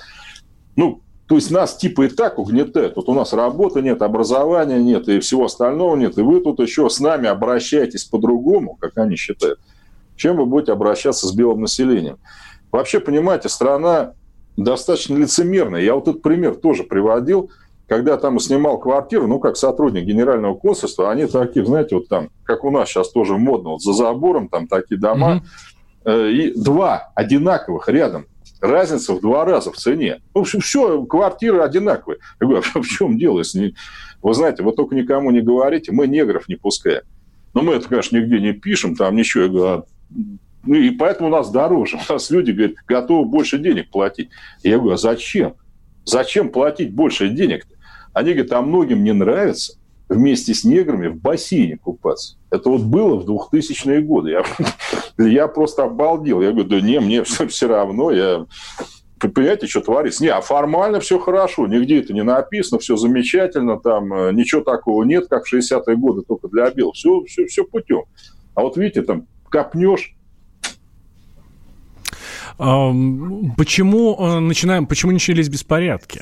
ну, 0.75 1.01
то 1.27 1.35
есть 1.35 1.49
нас 1.49 1.75
типа 1.75 2.03
и 2.03 2.07
так 2.07 2.37
угнетают. 2.37 2.95
Вот 2.95 3.09
у 3.09 3.13
нас 3.13 3.33
работы 3.33 3.81
нет, 3.81 4.01
образования 4.01 4.77
нет 4.77 5.07
и 5.09 5.19
всего 5.19 5.45
остального 5.45 5.95
нет. 5.95 6.17
И 6.17 6.21
вы 6.21 6.39
тут 6.39 6.59
еще 6.59 6.87
с 6.87 6.99
нами 6.99 7.27
обращаетесь 7.27 8.03
по-другому, 8.03 8.75
как 8.75 8.97
они 8.97 9.15
считают, 9.15 9.59
чем 10.15 10.37
вы 10.37 10.45
будете 10.45 10.71
обращаться 10.71 11.27
с 11.27 11.33
белым 11.33 11.61
населением. 11.61 12.19
Вообще, 12.71 12.99
понимаете, 12.99 13.49
страна 13.49 14.13
достаточно 14.55 15.17
лицемерная. 15.17 15.81
Я 15.81 15.95
вот 15.95 16.07
этот 16.07 16.21
пример 16.21 16.55
тоже 16.55 16.83
приводил, 16.83 17.49
когда 17.87 18.17
там 18.17 18.39
снимал 18.39 18.79
квартиру, 18.79 19.27
ну, 19.27 19.39
как 19.39 19.57
сотрудник 19.57 20.03
генерального 20.03 20.55
консульства, 20.55 21.09
они 21.09 21.25
такие, 21.25 21.65
знаете, 21.65 21.95
вот 21.95 22.07
там, 22.07 22.29
как 22.43 22.63
у 22.63 22.69
нас 22.69 22.89
сейчас 22.89 23.09
тоже 23.09 23.37
модно, 23.37 23.71
вот 23.71 23.81
за 23.81 23.93
забором 23.93 24.47
там 24.47 24.67
такие 24.67 24.99
дома, 24.99 25.37
mm-hmm 25.37 25.74
и 26.05 26.53
два 26.55 27.11
одинаковых 27.15 27.89
рядом. 27.89 28.27
Разница 28.61 29.13
в 29.13 29.21
два 29.21 29.45
раза 29.45 29.71
в 29.71 29.77
цене. 29.77 30.21
В 30.33 30.39
общем, 30.39 30.59
все, 30.59 31.03
квартиры 31.03 31.61
одинаковые. 31.61 32.19
Я 32.39 32.47
говорю, 32.47 32.63
а 32.73 32.81
в 32.81 32.87
чем 32.87 33.17
дело? 33.17 33.39
Если... 33.39 33.75
Вы 34.21 34.33
знаете, 34.33 34.63
вы 34.63 34.71
только 34.71 34.95
никому 34.95 35.31
не 35.31 35.41
говорите, 35.41 35.91
мы 35.91 36.07
негров 36.07 36.47
не 36.47 36.55
пускаем. 36.55 37.03
Но 37.53 37.61
мы 37.61 37.73
это, 37.73 37.87
конечно, 37.87 38.17
нигде 38.17 38.39
не 38.39 38.53
пишем, 38.53 38.95
там 38.95 39.15
ничего. 39.15 39.43
Я 39.43 39.49
говорю, 39.49 39.65
а... 39.65 39.85
ну 40.63 40.75
и 40.75 40.89
поэтому 40.91 41.29
у 41.29 41.31
нас 41.31 41.51
дороже. 41.51 41.97
У 42.09 42.13
нас 42.13 42.29
люди, 42.29 42.51
говорят, 42.51 42.75
готовы 42.87 43.25
больше 43.25 43.57
денег 43.57 43.89
платить. 43.89 44.29
Я 44.63 44.77
говорю, 44.77 44.93
а 44.93 44.97
зачем? 44.97 45.55
Зачем 46.05 46.49
платить 46.49 46.93
больше 46.93 47.29
денег? 47.29 47.65
-то? 47.65 47.75
Они 48.13 48.31
говорят, 48.33 48.53
а 48.53 48.61
многим 48.61 49.03
не 49.03 49.11
нравится 49.11 49.77
вместе 50.09 50.53
с 50.53 50.63
неграми 50.63 51.07
в 51.07 51.17
бассейне 51.17 51.77
купаться. 51.77 52.37
Это 52.49 52.69
вот 52.69 52.81
было 52.81 53.15
в 53.15 53.25
2000-е 53.29 54.01
годы. 54.01 54.31
Я, 54.31 54.43
я 55.17 55.47
просто 55.47 55.83
обалдел. 55.83 56.41
Я 56.41 56.51
говорю, 56.51 56.69
да 56.69 56.81
не, 56.81 56.99
мне 56.99 57.23
все, 57.23 57.47
все 57.49 57.67
равно. 57.67 58.11
Я, 58.11 58.45
понимаете, 59.19 59.67
что 59.67 59.81
творится? 59.81 60.23
Не, 60.23 60.29
а 60.29 60.41
формально 60.41 60.99
все 60.99 61.19
хорошо. 61.19 61.67
Нигде 61.67 61.99
это 61.99 62.13
не 62.13 62.23
написано, 62.23 62.79
все 62.79 62.95
замечательно. 62.95 63.79
Там 63.79 64.13
э, 64.13 64.31
ничего 64.33 64.61
такого 64.61 65.03
нет, 65.03 65.27
как 65.27 65.45
в 65.45 65.53
60-е 65.53 65.95
годы, 65.97 66.21
только 66.21 66.47
для 66.47 66.69
белых. 66.69 66.95
Все, 66.95 67.23
все, 67.25 67.45
все 67.45 67.63
путем. 67.63 68.03
А 68.53 68.61
вот 68.61 68.77
видите, 68.77 69.01
там 69.01 69.27
копнешь, 69.49 70.15
Почему 72.57 74.15
э, 74.17 74.39
начинаем, 74.39 74.85
почему 74.87 75.11
начались 75.11 75.49
беспорядки? 75.49 76.21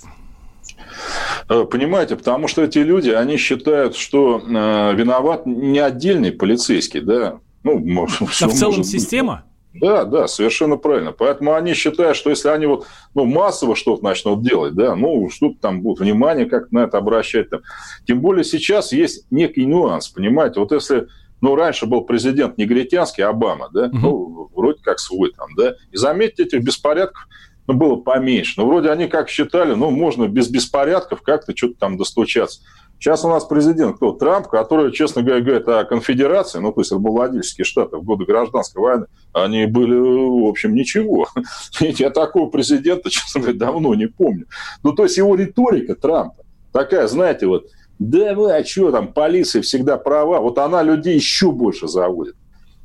Э, 1.53 1.65
понимаете, 1.65 2.15
потому 2.15 2.47
что 2.47 2.63
эти 2.63 2.79
люди, 2.79 3.11
они 3.11 3.37
считают, 3.37 3.95
что 3.95 4.39
э, 4.39 4.95
виноват 4.95 5.45
не 5.45 5.79
отдельный 5.79 6.31
полицейский, 6.31 7.01
да. 7.01 7.39
Ну, 7.63 7.77
может, 7.77 8.21
а 8.41 8.47
в 8.47 8.53
целом 8.53 8.83
система? 8.83 9.43
Да, 9.73 10.03
да, 10.05 10.27
совершенно 10.27 10.77
правильно. 10.77 11.11
Поэтому 11.11 11.53
они 11.53 11.73
считают, 11.73 12.17
что 12.17 12.29
если 12.29 12.49
они 12.49 12.65
вот, 12.65 12.87
ну, 13.13 13.25
массово 13.25 13.75
что-то 13.75 14.03
начнут 14.03 14.43
делать, 14.43 14.73
да, 14.73 14.95
ну, 14.95 15.29
что-то 15.29 15.57
там 15.59 15.81
будут 15.81 15.99
внимание 15.99 16.45
как 16.45 16.71
на 16.71 16.83
это 16.83 16.97
обращать. 16.97 17.49
Там. 17.49 17.61
Тем 18.05 18.21
более 18.21 18.43
сейчас 18.43 18.91
есть 18.91 19.25
некий 19.31 19.65
нюанс, 19.65 20.09
понимаете, 20.09 20.59
вот 20.59 20.71
если 20.71 21.07
ну, 21.41 21.55
раньше 21.55 21.87
был 21.87 22.01
президент 22.01 22.57
негритянский, 22.57 23.23
Обама, 23.23 23.69
да, 23.73 23.87
угу. 23.87 23.97
ну, 23.97 24.49
вроде 24.55 24.79
как 24.81 24.99
свой 24.99 25.33
там, 25.33 25.49
да, 25.57 25.75
и 25.91 25.97
заметьте, 25.97 26.43
этих 26.43 26.63
беспорядков 26.63 27.27
ну, 27.68 27.74
было 27.74 27.95
поменьше. 27.95 28.53
Но 28.57 28.68
вроде 28.68 28.89
они 28.89 29.07
как 29.07 29.30
считали, 29.30 29.74
ну, 29.74 29.89
можно 29.89 30.28
без 30.28 30.49
беспорядков 30.49 31.22
как-то 31.22 31.55
что-то 31.55 31.76
там 31.80 31.97
достучаться. 31.97 32.61
Сейчас 32.99 33.26
у 33.26 33.30
нас 33.30 33.43
президент 33.43 33.97
кто? 33.97 34.14
Трамп, 34.14 34.47
который, 34.47 34.91
честно 34.93 35.24
говоря, 35.24 35.41
говорит 35.41 35.68
о 35.68 35.84
конфедерации, 35.84 36.59
ну, 36.59 36.72
то 36.72 36.82
есть 36.82 36.91
рабовладельческие 36.91 37.66
штаты 37.66 37.97
в 37.97 38.03
годы 38.03 38.26
гражданской 38.26 38.82
войны, 38.82 39.05
они 39.34 39.66
были, 39.66 39.93
в 39.93 40.47
общем, 40.47 40.74
ничего. 40.74 41.28
Я 41.80 42.09
такого 42.11 42.49
президента, 42.49 43.09
честно 43.09 43.41
говоря, 43.41 43.57
давно 43.57 43.93
не 43.95 44.07
помню. 44.07 44.45
Ну, 44.84 44.93
то 44.93 45.03
есть 45.03 45.18
его 45.18 45.36
риторика 45.36 45.95
Трампа 45.95 46.43
такая, 46.72 47.07
знаете, 47.07 47.47
вот, 47.47 47.68
да 47.99 48.34
вы, 48.34 48.53
а 48.53 48.66
что 48.66 48.91
там, 48.91 49.14
полиция 49.14 49.61
всегда 49.61 49.97
права, 49.97 50.39
вот 50.39 50.57
она 50.57 50.82
людей 50.82 51.16
еще 51.16 51.51
больше 51.51 51.88
заводит. 51.88 52.36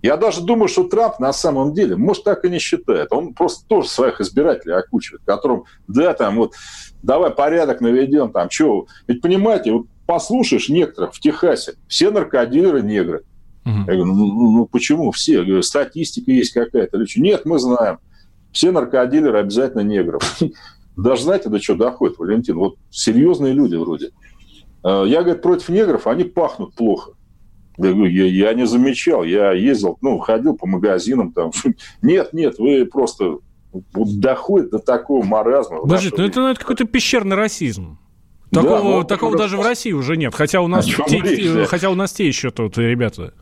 Я 0.03 0.16
даже 0.16 0.42
думаю, 0.42 0.68
что 0.68 0.84
Трамп 0.84 1.18
на 1.18 1.32
самом 1.32 1.74
деле, 1.74 1.96
может, 1.96 2.24
так 2.24 2.44
и 2.44 2.51
не 2.51 2.59
считает. 2.59 3.12
Он 3.12 3.34
просто 3.34 3.66
тоже 3.66 3.88
своих 3.88 4.20
избирателей 4.20 4.74
окучивает, 4.74 5.22
которым, 5.24 5.64
да, 5.88 6.14
там 6.14 6.36
вот, 6.36 6.55
давай 7.03 7.30
порядок 7.30 7.80
наведем, 7.80 8.30
там, 8.30 8.49
что. 8.51 8.86
Ведь 9.09 9.20
понимаете, 9.20 9.72
вот 9.72 9.86
послушаешь 10.07 10.68
некоторых 10.68 11.14
в 11.14 11.20
Техасе, 11.20 11.74
все 11.88 12.11
наркодилеры 12.11 12.82
негры. 12.82 13.24
Угу. 13.64 13.78
Я 13.78 13.84
говорю, 13.84 14.05
ну, 14.07 14.26
ну, 14.26 14.51
ну 14.53 14.66
почему 14.66 15.11
все? 15.11 15.40
Я 15.40 15.44
говорю, 15.44 15.62
статистика 15.62 16.30
есть 16.30 16.53
какая-то. 16.53 16.99
Нет, 17.16 17.44
мы 17.44 17.59
знаем. 17.59 17.99
Все 18.53 18.70
наркодилеры 18.70 19.38
обязательно 19.38 19.82
негров. 19.82 20.40
Даже 20.96 21.22
знаете, 21.22 21.49
до 21.49 21.61
чего 21.61 21.76
доходит, 21.76 22.18
Валентин? 22.18 22.57
Вот 22.57 22.76
серьезные 22.90 23.53
люди 23.53 23.76
вроде. 23.76 24.11
Э, 24.82 25.05
я, 25.07 25.22
говорю, 25.22 25.40
против 25.40 25.68
негров, 25.68 26.07
они 26.07 26.24
пахнут 26.24 26.74
плохо. 26.74 27.12
Я 27.79 27.93
говорю, 27.93 28.11
я, 28.11 28.26
я 28.26 28.55
не 28.55 28.66
замечал, 28.66 29.22
я 29.22 29.53
ездил, 29.53 29.99
ну, 30.01 30.18
ходил 30.18 30.57
по 30.57 30.66
магазинам 30.66 31.33
там. 31.33 31.53
Нет, 32.03 32.33
нет, 32.33 32.59
вы 32.59 32.85
просто 32.87 33.39
вот 33.72 34.18
доходит 34.18 34.70
до 34.70 34.79
такого 34.79 35.24
маразма. 35.24 35.81
Подождите, 35.83 36.16
ну 36.18 36.24
это, 36.24 36.41
ну 36.41 36.49
это 36.49 36.61
какой-то 36.61 36.85
пещерный 36.85 37.37
расизм. 37.37 37.99
Такого, 38.51 38.79
да, 38.79 38.83
ну, 38.83 39.05
такого 39.05 39.37
даже 39.37 39.59
в 39.59 39.62
России 39.62 39.93
уже 39.93 40.16
нет. 40.16 40.35
Хотя 40.35 40.62
у 40.62 40.68
нас, 40.68 40.87
те, 40.87 41.20
речь, 41.20 41.68
хотя 41.68 41.91
у 41.91 41.95
нас 41.95 42.12
те 42.12 42.26
еще 42.26 42.51
тут 42.51 42.79
ребята. 42.79 43.35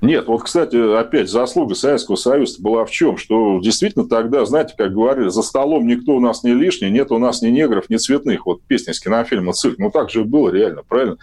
Нет, 0.00 0.26
вот, 0.26 0.42
кстати, 0.42 0.98
опять 0.98 1.30
заслуга 1.30 1.74
Советского 1.74 2.16
Союза 2.16 2.60
была 2.60 2.84
в 2.84 2.90
чем? 2.90 3.16
Что 3.16 3.58
действительно 3.60 4.06
тогда, 4.06 4.44
знаете, 4.44 4.74
как 4.76 4.92
говорили, 4.92 5.28
за 5.28 5.42
столом 5.42 5.86
никто 5.86 6.14
у 6.14 6.20
нас 6.20 6.44
не 6.44 6.52
лишний, 6.52 6.90
нет 6.90 7.10
у 7.10 7.18
нас 7.18 7.40
ни 7.40 7.48
негров, 7.48 7.88
ни 7.88 7.96
цветных. 7.96 8.44
Вот 8.44 8.62
песня 8.62 8.92
из 8.92 9.00
кинофильма 9.00 9.54
«Цирк». 9.54 9.78
Ну, 9.78 9.90
так 9.90 10.10
же 10.10 10.20
и 10.20 10.24
было 10.24 10.50
реально, 10.50 10.82
правильно? 10.86 11.16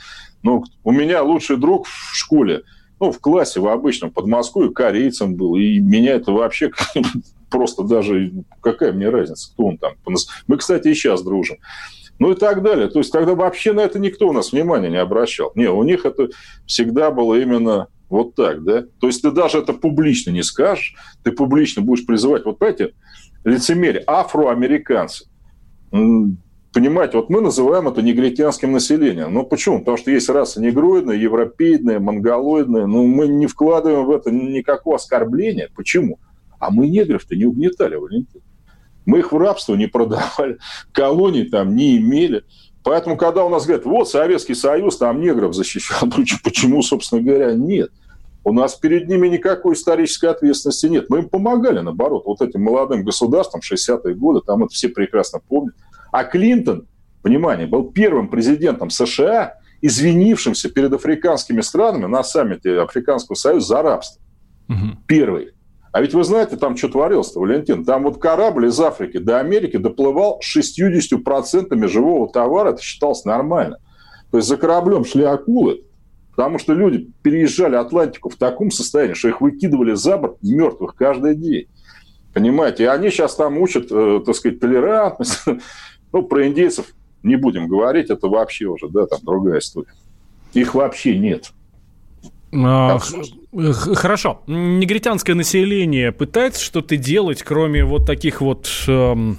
Ну, 0.44 0.64
у 0.84 0.92
меня 0.92 1.24
лучший 1.24 1.58
друг 1.58 1.88
в 1.88 2.16
школе, 2.16 2.64
ну, 3.00 3.12
в 3.12 3.20
классе 3.20 3.60
в 3.60 3.68
обычном 3.68 4.12
Подмосковье 4.12 4.72
корейцем 4.72 5.36
был, 5.36 5.56
и 5.56 5.80
меня 5.80 6.14
это 6.14 6.32
вообще 6.32 6.72
просто 7.50 7.84
даже, 7.84 8.32
какая 8.62 8.94
мне 8.94 9.10
разница, 9.10 9.52
кто 9.54 9.66
он 9.66 9.78
там. 9.78 9.94
Мы, 10.48 10.58
кстати, 10.58 10.88
и 10.90 10.94
сейчас 10.94 11.24
дружим. 11.24 11.58
Ну 12.20 12.32
и 12.32 12.36
так 12.36 12.62
далее. 12.62 12.88
То 12.88 13.00
есть 13.00 13.12
тогда 13.12 13.34
вообще 13.34 13.74
на 13.74 13.80
это 13.80 13.98
никто 13.98 14.30
у 14.30 14.34
нас 14.34 14.52
внимания 14.52 14.90
не 14.90 14.98
обращал. 14.98 15.52
Не, 15.56 15.72
у 15.72 15.82
них 15.82 16.06
это 16.06 16.30
всегда 16.68 17.10
было 17.10 17.34
именно 17.34 17.88
вот 18.10 18.36
так, 18.36 18.64
да? 18.64 18.84
То 19.00 19.08
есть 19.08 19.24
ты 19.24 19.32
даже 19.32 19.58
это 19.58 19.74
публично 19.74 20.30
не 20.30 20.44
скажешь, 20.44 20.94
ты 21.24 21.32
публично 21.32 21.82
будешь 21.82 22.06
призывать, 22.06 22.46
вот 22.46 22.60
понимаете, 22.60 22.94
лицемерие, 23.44 24.04
афроамериканцы 24.06 25.26
понимаете, 26.74 27.18
вот 27.18 27.30
мы 27.30 27.42
называем 27.42 27.88
это 27.88 28.02
негритянским 28.02 28.72
населением. 28.72 29.34
Ну 29.34 29.44
почему? 29.44 29.80
Потому 29.80 29.98
что 29.98 30.12
есть 30.12 30.30
раса 30.30 30.62
негроидная, 30.62 31.16
европеидная, 31.16 32.00
монголоидная. 32.00 32.86
Ну 32.86 33.06
мы 33.08 33.28
не 33.28 33.48
вкладываем 33.48 34.06
в 34.06 34.12
это 34.12 34.32
никакого 34.32 34.96
оскорбления. 34.96 35.70
Почему? 35.76 36.20
А 36.60 36.70
мы 36.70 36.88
негров-то 36.88 37.36
не 37.36 37.46
угнетали, 37.46 37.96
Валентин. 37.96 38.42
Мы 39.06 39.20
их 39.20 39.32
в 39.32 39.38
рабство 39.38 39.76
не 39.76 39.88
продавали, 39.88 40.58
колонии 40.92 41.44
там 41.44 41.76
не 41.76 41.98
имели. 41.98 42.44
Поэтому, 42.84 43.18
когда 43.18 43.46
у 43.46 43.50
нас 43.50 43.66
говорят, 43.66 43.86
вот 43.86 44.10
Советский 44.10 44.56
Союз 44.56 44.98
там 44.98 45.22
негров 45.22 45.54
защищал, 45.54 46.10
почему, 46.44 46.82
собственно 46.82 47.22
говоря, 47.22 47.54
нет? 47.54 47.92
У 48.44 48.54
нас 48.54 48.74
перед 48.74 49.08
ними 49.08 49.28
никакой 49.28 49.76
исторической 49.76 50.28
ответственности 50.28 50.88
нет. 50.88 51.10
Мы 51.10 51.20
им 51.20 51.30
помогали, 51.30 51.80
наоборот, 51.80 52.24
вот 52.26 52.42
этим 52.42 52.64
молодым 52.64 53.04
государствам 53.04 53.62
60-е 53.62 54.16
годы, 54.16 54.42
там 54.46 54.64
это 54.64 54.74
все 54.74 54.90
прекрасно 54.90 55.40
помнят. 55.48 55.76
А 56.12 56.24
Клинтон 56.24 56.88
внимание, 57.24 57.68
был 57.68 57.92
первым 57.92 58.30
президентом 58.30 58.90
США, 58.90 59.56
извинившимся 59.82 60.70
перед 60.70 60.94
африканскими 60.94 61.62
странами 61.62 62.06
на 62.06 62.24
саммите 62.24 62.80
Африканского 62.80 63.36
союза 63.36 63.68
за 63.68 63.82
рабство. 63.82 64.22
Угу. 64.70 65.04
Первый. 65.08 65.52
А 65.92 66.02
ведь 66.02 66.14
вы 66.14 66.24
знаете, 66.24 66.56
там 66.56 66.78
что 66.78 66.88
творилось-то, 66.88 67.40
Валентин? 67.40 67.84
Там 67.84 68.04
вот 68.04 68.22
корабль 68.22 68.68
из 68.68 68.80
Африки 68.80 69.18
до 69.18 69.40
Америки 69.40 69.78
доплывал 69.78 70.40
60% 70.42 71.88
живого 71.88 72.32
товара, 72.32 72.70
это 72.70 72.82
считалось 72.82 73.26
нормально. 73.26 73.78
То 74.32 74.38
есть 74.38 74.48
за 74.48 74.56
кораблем 74.56 75.04
шли 75.04 75.26
акулы, 75.26 75.84
потому 76.30 76.60
что 76.60 76.74
люди 76.74 77.12
переезжали 77.22 77.76
Атлантику 77.76 78.30
в 78.30 78.38
таком 78.38 78.72
состоянии, 78.72 79.16
что 79.16 79.28
их 79.28 79.42
выкидывали 79.42 79.94
за 79.94 80.18
борт 80.18 80.38
мертвых 80.42 80.96
каждый 80.96 81.36
день. 81.36 81.68
Понимаете? 82.34 82.84
И 82.84 82.88
они 82.88 83.10
сейчас 83.10 83.36
там 83.36 83.58
учат, 83.58 83.88
э, 83.92 84.22
так 84.26 84.34
сказать, 84.34 84.62
толерантность. 84.62 85.44
ну, 86.12 86.24
про 86.24 86.48
индейцев 86.48 86.94
не 87.24 87.36
будем 87.36 87.68
говорить, 87.68 88.10
это 88.10 88.28
вообще 88.28 88.66
уже, 88.66 88.90
да, 88.90 89.06
там 89.06 89.20
другая 89.24 89.60
история. 89.60 89.94
Их 90.54 90.74
вообще 90.76 91.18
нет. 91.18 91.52
А, 92.54 93.00
хорошо. 93.96 94.42
Негритянское 94.48 95.36
население 95.36 96.12
пытается 96.12 96.62
что-то 96.62 96.98
делать, 96.98 97.44
кроме 97.44 97.86
вот 97.86 98.06
таких 98.06 98.42
вот 98.42 98.68
эм, 98.88 99.38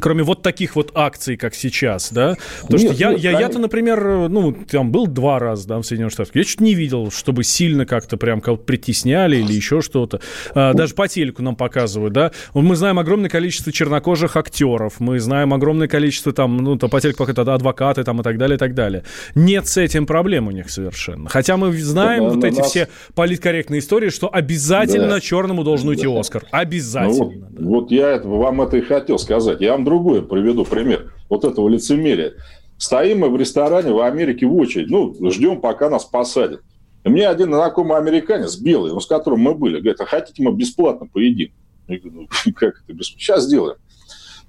кроме 0.00 0.22
вот 0.22 0.42
таких 0.42 0.76
вот 0.76 0.92
акций, 0.94 1.36
как 1.36 1.54
сейчас, 1.54 2.12
да? 2.12 2.36
Потому 2.62 2.82
нет, 2.82 2.92
что 2.92 3.00
я, 3.00 3.10
нет, 3.12 3.20
я, 3.20 3.40
я-то, 3.40 3.58
например, 3.58 4.28
ну, 4.28 4.52
там 4.52 4.90
был 4.90 5.06
два 5.06 5.38
раза, 5.38 5.68
да, 5.68 5.78
в 5.78 5.84
Соединенных 5.84 6.12
Штатах. 6.12 6.34
Я 6.34 6.44
чуть 6.44 6.60
не 6.60 6.74
видел, 6.74 7.10
чтобы 7.10 7.44
сильно 7.44 7.86
как-то 7.86 8.16
прям 8.16 8.40
кого-то 8.40 8.64
притесняли 8.64 9.36
или 9.36 9.52
еще 9.52 9.80
что-то. 9.80 10.20
А, 10.54 10.72
даже 10.74 10.94
по 10.94 11.08
телеку 11.08 11.42
нам 11.42 11.56
показывают, 11.56 12.12
да? 12.12 12.32
Мы 12.54 12.76
знаем 12.76 12.98
огромное 12.98 13.30
количество 13.30 13.72
чернокожих 13.72 14.36
актеров, 14.36 15.00
мы 15.00 15.18
знаем 15.18 15.52
огромное 15.52 15.88
количество 15.88 16.32
там, 16.32 16.56
ну, 16.56 16.76
то 16.76 16.88
по 16.88 17.00
телеку 17.00 17.24
как 17.24 17.38
адвокаты 17.38 18.04
там 18.04 18.20
и 18.20 18.24
так 18.24 18.38
далее, 18.38 18.56
и 18.56 18.58
так 18.58 18.74
далее. 18.74 19.04
Нет 19.34 19.66
с 19.66 19.76
этим 19.76 20.06
проблем 20.06 20.48
у 20.48 20.50
них 20.50 20.70
совершенно. 20.70 21.28
Хотя 21.28 21.56
мы 21.56 21.72
знаем 21.72 22.24
да, 22.24 22.30
вот 22.30 22.44
эти 22.44 22.58
нас... 22.58 22.70
все 22.70 22.88
политкорректные 23.14 23.80
истории, 23.80 24.08
что 24.08 24.32
обязательно 24.32 25.08
да. 25.08 25.20
черному 25.20 25.64
должен 25.64 25.88
уйти 25.88 26.06
да. 26.06 26.20
Оскар. 26.20 26.44
Обязательно. 26.50 27.24
Ну, 27.24 27.32
да. 27.36 27.68
Вот 27.68 27.90
я 27.90 28.10
это, 28.10 28.28
вам 28.28 28.62
это 28.62 28.76
и 28.76 28.80
хотел 28.80 29.18
сказать. 29.18 29.60
Я 29.60 29.73
вам 29.74 29.84
другое 29.84 30.22
приведу 30.22 30.64
пример 30.64 31.12
вот 31.28 31.44
этого 31.44 31.68
лицемерия. 31.68 32.34
Стоим 32.78 33.20
мы 33.20 33.30
в 33.30 33.36
ресторане 33.36 33.92
в 33.92 34.00
Америке 34.00 34.46
в 34.46 34.56
очередь, 34.56 34.88
ну, 34.88 35.14
ждем, 35.30 35.60
пока 35.60 35.90
нас 35.90 36.04
посадят. 36.04 36.60
И 37.04 37.08
мне 37.08 37.28
один 37.28 37.48
знакомый 37.48 37.98
американец, 37.98 38.56
белый, 38.56 38.92
ну, 38.92 39.00
с 39.00 39.06
которым 39.06 39.40
мы 39.40 39.54
были, 39.54 39.78
говорит, 39.78 40.00
а 40.00 40.06
хотите 40.06 40.42
мы 40.42 40.52
бесплатно 40.52 41.06
поедим? 41.06 41.52
Я 41.86 41.98
говорю, 41.98 42.22
ну, 42.22 42.52
как 42.54 42.82
это 42.82 42.92
бесплатно? 42.92 43.20
Сейчас 43.20 43.44
сделаем. 43.44 43.76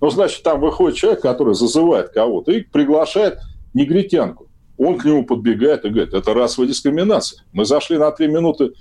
Ну, 0.02 0.10
значит, 0.10 0.44
там 0.44 0.60
выходит 0.60 0.98
человек, 0.98 1.22
который 1.22 1.54
зазывает 1.54 2.10
кого-то 2.10 2.52
и 2.52 2.62
приглашает 2.62 3.40
негритянку. 3.74 4.48
Он 4.78 4.98
к 4.98 5.06
нему 5.06 5.26
подбегает 5.26 5.86
и 5.86 5.90
говорит, 5.90 6.14
это 6.14 6.34
расовая 6.34 6.68
дискриминация. 6.68 7.44
Мы 7.54 7.66
зашли 7.66 7.98
на 7.98 8.12
три 8.12 8.28
минуты 8.28 8.74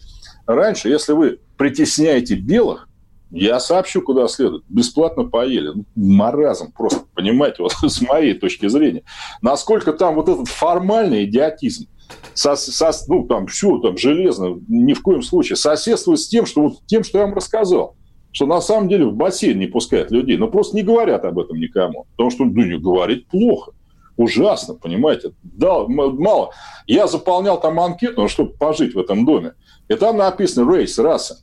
раньше. 0.47 0.89
Если 0.89 1.13
вы 1.13 1.39
притесняете 1.57 2.35
белых, 2.35 2.89
я 3.31 3.59
сообщу, 3.61 4.03
куда 4.03 4.29
следует. 4.29 4.65
Бесплатно 4.69 5.25
поели. 5.25 5.73
Ну, 5.75 5.85
маразм 5.97 6.73
просто, 6.73 7.01
понимаете, 7.15 7.57
вот 7.63 7.73
с 7.73 8.01
моей 8.01 8.35
точки 8.35 8.69
зрения. 8.69 9.05
Насколько 9.43 9.93
там 9.93 10.15
вот 10.15 10.29
этот 10.29 10.49
формальный 10.49 11.25
идиотизм, 11.25 11.87
со, 12.35 12.57
со, 12.57 12.91
ну, 13.09 13.27
там, 13.27 13.47
все 13.47 13.79
там 13.79 13.97
железно, 13.97 14.61
ни 14.69 14.93
в 14.93 15.03
коем 15.03 15.23
случае, 15.23 15.57
соседствует 15.57 16.21
с 16.21 16.29
тем, 16.29 16.47
что, 16.47 16.63
вот, 16.63 16.87
тем, 16.87 17.05
что 17.05 17.19
я 17.19 17.27
вам 17.27 17.35
рассказал. 17.35 17.97
Что 18.33 18.47
на 18.47 18.61
самом 18.61 18.89
деле 18.89 19.07
в 19.07 19.15
бассейн 19.15 19.59
не 19.59 19.67
пускают 19.67 20.11
людей, 20.11 20.37
но 20.37 20.49
просто 20.49 20.75
не 20.75 20.83
говорят 20.83 21.25
об 21.25 21.39
этом 21.39 21.59
никому. 21.59 22.07
Потому 22.13 22.31
что, 22.31 22.45
ну, 22.45 22.65
не 22.65 22.79
говорить 22.79 23.29
плохо. 23.29 23.73
Ужасно, 24.17 24.75
понимаете. 24.75 25.33
Да, 25.43 25.87
мало. 25.87 26.51
Я 26.87 27.07
заполнял 27.07 27.61
там 27.61 27.81
анкету, 27.81 28.23
ну, 28.23 28.29
чтобы 28.29 28.53
пожить 28.53 28.95
в 28.95 28.99
этом 28.99 29.25
доме. 29.25 29.55
И 29.89 29.95
там 29.95 30.17
написано 30.17 30.73
рейс, 30.73 30.99
раса. 30.99 31.39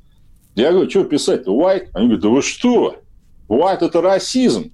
Я 0.61 0.71
говорю, 0.71 0.89
что 0.89 1.03
писать-то, 1.03 1.51
white? 1.51 1.87
Они 1.93 2.05
говорят, 2.05 2.21
да 2.21 2.29
вы 2.29 2.41
что? 2.43 2.97
White– 3.49 3.79
это 3.81 3.99
расизм. 3.99 4.71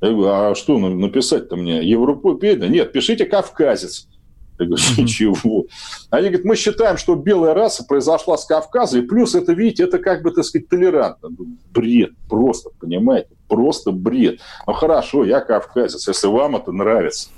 Я 0.00 0.10
говорю, 0.10 0.28
а 0.28 0.54
что 0.54 0.78
написать-то 0.78 1.56
мне? 1.56 1.82
Европей? 1.82 2.54
Да 2.54 2.68
нет, 2.68 2.92
пишите 2.92 3.24
кавказец. 3.24 4.06
Я 4.60 4.66
говорю, 4.66 4.82
ничего. 4.96 5.64
Они 6.10 6.28
говорят, 6.28 6.44
мы 6.44 6.54
считаем, 6.54 6.96
что 6.96 7.16
белая 7.16 7.54
раса 7.54 7.84
произошла 7.84 8.38
с 8.38 8.44
Кавказа, 8.44 9.00
и 9.00 9.02
плюс 9.02 9.34
это, 9.34 9.52
видите, 9.52 9.82
это 9.82 9.98
как 9.98 10.22
бы, 10.22 10.30
так 10.30 10.44
сказать, 10.44 10.68
толерантно. 10.68 11.30
Бред, 11.72 12.12
просто, 12.28 12.70
понимаете, 12.78 13.30
просто 13.48 13.90
бред. 13.90 14.38
Ну 14.64 14.74
хорошо, 14.74 15.24
я 15.24 15.40
кавказец, 15.40 16.06
если 16.06 16.28
вам 16.28 16.54
это 16.54 16.70
нравится. 16.70 17.30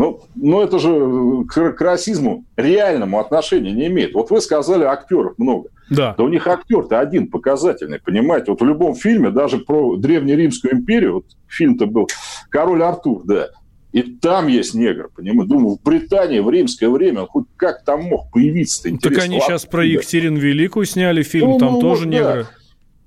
Ну, 0.00 0.22
ну 0.34 0.62
это 0.62 0.78
же 0.78 1.44
к, 1.46 1.72
к 1.72 1.80
расизму 1.82 2.46
реальному 2.56 3.20
отношения 3.20 3.70
не 3.72 3.88
имеет. 3.88 4.14
Вот 4.14 4.30
вы 4.30 4.40
сказали, 4.40 4.84
актеров 4.84 5.34
много. 5.36 5.68
Да. 5.90 6.14
Да 6.16 6.24
у 6.24 6.28
них 6.28 6.46
актер-то 6.46 7.00
один 7.00 7.26
показательный, 7.26 8.00
понимаете? 8.00 8.50
Вот 8.52 8.62
в 8.62 8.64
любом 8.64 8.94
фильме, 8.94 9.30
даже 9.30 9.58
про 9.58 9.96
Древнеримскую 9.96 10.72
империю, 10.72 11.16
вот 11.16 11.26
фильм-то 11.48 11.84
был 11.84 12.08
«Король 12.48 12.82
Артур», 12.82 13.24
да, 13.26 13.48
и 13.92 14.00
там 14.00 14.46
есть 14.46 14.72
негр, 14.72 15.10
понимаете? 15.14 15.52
Думаю, 15.52 15.76
в 15.76 15.82
Британии 15.82 16.38
в 16.38 16.48
римское 16.48 16.88
время 16.88 17.22
он 17.22 17.26
хоть 17.26 17.46
как 17.58 17.84
там 17.84 18.04
мог 18.04 18.30
появиться-то? 18.30 18.96
Так 19.02 19.18
они 19.18 19.38
сейчас 19.38 19.66
про 19.66 19.84
Екатерину 19.84 20.38
Великую 20.38 20.86
сняли 20.86 21.22
фильм, 21.22 21.50
ну, 21.50 21.58
там 21.58 21.72
ну, 21.74 21.80
тоже 21.80 22.06
вот, 22.06 22.14
негры. 22.14 22.46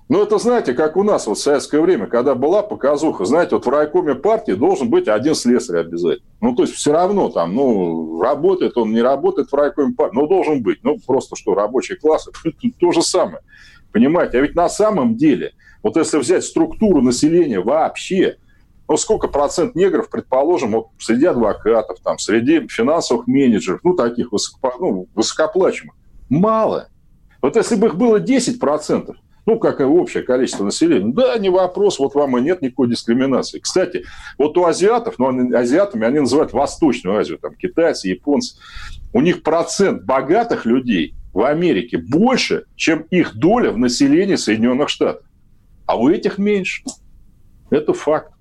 Ну, 0.10 0.22
это, 0.22 0.38
знаете, 0.38 0.74
как 0.74 0.97
у 0.97 1.04
нас 1.04 1.28
вот 1.28 1.38
в 1.38 1.41
советское 1.41 1.80
время, 1.80 2.08
когда 2.08 2.36
была 2.36 2.62
показуха, 2.62 3.24
знаете, 3.26 3.56
вот 3.56 3.66
в 3.66 3.70
райкоме 3.70 4.16
партии 4.16 4.51
должен 4.51 4.89
быть 4.89 5.08
один 5.08 5.34
слесарь 5.34 5.80
обязательно. 5.80 6.28
Ну, 6.41 6.56
то 6.56 6.64
есть 6.64 6.76
все 6.76 6.91
равно 6.91 7.30
там, 7.30 7.56
ну, 7.56 8.22
работает 8.22 8.78
он, 8.78 8.91
не 8.91 9.01
работает 9.01 9.49
в 9.49 9.56
райкоме 9.56 9.93
партии, 9.93 10.16
но 10.16 10.28
должен 10.28 10.62
быть. 10.62 10.80
Ну, 10.84 10.97
просто 11.06 11.36
что, 11.36 11.54
рабочий 11.56 11.95
класс, 11.95 12.28
то 12.80 12.91
же 12.91 13.01
самое. 13.01 13.39
Понимаете? 13.93 14.39
А 14.39 14.41
ведь 14.41 14.56
на 14.56 14.68
самом 14.68 15.16
деле, 15.16 15.54
вот 15.82 15.95
если 15.95 16.18
взять 16.18 16.43
структуру 16.43 17.01
населения 17.01 17.62
вообще, 17.62 18.38
ну, 18.89 18.97
сколько 18.97 19.30
процент 19.30 19.74
негров, 19.76 20.10
предположим, 20.10 20.72
вот 20.72 20.88
среди 20.99 21.26
адвокатов, 21.26 21.99
там, 22.04 22.20
среди 22.20 22.68
финансовых 22.68 23.28
менеджеров, 23.28 23.80
ну, 23.84 23.93
таких 23.93 24.34
высоко, 24.34 24.74
ну, 24.80 25.08
высокоплачиваемых? 25.16 25.95
Мало. 26.30 26.89
Вот 27.41 27.56
если 27.56 27.76
бы 27.76 27.88
их 27.88 27.95
было 27.95 28.20
10 28.20 28.60
процентов, 28.60 29.16
ну, 29.46 29.60
как 29.60 29.82
и 29.82 29.84
общее 29.84 30.24
количество 30.24 30.64
населения. 30.64 31.12
Да, 31.14 31.38
не 31.38 31.50
вопрос, 31.50 32.00
вот 32.00 32.16
вам 32.16 32.38
и 32.38 32.41
нет 32.41 32.62
никакой 32.62 32.89
дискриминации. 32.89 33.60
Кстати, 33.60 34.06
вот 34.38 34.58
у 34.58 34.66
азиатов, 34.66 35.16
ну, 35.18 35.56
азиатами 35.56 36.06
они 36.06 36.20
называют 36.20 36.54
Восточную 36.54 37.20
Азию, 37.20 37.38
там, 37.39 37.56
китайцы, 37.56 38.08
японцы, 38.08 38.58
у 39.12 39.22
них 39.22 39.44
процент 39.44 40.04
богатых 40.04 40.66
людей 40.66 41.16
в 41.34 41.44
Америке 41.44 41.98
больше, 41.98 42.66
чем 42.76 43.02
их 43.10 43.36
доля 43.36 43.72
в 43.72 43.78
населении 43.78 44.36
Соединенных 44.36 44.89
Штатов. 44.89 45.26
А 45.86 45.98
у 45.98 46.10
этих 46.10 46.38
меньше. 46.38 46.84
Это 47.70 47.94
факт. 47.94 48.32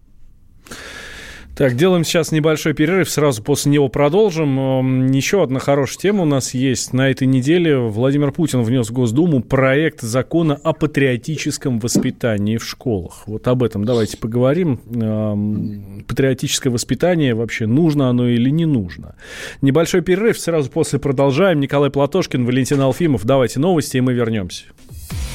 Так, 1.54 1.76
делаем 1.76 2.02
сейчас 2.02 2.32
небольшой 2.32 2.72
перерыв, 2.72 3.10
сразу 3.10 3.42
после 3.42 3.72
него 3.72 3.88
продолжим. 3.88 4.58
Эм, 4.58 5.10
еще 5.10 5.42
одна 5.42 5.60
хорошая 5.60 5.98
тема 5.98 6.22
у 6.22 6.24
нас 6.24 6.54
есть. 6.54 6.94
На 6.94 7.10
этой 7.10 7.26
неделе 7.26 7.76
Владимир 7.76 8.32
Путин 8.32 8.62
внес 8.62 8.88
в 8.88 8.92
Госдуму 8.92 9.42
проект 9.42 10.00
закона 10.00 10.58
о 10.62 10.72
патриотическом 10.72 11.78
воспитании 11.78 12.56
в 12.56 12.64
школах. 12.64 13.24
Вот 13.26 13.46
об 13.48 13.62
этом 13.62 13.84
давайте 13.84 14.16
поговорим. 14.16 14.80
Эм, 14.94 16.04
патриотическое 16.08 16.72
воспитание 16.72 17.34
вообще 17.34 17.66
нужно 17.66 18.08
оно 18.08 18.28
или 18.28 18.48
не 18.48 18.64
нужно? 18.64 19.16
Небольшой 19.60 20.00
перерыв, 20.00 20.38
сразу 20.38 20.70
после 20.70 20.98
продолжаем. 20.98 21.60
Николай 21.60 21.90
Платошкин, 21.90 22.46
Валентин 22.46 22.80
Алфимов. 22.80 23.26
Давайте 23.26 23.60
новости, 23.60 23.98
и 23.98 24.00
мы 24.00 24.14
вернемся. 24.14 24.64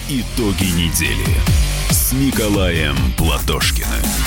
Итоги 0.10 0.66
недели 0.76 1.38
с 1.92 2.12
Николаем 2.14 2.96
Платошкиным. 3.18 4.27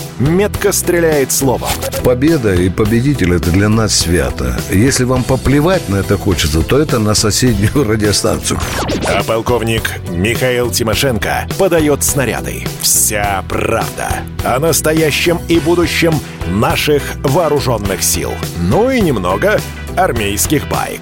метко 0.21 0.71
стреляет 0.71 1.31
словом. 1.31 1.69
Победа 2.03 2.53
и 2.53 2.69
победитель– 2.69 3.33
это 3.35 3.49
для 3.51 3.69
нас 3.69 3.93
свято. 3.93 4.59
Если 4.69 5.03
вам 5.03 5.23
поплевать 5.23 5.89
на 5.89 5.97
это 5.97 6.17
хочется, 6.17 6.61
то 6.61 6.79
это 6.79 6.99
на 6.99 7.15
соседнюю 7.15 7.83
радиостанцию. 7.87 8.59
А 9.07 9.23
полковник 9.23 9.91
Михаил 10.09 10.71
Тимошенко 10.71 11.47
подает 11.57 12.03
снаряды. 12.03 12.63
Вся 12.81 13.43
правда 13.49 14.09
о 14.43 14.59
настоящем 14.59 15.39
и 15.47 15.59
будущем 15.59 16.13
наших 16.47 17.03
вооруженных 17.23 18.03
сил. 18.03 18.31
Ну 18.59 18.89
и 18.89 19.01
немного 19.01 19.59
армейских 19.95 20.67
байк. 20.69 21.01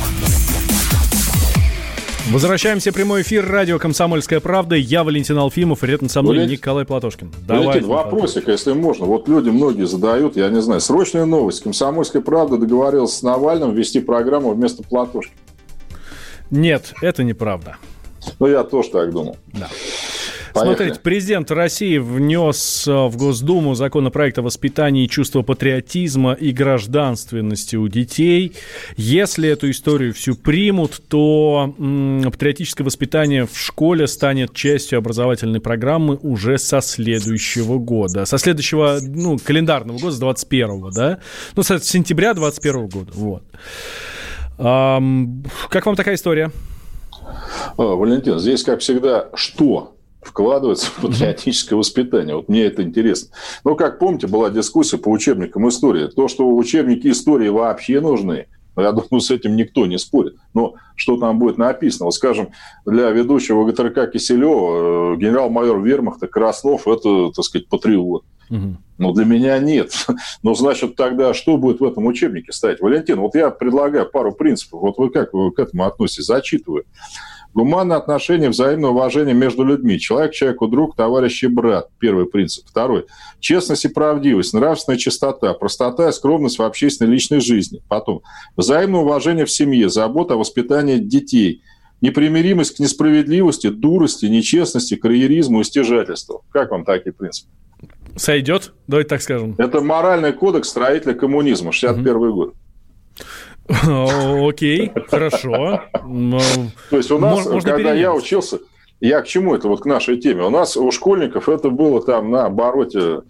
Возвращаемся 2.29 2.91
в 2.91 2.93
прямой 2.93 3.23
эфир 3.23 3.45
радио 3.45 3.79
«Комсомольская 3.79 4.39
правда». 4.39 4.75
Я 4.75 5.03
Валентин 5.03 5.37
Алфимов, 5.37 5.83
и 5.83 5.87
рядом 5.87 6.07
со 6.07 6.21
мной 6.21 6.37
Валентин, 6.37 6.57
Николай 6.57 6.85
Платошкин. 6.85 7.31
Валентин, 7.47 7.87
вопросик, 7.87 8.47
если 8.47 8.73
можно. 8.73 9.05
Вот 9.05 9.27
люди 9.27 9.49
многие 9.49 9.85
задают, 9.85 10.37
я 10.37 10.49
не 10.49 10.61
знаю, 10.61 10.79
срочная 10.81 11.25
новость. 11.25 11.63
«Комсомольская 11.63 12.21
правда» 12.21 12.57
договорилась 12.57 13.17
с 13.17 13.21
Навальным 13.21 13.73
вести 13.73 13.99
программу 13.99 14.53
вместо 14.53 14.83
Платошкина. 14.83 15.35
Нет, 16.51 16.93
это 17.01 17.23
неправда. 17.23 17.77
Ну, 18.39 18.47
я 18.47 18.63
тоже 18.63 18.89
так 18.89 19.11
думал. 19.11 19.37
Да. 19.47 19.67
Поехали. 20.53 20.75
Смотрите, 20.75 20.99
президент 21.01 21.51
России 21.51 21.97
внес 21.97 22.87
э, 22.87 22.91
в 22.91 23.17
Госдуму 23.17 23.75
законопроект 23.75 24.37
о 24.39 24.41
воспитании 24.41 25.07
чувства 25.07 25.41
патриотизма 25.41 26.33
и 26.33 26.51
гражданственности 26.51 27.75
у 27.75 27.87
детей. 27.87 28.53
Если 28.97 29.49
эту 29.49 29.69
историю 29.69 30.13
всю 30.13 30.35
примут, 30.35 31.01
то 31.07 31.73
м, 31.77 32.23
патриотическое 32.31 32.85
воспитание 32.85 33.45
в 33.45 33.57
школе 33.57 34.07
станет 34.07 34.53
частью 34.53 34.97
образовательной 34.99 35.61
программы 35.61 36.17
уже 36.21 36.57
со 36.57 36.81
следующего 36.81 37.77
года. 37.77 38.25
Со 38.25 38.37
следующего, 38.37 38.99
ну, 39.01 39.37
календарного 39.37 39.97
года, 39.97 40.11
с 40.11 40.19
21 40.19 40.91
да? 40.91 41.19
Ну, 41.55 41.63
с 41.63 41.79
сентября 41.79 42.33
21 42.33 42.87
года, 42.87 43.11
вот. 43.13 43.43
Как 44.57 45.85
вам 45.85 45.95
такая 45.95 46.15
история? 46.15 46.51
А, 47.77 47.83
Валентин, 47.83 48.39
здесь, 48.39 48.63
как 48.63 48.81
всегда, 48.81 49.29
что 49.33 49.95
вкладывается 50.21 50.87
в 50.87 51.01
патриотическое 51.01 51.77
воспитание. 51.77 52.35
Вот 52.35 52.49
мне 52.49 52.63
это 52.63 52.83
интересно. 52.83 53.31
Ну, 53.63 53.75
как 53.75 53.99
помните, 53.99 54.27
была 54.27 54.49
дискуссия 54.49 54.97
по 54.97 55.09
учебникам 55.09 55.67
истории. 55.67 56.07
То, 56.07 56.27
что 56.27 56.49
учебники 56.55 57.07
истории 57.07 57.49
вообще 57.49 57.99
нужны, 58.01 58.47
я 58.77 58.91
думаю, 58.91 59.19
с 59.19 59.31
этим 59.31 59.55
никто 59.55 59.85
не 59.85 59.97
спорит. 59.97 60.37
Но 60.53 60.75
что 60.95 61.17
там 61.17 61.39
будет 61.39 61.57
написано? 61.57 62.05
Вот, 62.05 62.13
скажем, 62.13 62.49
для 62.85 63.09
ведущего 63.09 63.65
ГТРК 63.65 64.11
Киселева 64.11 65.13
э, 65.13 65.17
генерал-майор 65.17 65.81
вермахта 65.81 66.27
Краснов– 66.27 66.83
это, 66.87 67.31
так 67.31 67.43
сказать, 67.43 67.67
патриот. 67.67 68.23
Угу. 68.49 68.77
Но 68.97 69.13
для 69.13 69.25
меня 69.25 69.59
нет. 69.59 69.91
Но, 70.43 70.53
значит, 70.53 70.95
тогда 70.95 71.33
что 71.33 71.57
будет 71.57 71.79
в 71.79 71.85
этом 71.85 72.05
учебнике 72.05 72.53
стоять? 72.53 72.81
Валентин, 72.81 73.19
вот 73.19 73.35
я 73.35 73.49
предлагаю 73.49 74.09
пару 74.09 74.31
принципов. 74.31 74.81
Вот 74.81 74.97
вы 74.97 75.09
как 75.09 75.33
вы 75.33 75.51
к 75.51 75.59
этому 75.59 75.85
относитесь? 75.85 76.25
Зачитываю. 76.25 76.85
Гуманное 77.53 77.97
отношение, 77.97 78.49
взаимное 78.49 78.91
уважение 78.91 79.33
между 79.33 79.63
людьми. 79.63 79.99
Человек 79.99 80.33
человеку 80.33 80.67
друг, 80.67 80.95
товарищ 80.95 81.43
и 81.43 81.47
брат. 81.47 81.89
Первый 81.99 82.25
принцип. 82.25 82.65
Второй. 82.67 83.05
Честность 83.39 83.85
и 83.85 83.89
правдивость, 83.89 84.53
нравственная 84.53 84.97
чистота, 84.97 85.53
простота 85.53 86.09
и 86.09 86.11
скромность 86.13 86.59
в 86.59 86.63
общественной 86.63 87.11
личной 87.11 87.41
жизни. 87.41 87.81
Потом. 87.89 88.21
Взаимное 88.55 89.01
уважение 89.01 89.45
в 89.45 89.51
семье, 89.51 89.89
забота 89.89 90.35
о 90.35 90.37
воспитании 90.37 90.97
детей. 90.97 91.61
Непримиримость 91.99 92.77
к 92.77 92.79
несправедливости, 92.79 93.67
дурости, 93.67 94.25
нечестности, 94.25 94.95
карьеризму 94.95 95.61
и 95.61 95.63
стяжательству. 95.63 96.43
Как 96.51 96.71
вам 96.71 96.85
такие 96.85 97.13
принципы? 97.13 97.49
Сойдет? 98.15 98.73
Давайте 98.87 99.09
так 99.09 99.21
скажем. 99.21 99.55
Это 99.57 99.81
моральный 99.81 100.33
кодекс 100.33 100.69
строителя 100.69 101.13
коммунизма, 101.13 101.71
61 101.71 102.15
угу. 102.15 102.33
год. 102.33 102.53
Окей, 104.47 104.91
хорошо. 105.07 105.81
То 106.89 106.97
есть 106.97 107.11
у 107.11 107.17
нас, 107.17 107.47
когда 107.63 107.93
я 107.93 108.13
учился, 108.13 108.59
я 108.99 109.21
к 109.21 109.27
чему 109.27 109.55
это, 109.55 109.67
вот 109.67 109.81
к 109.81 109.85
нашей 109.85 110.17
теме? 110.17 110.43
У 110.43 110.51
нас 110.51 110.77
у 110.77 110.91
школьников 110.91 111.49
это 111.49 111.71
было 111.71 112.03
там 112.03 112.29
на 112.29 112.45
обороте 112.45 113.21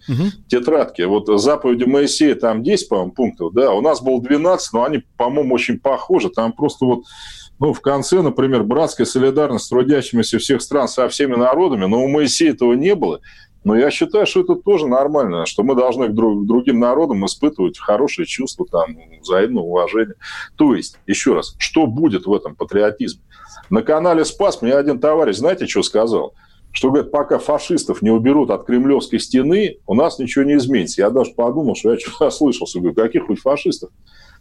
тетрадки. 0.46 1.02
Вот 1.02 1.28
заповеди 1.40 1.84
Моисея 1.84 2.34
там 2.34 2.62
10, 2.62 2.88
по-моему, 2.88 3.12
пунктов, 3.12 3.54
да, 3.54 3.72
у 3.72 3.80
нас 3.80 4.02
было 4.02 4.20
12, 4.20 4.72
но 4.74 4.84
они, 4.84 5.02
по-моему, 5.16 5.54
очень 5.54 5.78
похожи. 5.78 6.28
Там 6.28 6.52
просто 6.52 6.84
вот 6.84 7.04
ну, 7.58 7.72
в 7.72 7.80
конце, 7.80 8.22
например, 8.22 8.64
братская 8.64 9.06
солидарность 9.06 9.66
с 9.66 9.68
трудящимися 9.68 10.38
всех 10.38 10.62
стран 10.62 10.88
со 10.88 11.08
всеми 11.08 11.36
народами, 11.36 11.86
но 11.86 12.02
у 12.02 12.08
Моисея 12.08 12.52
этого 12.52 12.72
не 12.72 12.96
было. 12.96 13.20
Но 13.64 13.76
я 13.76 13.90
считаю, 13.90 14.26
что 14.26 14.40
это 14.40 14.56
тоже 14.56 14.88
нормально, 14.88 15.46
что 15.46 15.62
мы 15.62 15.76
должны 15.76 16.08
к, 16.08 16.14
друг, 16.14 16.46
другим 16.46 16.80
народам 16.80 17.24
испытывать 17.26 17.78
хорошие 17.78 18.26
чувства, 18.26 18.66
там, 18.66 18.96
взаимное 19.20 19.62
уважение. 19.62 20.16
То 20.56 20.74
есть, 20.74 20.98
еще 21.06 21.34
раз, 21.34 21.54
что 21.58 21.86
будет 21.86 22.26
в 22.26 22.32
этом 22.32 22.56
патриотизме? 22.56 23.22
На 23.70 23.82
канале 23.82 24.24
«Спас» 24.24 24.62
мне 24.62 24.74
один 24.74 24.98
товарищ, 24.98 25.36
знаете, 25.36 25.66
что 25.66 25.82
сказал? 25.82 26.34
Что, 26.72 26.90
говорит, 26.90 27.12
пока 27.12 27.38
фашистов 27.38 28.02
не 28.02 28.10
уберут 28.10 28.50
от 28.50 28.64
Кремлевской 28.64 29.20
стены, 29.20 29.76
у 29.86 29.94
нас 29.94 30.18
ничего 30.18 30.44
не 30.44 30.56
изменится. 30.56 31.02
Я 31.02 31.10
даже 31.10 31.32
подумал, 31.32 31.76
что 31.76 31.92
я 31.92 31.98
что-то 31.98 32.26
ослышался. 32.28 32.80
Говорю, 32.80 32.96
каких 32.96 33.26
хоть 33.26 33.40
фашистов? 33.40 33.90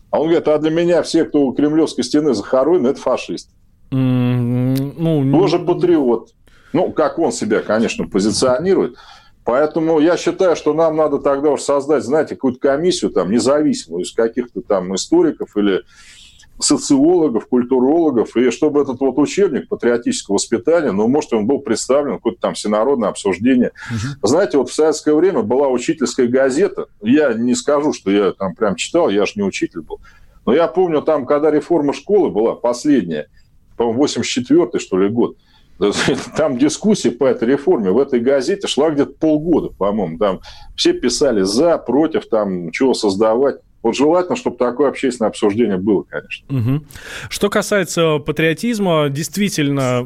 А 0.10 0.20
он 0.20 0.28
говорит, 0.28 0.48
а 0.48 0.58
для 0.58 0.72
меня 0.72 1.04
все, 1.04 1.26
кто 1.26 1.42
у 1.42 1.54
Кремлевской 1.54 2.04
стены 2.04 2.34
захоронены, 2.34 2.88
это 2.88 3.02
фашист. 3.02 3.50
Mm, 3.92 4.94
ну, 4.98 5.40
Тоже 5.40 5.60
патриот. 5.60 6.34
Ну, 6.74 6.92
как 6.92 7.20
он 7.20 7.32
себя, 7.32 7.62
конечно, 7.62 8.08
позиционирует. 8.08 8.96
Поэтому 9.44 10.00
я 10.00 10.18
считаю, 10.18 10.56
что 10.56 10.74
нам 10.74 10.96
надо 10.96 11.18
тогда 11.18 11.50
уж 11.50 11.62
создать, 11.62 12.04
знаете, 12.04 12.36
какую-то 12.36 12.60
комиссию 12.60 13.12
там 13.12 13.32
независимую 13.32 14.04
из 14.04 14.12
каких-то 14.12 14.62
там 14.62 14.94
историков 14.96 15.58
или 15.58 15.82
социологов, 16.60 17.48
культурологов, 17.48 18.36
и 18.38 18.52
чтобы 18.52 18.82
этот 18.82 19.00
вот 19.00 19.18
учебник 19.18 19.68
патриотического 19.68 20.36
воспитания, 20.36 20.92
ну, 20.92 21.08
может, 21.08 21.34
он 21.34 21.48
был 21.48 21.60
представлен, 21.60 22.16
какое-то 22.16 22.40
там 22.40 22.54
всенародное 22.54 23.10
обсуждение. 23.10 23.72
Угу. 23.90 24.28
Знаете, 24.28 24.58
вот 24.58 24.70
в 24.70 24.74
советское 24.74 25.16
время 25.16 25.42
была 25.42 25.68
учительская 25.70 26.28
газета, 26.28 26.86
я 27.02 27.34
не 27.34 27.56
скажу, 27.56 27.94
что 27.94 28.12
я 28.12 28.32
там 28.34 28.54
прям 28.56 28.76
читал, 28.76 29.10
я 29.10 29.26
же 29.26 29.34
не 29.38 29.44
учитель 29.44 29.82
был, 29.82 30.02
но 30.46 30.54
я 30.54 30.68
помню 30.68 31.02
там, 31.02 31.26
когда 31.26 31.52
реформа 31.52 31.94
школы 31.94 32.30
была 32.30 32.56
последняя, 32.56 33.28
по-моему, 33.76 34.06
84-й, 34.06 34.80
что 34.80 35.00
ли, 35.00 35.10
год, 35.10 35.38
там 36.38 36.58
дискуссия 36.58 37.12
по 37.12 37.26
этой 37.26 37.48
реформе 37.48 37.92
в 37.92 37.98
этой 37.98 38.20
газете 38.20 38.68
шла 38.68 38.92
где-то 38.92 39.14
полгода, 39.14 39.70
по-моему. 39.70 40.18
Там 40.18 40.42
все 40.76 40.94
писали 40.94 41.42
за, 41.42 41.78
против, 41.78 42.30
там, 42.30 42.72
чего 42.72 42.94
создавать. 42.94 43.58
Вот 43.84 43.96
желательно, 43.96 44.36
чтобы 44.36 44.58
такое 44.58 44.90
общественное 44.90 45.30
обсуждение 45.30 45.78
было, 45.78 46.04
конечно. 46.04 46.46
Угу. 46.50 46.84
Что 47.30 47.50
касается 47.50 48.20
патриотизма, 48.20 49.10
действительно, 49.10 50.04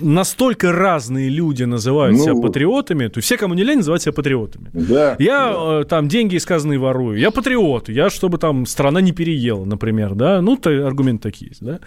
настолько 0.00 0.72
разные 0.72 1.28
люди 1.28 1.64
называют 1.64 2.16
ну, 2.16 2.22
себя 2.22 2.34
патриотами, 2.34 3.08
то 3.08 3.20
все, 3.20 3.36
кому 3.36 3.54
не 3.54 3.64
лень, 3.64 3.78
называют 3.78 4.02
себя 4.02 4.12
патриотами. 4.12 4.70
Да, 4.72 5.16
я 5.18 5.52
да. 5.52 5.80
Э, 5.80 5.84
там 5.84 6.08
деньги 6.08 6.36
из 6.36 6.44
казны 6.44 6.78
ворую, 6.78 7.18
я 7.18 7.30
патриот, 7.30 7.88
я 7.88 8.10
чтобы 8.10 8.38
там 8.38 8.66
страна 8.66 9.00
не 9.00 9.12
переела, 9.12 9.64
например, 9.64 10.14
да, 10.14 10.40
ну, 10.40 10.56
то 10.56 10.70
аргументы 10.86 11.30
такие 11.30 11.50
есть, 11.50 11.64
да, 11.64 11.80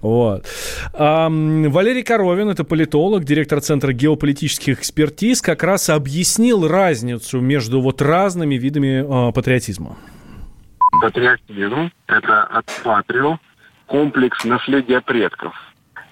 вот. 0.00 0.44
А, 0.92 1.28
Валерий 1.28 2.02
Коровин, 2.02 2.48
это 2.48 2.64
политолог, 2.64 3.24
директор 3.24 3.60
Центра 3.60 3.92
геополитических 3.92 4.80
экспертиз, 4.80 5.40
как 5.42 5.62
раз 5.62 5.88
объяснил 5.90 6.66
разницу 6.68 7.40
между 7.40 7.80
вот 7.80 8.02
разными 8.02 8.56
видами 8.56 9.28
э, 9.28 9.32
патриотизма 9.32 9.71
патриотизму? 9.72 9.96
Патриотизм– 11.00 11.90
это 12.06 12.44
от 12.44 12.66
патрио 12.84 13.38
комплекс 13.86 14.44
наследия 14.44 15.00
предков, 15.00 15.54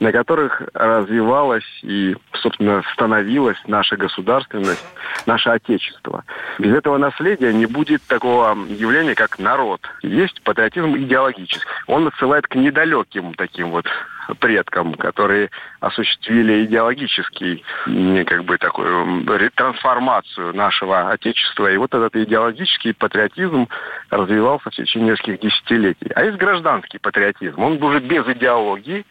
на 0.00 0.12
которых 0.12 0.62
развивалась 0.74 1.64
и, 1.82 2.16
собственно, 2.34 2.82
становилась 2.94 3.58
наша 3.66 3.96
государственность, 3.96 4.84
наше 5.26 5.50
Отечество. 5.50 6.24
Без 6.58 6.74
этого 6.74 6.98
наследия 6.98 7.52
не 7.52 7.66
будет 7.66 8.02
такого 8.02 8.54
явления, 8.66 9.14
как 9.14 9.38
народ. 9.38 9.80
Есть 10.02 10.42
патриотизм 10.42 10.96
идеологический. 10.96 11.66
Он 11.86 12.06
отсылает 12.06 12.46
к 12.46 12.54
недалеким 12.54 13.34
таким 13.34 13.70
вот 13.70 13.86
предкам, 14.38 14.94
которые 14.94 15.50
осуществили 15.80 16.64
идеологический, 16.64 17.64
как 18.24 18.44
бы 18.44 18.58
такую 18.58 19.26
трансформацию 19.54 20.54
нашего 20.54 21.10
Отечества. 21.10 21.70
И 21.70 21.76
вот 21.76 21.94
этот 21.94 22.14
идеологический 22.16 22.92
патриотизм 22.92 23.68
развивался 24.10 24.70
в 24.70 24.74
течение 24.74 25.12
нескольких 25.12 25.40
десятилетий. 25.40 26.10
А 26.14 26.24
есть 26.24 26.38
гражданский 26.38 26.98
патриотизм. 26.98 27.60
Он 27.60 27.82
уже 27.82 28.00
без 28.00 28.26
идеологии, 28.28 29.04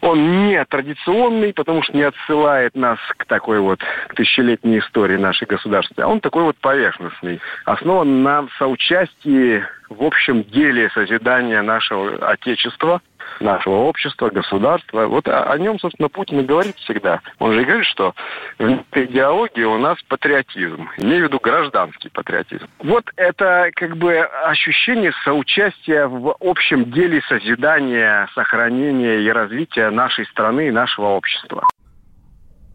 он 0.00 0.46
не 0.46 0.64
традиционный, 0.64 1.52
потому 1.52 1.82
что 1.82 1.96
не 1.96 2.02
отсылает 2.02 2.74
нас 2.74 2.98
к 3.16 3.24
такой 3.26 3.60
вот 3.60 3.80
к 4.08 4.14
тысячелетней 4.14 4.78
истории 4.80 5.16
нашей 5.16 5.46
государства, 5.46 6.04
а 6.04 6.08
он 6.08 6.20
такой 6.20 6.42
вот 6.42 6.56
поверхностный, 6.56 7.40
основан 7.64 8.22
на 8.22 8.46
соучастии 8.58 9.64
в 9.88 10.02
общем 10.02 10.42
деле 10.44 10.90
созидания 10.90 11.62
нашего 11.62 12.28
Отечества– 12.28 13.00
нашего 13.40 13.76
общества, 13.76 14.30
государства. 14.30 15.06
Вот 15.06 15.28
о, 15.28 15.44
о 15.44 15.58
нем, 15.58 15.78
собственно, 15.78 16.08
Путин 16.08 16.40
и 16.40 16.44
говорит 16.44 16.76
всегда. 16.76 17.20
Он 17.38 17.52
же 17.52 17.62
и 17.62 17.64
говорит, 17.64 17.86
что 17.86 18.14
в 18.58 18.82
идеологии 18.92 19.64
у 19.64 19.78
нас 19.78 19.98
патриотизм. 20.08 20.88
Имею 20.98 21.24
в 21.24 21.28
виду 21.28 21.40
гражданский 21.40 22.10
патриотизм. 22.10 22.66
Вот 22.80 23.04
это 23.16 23.70
как 23.74 23.96
бы 23.96 24.18
ощущение 24.18 25.12
соучастия 25.24 26.06
в 26.06 26.36
общем 26.40 26.90
деле 26.90 27.22
созидания, 27.28 28.28
сохранения 28.34 29.20
и 29.20 29.28
развития 29.28 29.90
нашей 29.90 30.26
страны 30.26 30.68
и 30.68 30.70
нашего 30.70 31.06
общества. 31.06 31.66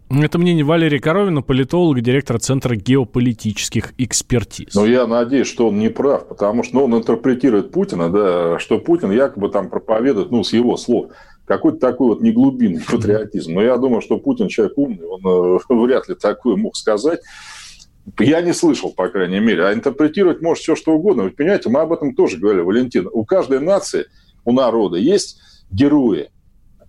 Это 0.09 0.39
мнение 0.39 0.65
Валерия 0.65 0.99
Коровина, 0.99 1.43
политолога, 1.43 2.01
директора 2.01 2.39
Центра 2.39 2.75
геополитических 2.75 3.93
экспертиз. 3.99 4.73
Но 4.73 4.85
я 4.87 5.05
надеюсь, 5.05 5.47
что 5.47 5.67
он 5.69 5.77
не 5.77 5.89
прав, 5.89 6.27
потому 6.27 6.63
что 6.63 6.75
ну, 6.77 6.85
он 6.85 6.95
интерпретирует 6.95 7.71
Путина, 7.71 8.09
да, 8.09 8.57
что 8.57 8.79
Путин 8.79 9.11
якобы 9.11 9.49
там 9.49 9.69
проповедует, 9.69 10.31
ну, 10.31 10.43
с 10.43 10.51
его 10.51 10.77
слов, 10.77 11.11
какой-то 11.45 11.77
такой 11.77 12.07
вот 12.07 12.21
неглубинный 12.21 12.81
патриотизм. 12.81 13.53
Но 13.53 13.61
я 13.61 13.77
думаю, 13.77 14.01
что 14.01 14.17
Путин 14.17 14.47
человек 14.47 14.77
умный, 14.77 15.05
он 15.05 15.21
э, 15.23 15.59
вряд 15.69 16.09
ли 16.09 16.15
такое 16.15 16.55
мог 16.55 16.75
сказать. 16.75 17.21
Я 18.17 18.41
не 18.41 18.53
слышал, 18.53 18.91
по 18.91 19.09
крайней 19.09 19.39
мере. 19.39 19.65
А 19.65 19.73
интерпретировать 19.73 20.41
может 20.41 20.63
все, 20.63 20.75
что 20.75 20.93
угодно. 20.93 21.23
Вы 21.23 21.31
понимаете, 21.31 21.69
мы 21.69 21.81
об 21.81 21.93
этом 21.93 22.15
тоже 22.15 22.37
говорили, 22.37 22.63
Валентин. 22.63 23.07
У 23.11 23.25
каждой 23.25 23.59
нации, 23.59 24.05
у 24.43 24.51
народа 24.53 24.97
есть 24.97 25.39
герои. 25.69 26.29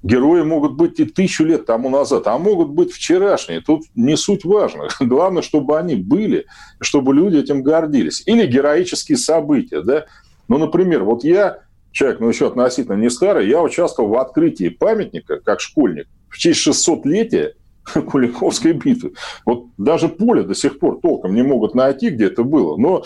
Герои 0.02 0.42
могут 0.42 0.76
быть 0.76 0.98
и 0.98 1.04
тысячу 1.04 1.44
лет 1.44 1.66
тому 1.66 1.90
назад, 1.90 2.26
а 2.26 2.38
могут 2.38 2.70
быть 2.70 2.92
вчерашние. 2.92 3.60
Тут 3.60 3.82
не 3.94 4.16
суть 4.16 4.44
важно. 4.44 4.88
Главное, 5.00 5.42
чтобы 5.42 5.78
они 5.78 5.94
были, 5.94 6.46
чтобы 6.80 7.14
люди 7.14 7.36
этим 7.36 7.62
гордились. 7.62 8.22
Или 8.26 8.46
героические 8.46 9.18
события. 9.18 9.82
Да? 9.82 10.06
Ну, 10.48 10.56
например, 10.56 11.04
вот 11.04 11.22
я, 11.22 11.58
человек, 11.92 12.20
ну, 12.20 12.28
еще 12.28 12.46
относительно 12.46 12.94
не 12.94 13.10
старый, 13.10 13.48
я 13.48 13.60
участвовал 13.60 14.10
в 14.10 14.18
открытии 14.18 14.70
памятника, 14.70 15.40
как 15.40 15.60
школьник, 15.60 16.08
в 16.30 16.38
честь 16.38 16.66
600-летия 16.66 17.52
Куликовской 18.10 18.72
битвы. 18.72 19.12
Вот 19.44 19.66
даже 19.76 20.08
поле 20.08 20.44
до 20.44 20.54
сих 20.54 20.78
пор 20.78 20.98
толком 21.00 21.34
не 21.34 21.42
могут 21.42 21.74
найти, 21.74 22.08
где 22.08 22.26
это 22.26 22.42
было. 22.42 22.78
Но 22.78 23.04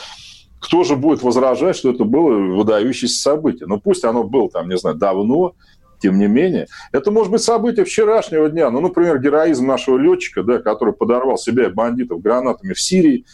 кто 0.61 0.85
же 0.85 0.95
будет 0.95 1.25
возражать, 1.25 1.77
что 1.77 1.91
это 1.91 2.05
было 2.05 2.57
выдающееся 2.57 3.21
событие? 3.21 3.67
Ну, 3.67 3.81
пусть 3.81 4.05
оно 4.05 4.23
было 4.23 4.49
там, 4.49 4.69
не 4.69 4.79
знаю, 4.79 4.97
давно, 4.97 5.55
тем 5.99 6.19
не 6.19 6.27
менее. 6.27 6.67
Это 6.93 7.11
может 7.11 7.33
быть 7.33 7.43
событие 7.43 7.85
вчерашнего 7.85 8.49
дня. 8.49 8.71
Ну, 8.71 8.81
например, 8.81 9.19
героизм 9.21 9.67
нашего 9.67 9.99
летчика, 9.99 10.43
да, 10.43 10.59
который 10.59 10.95
подорвал 10.95 11.39
себя 11.39 11.67
и 11.67 11.73
бандитов 11.73 12.21
гранатами 12.21 12.73
в 12.73 12.81
Сирии. 12.81 13.25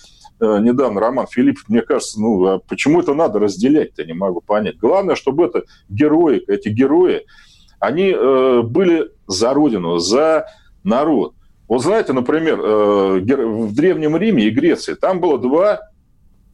Э, 0.40 0.58
недавно 0.60 1.00
Роман 1.00 1.26
Филиппов, 1.26 1.64
мне 1.68 1.82
кажется, 1.82 2.20
ну, 2.20 2.44
а 2.46 2.58
почему 2.58 3.00
это 3.00 3.14
надо 3.14 3.38
разделять-то, 3.38 4.04
не 4.04 4.14
могу 4.14 4.40
понять. 4.40 4.78
Главное, 4.78 5.14
чтобы 5.14 5.44
это 5.44 5.64
герои, 5.88 6.42
эти 6.46 6.68
герои, 6.68 7.26
они 7.78 8.14
э, 8.16 8.62
были 8.62 9.10
за 9.26 9.52
родину, 9.52 9.98
за 9.98 10.46
народ. 10.82 11.34
Вот 11.68 11.82
знаете, 11.82 12.12
например, 12.12 12.58
э, 12.60 13.20
в 13.20 13.74
Древнем 13.74 14.16
Риме 14.16 14.44
и 14.44 14.50
Греции 14.50 14.94
там 14.94 15.20
было 15.20 15.38
два, 15.38 15.80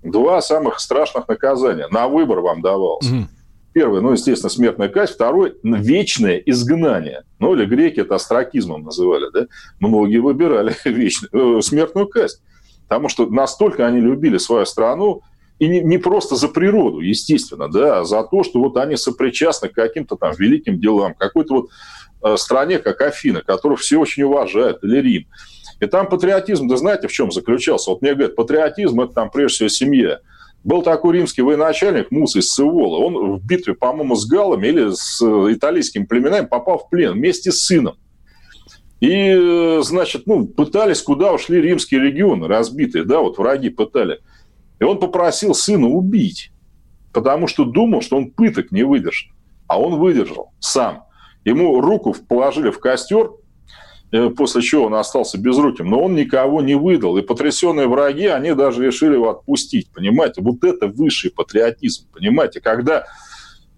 два 0.03 0.41
самых 0.41 0.81
страшных 0.81 1.29
наказания. 1.29 1.89
На 1.91 2.09
выбор 2.09 2.41
вам 2.41 2.63
давалось. 2.63 3.07
Mm-hmm. 3.07 3.36
Первый, 3.77 4.01
ну, 4.01 4.13
естественно, 4.13 4.49
смертная 4.49 4.89
казнь. 4.89 5.13
Второй– 5.13 5.55
вечное 5.63 6.39
изгнание. 6.39 7.25
Ну, 7.39 7.55
или 7.55 7.67
греки 7.67 8.01
это 8.01 8.15
астракизмом 8.15 8.85
называли, 8.85 9.31
да? 9.35 9.49
Многие 9.81 10.17
выбирали 10.17 10.75
вечную, 10.87 11.59
э, 11.59 11.61
смертную 11.61 12.09
казнь. 12.09 12.39
Потому 12.89 13.11
что 13.11 13.27
настолько 13.27 13.87
они 13.87 14.01
любили 14.01 14.39
свою 14.39 14.65
страну, 14.65 15.21
и 15.59 15.69
не, 15.69 15.81
не 15.83 15.99
просто 15.99 16.37
за 16.37 16.49
природу, 16.49 17.01
естественно, 17.01 17.71
да, 17.71 17.99
а 17.99 18.05
за 18.05 18.23
то, 18.23 18.43
что 18.45 18.61
вот 18.61 18.79
они 18.79 18.97
сопричастны 18.97 19.69
к 19.69 19.75
каким-то 19.75 20.17
там 20.17 20.33
великим 20.39 20.81
делам, 20.81 21.13
какой-то 21.13 21.55
вот 21.55 21.69
э, 22.23 22.39
стране, 22.39 22.79
как 22.79 23.03
Афина, 23.03 23.43
которую 23.43 23.77
все 23.77 23.99
очень 23.99 24.23
уважают, 24.23 24.83
или 24.85 25.03
Рим. 25.03 25.27
И 25.81 25.87
там 25.87 26.09
патриотизм, 26.09 26.67
да 26.67 26.79
знаете, 26.79 27.09
в 27.09 27.13
чем 27.13 27.31
заключался? 27.31 27.91
Вот 27.91 28.01
мне 28.01 28.15
говорят, 28.15 28.37
патриотизм– 28.37 28.99
это 29.03 29.13
там 29.13 29.31
прежде 29.31 29.57
всего 29.57 29.69
семья. 29.69 30.21
Был 30.67 30.83
такой 30.83 31.19
римский 31.19 31.43
военачальник 31.43 32.11
Муса 32.11 32.41
из 32.41 32.53
Севола. 32.53 32.99
Он 32.99 33.37
в 33.37 33.47
битве, 33.47 33.75
по-моему, 33.75 34.17
с 34.17 34.27
галами 34.27 34.67
или 34.67 34.91
с 34.93 35.23
э, 35.23 35.53
италийскими 35.53 36.07
племенами 36.07 36.45
попал 36.45 36.79
в 36.79 36.91
плен 36.91 37.13
вместе 37.13 37.53
с 37.53 37.61
сыном. 37.67 37.95
И, 38.99 39.09
э, 39.09 39.83
значит, 39.85 40.27
ну, 40.27 40.45
пытались, 40.45 41.03
куда 41.03 41.33
ушли 41.33 41.61
римские 41.61 42.01
регионы 42.01 42.49
разбитые, 42.49 43.05
да, 43.05 43.21
вот 43.21 43.39
враги 43.39 43.71
пытали. 43.71 44.19
И 44.81 44.83
он 44.85 44.99
попросил 44.99 45.55
сына 45.55 45.87
убить, 45.87 46.51
потому 47.13 47.47
что 47.47 47.65
думал, 47.65 48.03
что 48.03 48.17
он 48.17 48.33
пыток 48.33 48.73
не 48.73 48.83
выдержит. 48.83 49.31
А 49.69 49.81
он 49.81 50.01
выдержал 50.01 50.51
сам. 50.59 51.05
Ему 51.45 51.81
руку 51.81 52.13
положили 52.29 52.71
в 52.71 52.81
костер, 52.81 53.31
после 54.37 54.63
чего 54.63 54.85
он 54.85 54.95
остался 54.95 55.39
безруким, 55.39 55.91
но 55.91 56.01
он 56.01 56.15
никого 56.15 56.63
не 56.63 56.75
выдал. 56.75 57.17
И 57.17 57.23
потрясенные 57.23 57.89
враги, 57.89 58.27
они 58.27 58.55
даже 58.55 58.85
решили 58.85 59.15
его 59.15 59.31
отпустить. 59.31 59.91
Понимаете, 59.93 60.43
вот 60.43 60.63
это 60.65 60.87
высший 60.87 61.31
патриотизм. 61.31 62.09
Понимаете, 62.13 62.61
когда 62.61 63.05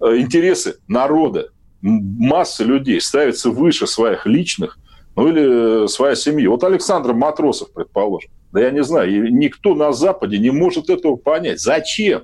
э, 0.01 0.19
интересы 0.19 0.77
народа, 0.87 1.49
массы 1.81 2.65
людей 2.65 3.01
ставятся 3.01 3.51
выше 3.51 3.87
своих 3.87 4.27
личных, 4.27 4.79
ну 5.17 5.29
или 5.29 5.85
э, 5.85 5.89
своя 5.89 6.15
семья. 6.15 6.51
Вот 6.51 6.63
Александр 6.65 7.13
Матросов, 7.15 7.73
предположим. 7.73 8.31
Да 8.53 8.61
я 8.61 8.71
не 8.71 8.83
знаю, 8.83 9.33
никто 9.35 9.75
на 9.75 9.93
Западе 9.93 10.39
не 10.39 10.51
может 10.51 10.91
этого 10.91 11.17
понять. 11.17 11.61
Зачем? 11.61 12.23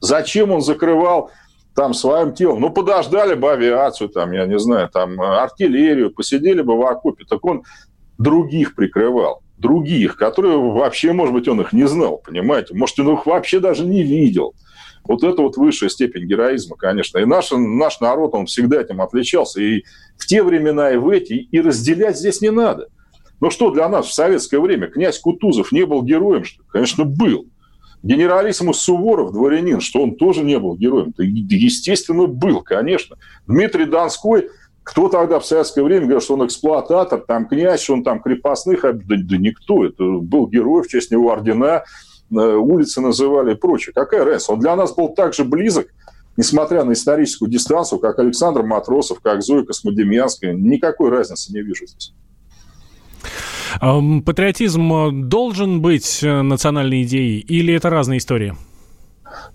Зачем 0.00 0.50
он 0.50 0.60
закрывал 0.60 1.30
там 1.76 1.92
своим 1.92 2.32
телом. 2.32 2.60
Ну, 2.62 2.70
подождали 2.70 3.34
бы 3.34 3.52
авиацию, 3.52 4.08
там, 4.08 4.32
я 4.32 4.46
не 4.46 4.58
знаю, 4.58 4.88
там, 4.88 5.20
артиллерию, 5.20 6.10
посидели 6.10 6.62
бы 6.62 6.76
в 6.76 6.84
окопе. 6.86 7.24
Так 7.28 7.44
он 7.44 7.64
других 8.18 8.74
прикрывал. 8.74 9.42
Других, 9.58 10.16
которые 10.16 10.58
вообще, 10.58 11.12
может 11.12 11.34
быть, 11.34 11.46
он 11.48 11.60
их 11.60 11.72
не 11.72 11.86
знал, 11.86 12.18
понимаете? 12.18 12.74
Может, 12.74 12.98
он 13.00 13.14
их 13.14 13.26
вообще 13.26 13.60
даже 13.60 13.84
не 13.84 14.02
видел. 14.02 14.54
Вот 15.04 15.22
это 15.22 15.42
вот 15.42 15.56
высшая 15.56 15.88
степень 15.88 16.26
героизма, 16.26 16.76
конечно. 16.76 17.18
И 17.18 17.26
наш, 17.26 17.50
наш 17.52 18.00
народ, 18.00 18.34
он 18.34 18.46
всегда 18.46 18.80
этим 18.80 19.00
отличался. 19.00 19.60
И 19.60 19.84
в 20.16 20.26
те 20.26 20.42
времена, 20.42 20.92
и 20.92 20.96
в 20.96 21.08
эти. 21.08 21.34
И 21.34 21.60
разделять 21.60 22.18
здесь 22.18 22.40
не 22.40 22.50
надо. 22.50 22.88
Но 23.40 23.50
что 23.50 23.70
для 23.70 23.88
нас 23.88 24.06
в 24.06 24.14
советское 24.14 24.60
время? 24.60 24.88
Князь 24.88 25.18
Кутузов 25.18 25.72
не 25.72 25.84
был 25.84 26.02
героем, 26.02 26.44
что 26.44 26.62
Конечно, 26.70 27.04
был. 27.04 27.46
Генералиссимус 28.06 28.78
Суворов, 28.78 29.32
дворянин, 29.32 29.80
что 29.80 30.00
он 30.00 30.14
тоже 30.14 30.44
не 30.44 30.60
был 30.60 30.76
героем. 30.76 31.12
Да, 31.18 31.24
естественно, 31.24 32.26
был, 32.26 32.62
конечно. 32.62 33.16
Дмитрий 33.48 33.84
Донской, 33.84 34.48
кто 34.84 35.08
тогда 35.08 35.40
в 35.40 35.44
советское 35.44 35.82
время 35.82 36.02
говорил, 36.02 36.20
что 36.20 36.34
он 36.34 36.46
эксплуататор, 36.46 37.20
там 37.26 37.48
князь, 37.48 37.82
что 37.82 37.94
он 37.94 38.04
там 38.04 38.22
крепостных, 38.22 38.82
да, 38.82 38.92
да 38.92 39.36
никто. 39.36 39.84
Это 39.84 40.04
был 40.04 40.46
герой, 40.46 40.84
в 40.84 40.88
честь 40.88 41.10
него 41.10 41.32
ордена, 41.32 41.82
э, 42.30 42.34
улицы 42.34 43.00
называли 43.00 43.54
и 43.54 43.56
прочее. 43.56 43.92
Какая 43.92 44.24
разница? 44.24 44.52
Он 44.52 44.60
для 44.60 44.76
нас 44.76 44.94
был 44.94 45.08
так 45.08 45.34
же 45.34 45.44
близок, 45.44 45.88
несмотря 46.36 46.84
на 46.84 46.92
историческую 46.92 47.50
дистанцию, 47.50 47.98
как 47.98 48.20
Александр 48.20 48.62
Матросов, 48.62 49.18
как 49.18 49.42
Зоя 49.42 49.64
Космодемьянская. 49.64 50.52
Никакой 50.52 51.10
разницы 51.10 51.52
не 51.52 51.60
вижу 51.60 51.88
здесь. 51.88 52.14
Патриотизм 53.80 54.92
э, 54.92 55.10
должен 55.12 55.80
быть 55.80 56.22
э, 56.22 56.42
национальной 56.42 57.02
идеей 57.02 57.40
или 57.40 57.74
это 57.74 57.90
разные 57.90 58.18
истории? 58.18 58.54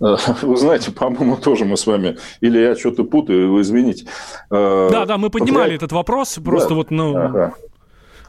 Э, 0.00 0.16
вы 0.42 0.56
знаете, 0.56 0.92
по-моему, 0.92 1.36
тоже 1.36 1.64
мы 1.64 1.76
с 1.76 1.86
вами... 1.86 2.16
Или 2.40 2.58
я 2.58 2.76
что-то 2.76 3.04
путаю, 3.04 3.52
вы 3.52 3.62
извините. 3.62 4.06
Да, 4.50 5.04
да, 5.06 5.18
мы 5.18 5.30
поднимали 5.30 5.72
Патри... 5.72 5.76
этот 5.76 5.92
вопрос, 5.92 6.38
просто 6.44 6.70
да. 6.70 6.74
вот, 6.74 6.90
ну... 6.90 7.16
Ага. 7.16 7.54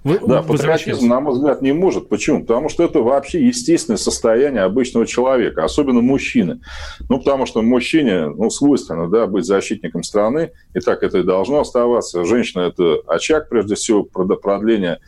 Вы, 0.04 0.20
да, 0.20 0.42
патриотизм, 0.42 1.08
на 1.08 1.22
мой 1.22 1.34
взгляд, 1.34 1.62
не 1.62 1.72
может. 1.72 2.10
Почему? 2.10 2.42
Потому 2.42 2.68
что 2.68 2.84
это 2.84 3.00
вообще 3.00 3.46
естественное 3.46 3.98
состояние 3.98 4.64
обычного 4.64 5.08
человека, 5.08 5.64
особенно 5.64 6.02
мужчины. 6.02 6.60
Ну, 7.08 7.20
потому 7.20 7.46
что 7.46 7.62
мужчине 7.62 8.28
ну, 8.28 8.50
свойственно 8.50 9.10
да, 9.10 9.28
быть 9.28 9.46
защитником 9.46 10.04
страны, 10.04 10.52
и 10.74 10.82
так 10.82 11.04
это 11.04 11.20
и 11.20 11.24
должно 11.24 11.62
оставаться. 11.62 12.26
Женщина– 12.26 12.62
это 12.78 12.98
очаг, 13.08 13.48
прежде 13.48 13.76
всего, 13.76 14.04
продления 14.04 15.00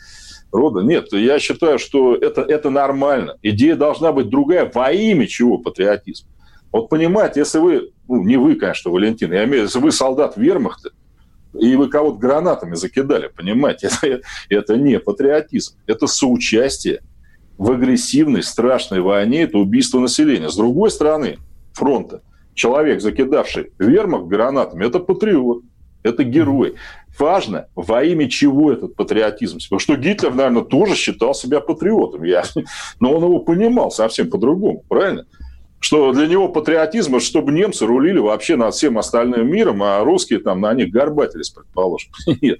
рода. 0.55 0.81
Нет, 0.81 1.11
я 1.11 1.39
считаю, 1.39 1.79
что 1.79 2.15
это, 2.15 2.41
это 2.41 2.69
нормально. 2.69 3.37
Идея 3.41 3.75
должна 3.75 4.11
быть 4.11 4.29
другая. 4.29 4.69
Во 4.73 4.91
имя 4.91 5.27
чего 5.27 5.57
патриотизм? 5.57 6.27
Вот 6.71 6.89
понимаете, 6.89 7.41
если 7.41 7.59
вы, 7.59 7.91
ну, 8.07 8.23
не 8.23 8.37
вы, 8.37 8.55
конечно, 8.55 8.91
Валентин, 8.91 9.31
я 9.31 9.45
имею 9.45 9.49
в 9.49 9.53
виду, 9.53 9.63
если 9.65 9.79
вы 9.79 9.91
солдат 9.91 10.35
вермахта, 10.37 10.89
и 11.53 11.75
вы 11.75 11.87
кого-то 11.87 12.17
гранатами 12.17 12.75
закидали, 12.75 13.29
понимаете, 13.33 13.89
это, 14.01 14.21
это 14.49 14.77
не 14.77 14.99
патриотизм, 14.99 15.77
это 15.87 16.07
соучастие 16.07 17.01
в 17.57 17.71
агрессивной, 17.71 18.43
страшной 18.43 18.99
войне, 18.99 19.43
это 19.43 19.57
убийство 19.57 19.99
населения. 19.99 20.49
С 20.49 20.57
другой 20.57 20.91
стороны 20.91 21.37
фронта, 21.71 22.21
человек, 22.53 23.01
закидавший 23.01 23.71
вермахт 23.79 24.25
гранатами, 24.25 24.85
это 24.85 24.99
патриот, 24.99 25.61
это 26.03 26.23
герой 26.23 26.75
важно, 27.19 27.67
во 27.75 28.03
имя 28.03 28.29
чего 28.29 28.71
этот 28.71 28.95
патриотизм. 28.95 29.57
Потому 29.59 29.79
что 29.79 29.95
Гитлер, 29.95 30.33
наверное, 30.33 30.63
тоже 30.63 30.95
считал 30.95 31.33
себя 31.33 31.59
патриотом. 31.59 32.23
Я... 32.23 32.43
Но 32.99 33.13
он 33.13 33.23
его 33.23 33.39
понимал 33.39 33.91
совсем 33.91 34.29
по-другому, 34.29 34.83
правильно? 34.87 35.25
что 35.85 36.11
для 36.13 36.25
него 36.25 36.49
патриотизм, 36.49 37.19
чтобы 37.19 37.51
немцы 37.51 37.85
рулили 37.85 38.17
вообще 38.17 38.55
над 38.55 38.73
всем 38.73 38.97
остальным 38.97 39.47
миром, 39.47 39.83
а 39.83 40.03
русские 40.03 40.39
там 40.39 40.59
на 40.59 40.73
них 40.73 40.89
горбатились, 40.89 41.51
предположим. 41.51 42.11
Нет, 42.41 42.59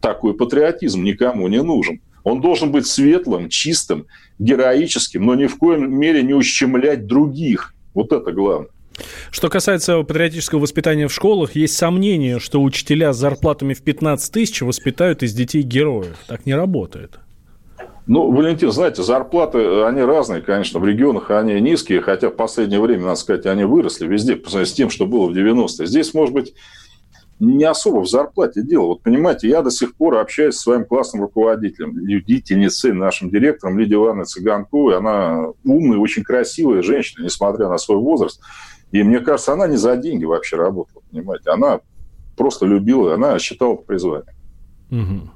такой 0.00 0.34
патриотизм 0.34 1.04
никому 1.04 1.46
не 1.46 1.62
нужен. 1.62 2.00
Он 2.24 2.40
должен 2.40 2.72
быть 2.72 2.88
светлым, 2.88 3.48
чистым, 3.48 4.06
героическим, 4.40 5.24
но 5.24 5.36
ни 5.36 5.46
в 5.46 5.56
коем 5.56 5.92
мере 5.92 6.22
не 6.22 6.34
ущемлять 6.34 7.06
других. 7.06 7.74
Вот 7.94 8.12
это 8.12 8.32
главное. 8.32 8.70
Что 9.30 9.48
касается 9.48 10.02
патриотического 10.02 10.60
воспитания 10.60 11.08
в 11.08 11.12
школах, 11.12 11.54
есть 11.56 11.76
сомнение, 11.76 12.38
что 12.38 12.62
учителя 12.62 13.12
с 13.12 13.16
зарплатами 13.16 13.74
в 13.74 13.82
15 13.82 14.32
тысяч 14.32 14.62
воспитают 14.62 15.22
из 15.22 15.32
детей 15.34 15.62
героев. 15.62 16.16
Так 16.26 16.46
не 16.46 16.54
работает. 16.54 17.18
Ну, 18.06 18.30
Валентин, 18.32 18.72
знаете, 18.72 19.02
зарплаты, 19.02 19.82
они 19.82 20.00
разные, 20.00 20.40
конечно. 20.40 20.80
В 20.80 20.86
регионах 20.86 21.30
они 21.30 21.60
низкие, 21.60 22.00
хотя 22.00 22.30
в 22.30 22.36
последнее 22.36 22.80
время, 22.80 23.04
надо 23.04 23.16
сказать, 23.16 23.44
они 23.44 23.64
выросли 23.64 24.06
везде, 24.06 24.34
по 24.34 24.48
сравнению 24.48 24.72
с 24.72 24.74
тем, 24.74 24.90
что 24.90 25.06
было 25.06 25.28
в 25.28 25.32
90-е. 25.36 25.86
Здесь, 25.86 26.14
может 26.14 26.32
быть, 26.32 26.54
не 27.40 27.64
особо 27.64 28.00
в 28.00 28.08
зарплате 28.08 28.62
дело. 28.62 28.86
Вот 28.86 29.02
понимаете, 29.02 29.48
я 29.48 29.62
до 29.62 29.70
сих 29.70 29.94
пор 29.94 30.16
общаюсь 30.16 30.56
с 30.56 30.62
своим 30.62 30.84
классным 30.84 31.22
руководителем, 31.22 31.96
любительницей, 31.96 32.92
нашим 32.92 33.30
директором 33.30 33.78
Лидией 33.78 33.96
Ивановной 33.96 34.24
Цыганковой. 34.24 34.96
Она 34.96 35.48
умная, 35.64 35.98
очень 35.98 36.24
красивая 36.24 36.82
женщина, 36.82 37.24
несмотря 37.24 37.68
на 37.68 37.78
свой 37.78 37.98
возраст. 37.98 38.40
И 38.90 39.02
мне 39.02 39.20
кажется, 39.20 39.52
она 39.52 39.66
не 39.66 39.76
за 39.76 39.96
деньги 39.96 40.24
вообще 40.24 40.56
работала, 40.56 41.02
понимаете. 41.10 41.50
Она 41.50 41.80
просто 42.36 42.66
любила, 42.66 43.14
она 43.14 43.38
считала 43.38 43.74
это 43.74 43.82
призванием. 43.82 44.34
Угу. 44.90 45.30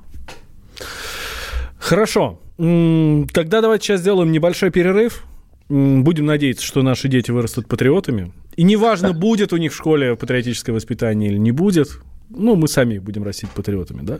Хорошо. 1.78 2.38
Тогда 2.56 3.60
давайте 3.60 3.86
сейчас 3.86 4.00
сделаем 4.00 4.32
небольшой 4.32 4.70
перерыв. 4.70 5.24
Будем 5.72 6.26
надеяться, 6.26 6.66
что 6.66 6.82
наши 6.82 7.08
дети 7.08 7.30
вырастут 7.30 7.66
патриотами. 7.66 8.30
И 8.56 8.62
неважно, 8.62 9.14
будет 9.14 9.54
у 9.54 9.56
них 9.56 9.72
в 9.72 9.76
школе 9.76 10.16
патриотическое 10.16 10.74
воспитание 10.74 11.30
или 11.30 11.38
не 11.38 11.50
будет, 11.50 11.98
ну, 12.34 12.56
мы 12.56 12.68
сами 12.68 12.98
будем 12.98 13.24
растить 13.24 13.50
патриотами, 13.50 14.02
да. 14.02 14.18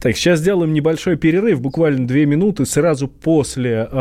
Так, 0.00 0.16
сейчас 0.16 0.40
сделаем 0.40 0.72
небольшой 0.72 1.16
перерыв, 1.16 1.60
буквально 1.60 2.06
две 2.06 2.26
минуты, 2.26 2.66
сразу 2.66 3.08
после 3.08 3.88
э, 3.90 3.94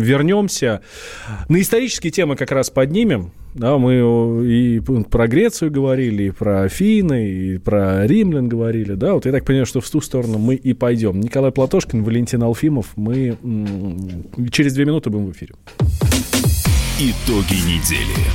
вернемся. 0.00 0.82
На 1.48 1.60
исторические 1.60 2.10
темы 2.10 2.36
как 2.36 2.52
раз 2.52 2.70
поднимем, 2.70 3.32
да, 3.54 3.78
мы 3.78 4.44
и 4.46 4.80
про 5.10 5.28
Грецию 5.28 5.70
говорили, 5.70 6.24
и 6.24 6.30
про 6.30 6.62
Афины, 6.62 7.28
и 7.28 7.58
про 7.58 8.06
римлян 8.06 8.48
говорили, 8.48 8.92
да, 8.92 9.14
вот 9.14 9.24
я 9.24 9.32
так 9.32 9.44
понимаю, 9.44 9.66
что 9.66 9.80
в 9.80 9.88
ту 9.88 10.00
сторону 10.00 10.38
мы 10.38 10.54
и 10.54 10.74
пойдем. 10.74 11.20
Николай 11.20 11.52
Платошкин, 11.52 12.04
Валентин 12.04 12.42
Алфимов, 12.42 12.92
мы 12.96 13.38
через 14.50 14.74
две 14.74 14.84
минуты 14.84 15.10
будем 15.10 15.26
в 15.26 15.32
эфире. 15.32 15.54
Итоги 16.98 17.56
недели 17.66 18.26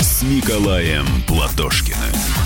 с 0.00 0.22
Николаем 0.22 1.04
Платошкиным. 1.26 2.45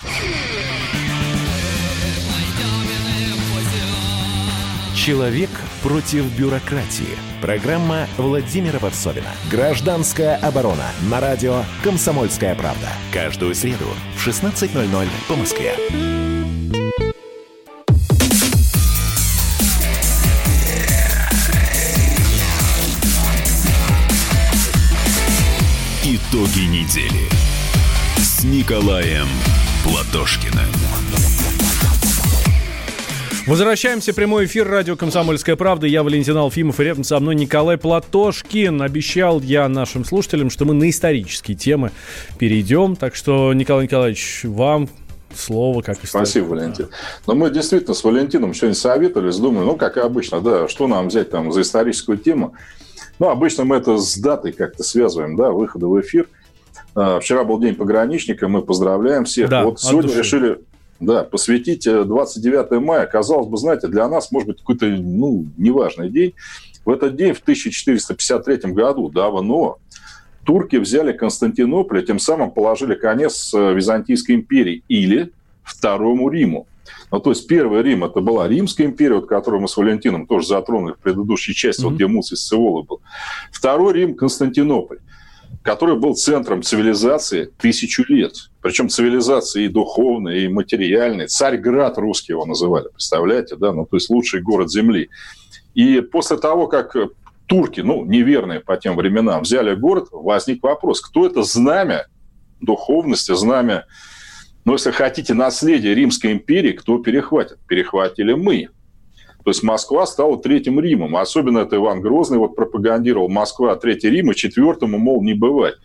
Человек 4.95 5.49
против 5.83 6.25
бюрократии. 6.37 7.17
Программа 7.41 8.07
Владимира 8.17 8.79
Варсовина. 8.79 9.29
Гражданская 9.49 10.37
оборона. 10.37 10.87
На 11.09 11.19
радио 11.19 11.63
«Комсомольская 11.83 12.55
правда». 12.55 12.87
Каждую 13.13 13.53
среду 13.53 13.85
в 14.15 14.27
16.00 14.27 15.07
по 15.27 15.35
Москве. 15.35 15.75
Итоги 26.03 26.61
недели 26.61 27.29
с 28.17 28.43
Николаем 28.43 29.27
Платошкиным. 29.83 30.69
Возвращаемся 33.47 34.13
в 34.13 34.15
прямой 34.15 34.45
эфир 34.45 34.67
радио 34.67 34.95
«Комсомольская 34.95 35.55
правда». 35.55 35.87
Я 35.87 36.03
Валентин 36.03 36.37
Алфимов 36.37 36.79
и 36.79 36.83
рядом 36.83 37.03
со 37.03 37.19
мной 37.19 37.35
Николай 37.35 37.77
Платошкин. 37.77 38.81
Обещал 38.81 39.41
я 39.41 39.67
нашим 39.67 40.05
слушателям, 40.05 40.51
что 40.51 40.65
мы 40.65 40.75
на 40.75 40.89
исторические 40.89 41.57
темы 41.57 41.91
перейдем. 42.37 42.95
Так 42.95 43.15
что, 43.15 43.53
Николай 43.53 43.85
Николаевич, 43.85 44.41
вам 44.43 44.87
слово 45.35 45.81
как 45.81 45.95
историк. 46.03 46.27
Спасибо, 46.27 46.45
Валентин. 46.45 46.89
Но 47.25 47.33
мы 47.33 47.49
действительно 47.49 47.95
с 47.95 48.03
Валентином 48.03 48.53
что-нибудь 48.53 48.77
советовались. 48.77 49.37
Думаю, 49.37 49.65
ну, 49.65 49.75
как 49.75 49.97
и 49.97 49.99
обычно, 50.01 50.41
да, 50.41 50.67
что 50.67 50.87
нам 50.87 51.07
взять 51.07 51.31
там 51.31 51.51
за 51.51 51.61
историческую 51.61 52.19
тему. 52.19 52.53
Ну, 53.17 53.29
обычно 53.29 53.65
мы 53.65 53.77
это 53.77 53.97
с 53.97 54.15
датой 54.17 54.51
как-то 54.51 54.83
связываем, 54.83 55.35
да, 55.35 55.49
выхода 55.49 55.87
в 55.87 55.99
эфир. 55.99 56.27
А, 56.95 57.19
вчера 57.19 57.43
был 57.43 57.59
день 57.59 57.75
пограничника, 57.75 58.47
мы 58.47 58.61
поздравляем 58.61 59.25
всех. 59.25 59.49
Да, 59.49 59.63
вот 59.63 59.79
сегодня 59.79 60.09
души. 60.09 60.19
решили 60.19 60.59
да, 60.99 61.23
посвятить 61.23 61.85
29 61.85 62.71
э, 62.71 62.79
мая. 62.79 63.05
Казалось 63.07 63.47
бы, 63.47 63.57
знаете, 63.57 63.87
для 63.87 64.07
нас 64.07 64.31
может 64.31 64.49
быть 64.49 64.59
какой-то, 64.59 64.85
ну, 64.85 65.45
неважный 65.57 66.09
день. 66.09 66.33
В 66.85 66.89
этот 66.91 67.15
день, 67.15 67.33
в 67.33 67.39
1453 67.39 68.71
году, 68.71 69.09
давно, 69.09 69.79
турки 70.45 70.75
взяли 70.75 71.11
Константинополь, 71.11 71.99
и 71.99 72.05
тем 72.05 72.19
самым 72.19 72.51
положили 72.51 72.95
конец 72.95 73.53
э, 73.53 73.73
Византийской 73.73 74.35
империи 74.35 74.83
или 74.87 75.31
Второму 75.63 76.29
Риму. 76.29 76.67
Ну, 77.11 77.19
то 77.19 77.31
есть 77.31 77.47
первый 77.47 77.81
Рим 77.81 78.03
это 78.03 78.21
была 78.21 78.47
Римская 78.47 78.87
империя, 78.87 79.15
вот, 79.15 79.27
которую 79.27 79.61
мы 79.61 79.67
с 79.67 79.75
Валентином 79.75 80.27
тоже 80.27 80.47
затронули 80.47 80.93
в 80.93 80.99
предыдущей 80.99 81.53
части, 81.53 81.81
mm-hmm. 81.81 81.85
вот 81.85 81.93
где 81.95 82.07
Муций 82.07 82.37
Сцевола 82.37 82.83
был. 82.83 83.01
Второй 83.51 83.93
Рим– 83.93 84.15
Константинополь 84.15 84.99
который 85.63 85.95
был 85.95 86.15
центром 86.15 86.63
цивилизации 86.63 87.51
тысячу 87.57 88.03
лет. 88.07 88.33
Причем 88.61 88.89
цивилизации 88.89 89.65
и 89.65 89.69
духовной, 89.69 90.43
и 90.43 90.47
материальной. 90.47 91.27
Царьград 91.27 91.97
русский 91.97 92.33
его 92.33 92.45
называли, 92.45 92.87
представляете, 92.89 93.55
да? 93.55 93.71
Ну, 93.71 93.85
то 93.85 93.97
есть 93.97 94.09
лучший 94.09 94.41
город 94.41 94.71
Земли. 94.71 95.09
И 95.75 96.01
после 96.01 96.37
того, 96.37 96.67
как 96.67 96.95
турки, 97.45 97.81
ну, 97.81 98.05
неверные 98.05 98.59
по 98.59 98.77
тем 98.77 98.95
временам, 98.95 99.43
взяли 99.43 99.75
город, 99.75 100.07
возник 100.11 100.63
вопрос, 100.63 101.01
кто 101.01 101.25
это 101.25 101.43
знамя 101.43 102.07
духовности, 102.59 103.35
знамя, 103.35 103.85
ну, 104.65 104.73
если 104.73 104.91
хотите, 104.91 105.33
наследие 105.33 105.95
Римской 105.95 106.31
империи, 106.31 106.71
кто 106.73 106.99
перехватит? 106.99 107.57
Перехватили 107.67 108.33
мы. 108.33 108.69
То 109.43 109.49
есть 109.49 109.63
Москва 109.63 110.05
стала 110.05 110.37
Третьим 110.41 110.79
Римом. 110.79 111.15
Особенно 111.15 111.59
это 111.59 111.75
Иван 111.77 112.01
Грозный 112.01 112.37
вот 112.37 112.55
пропагандировал 112.55 113.29
Москва 113.29 113.75
Третий 113.75 114.09
Рим, 114.09 114.31
и 114.31 114.35
четвертому, 114.35 114.97
мол, 114.97 115.23
не 115.23 115.33
бывать. 115.33 115.75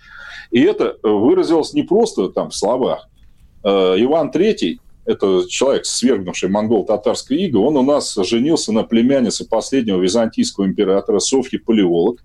И 0.51 0.61
это 0.61 0.97
выразилось 1.03 1.73
не 1.73 1.83
просто 1.83 2.29
там 2.29 2.51
в 2.51 2.55
словах. 2.55 3.09
Э, 3.65 3.95
Иван 3.99 4.31
Третий, 4.31 4.81
это 5.05 5.45
человек, 5.49 5.87
свергнувший 5.87 6.49
монгол-татарское 6.49 7.39
иго, 7.39 7.59
он 7.59 7.77
у 7.77 7.83
нас 7.83 8.15
женился 8.15 8.73
на 8.73 8.83
племяннице 8.83 9.49
последнего 9.49 10.01
византийского 10.01 10.67
императора 10.67 11.19
Софьи 11.19 11.59
Палеолог, 11.59 12.23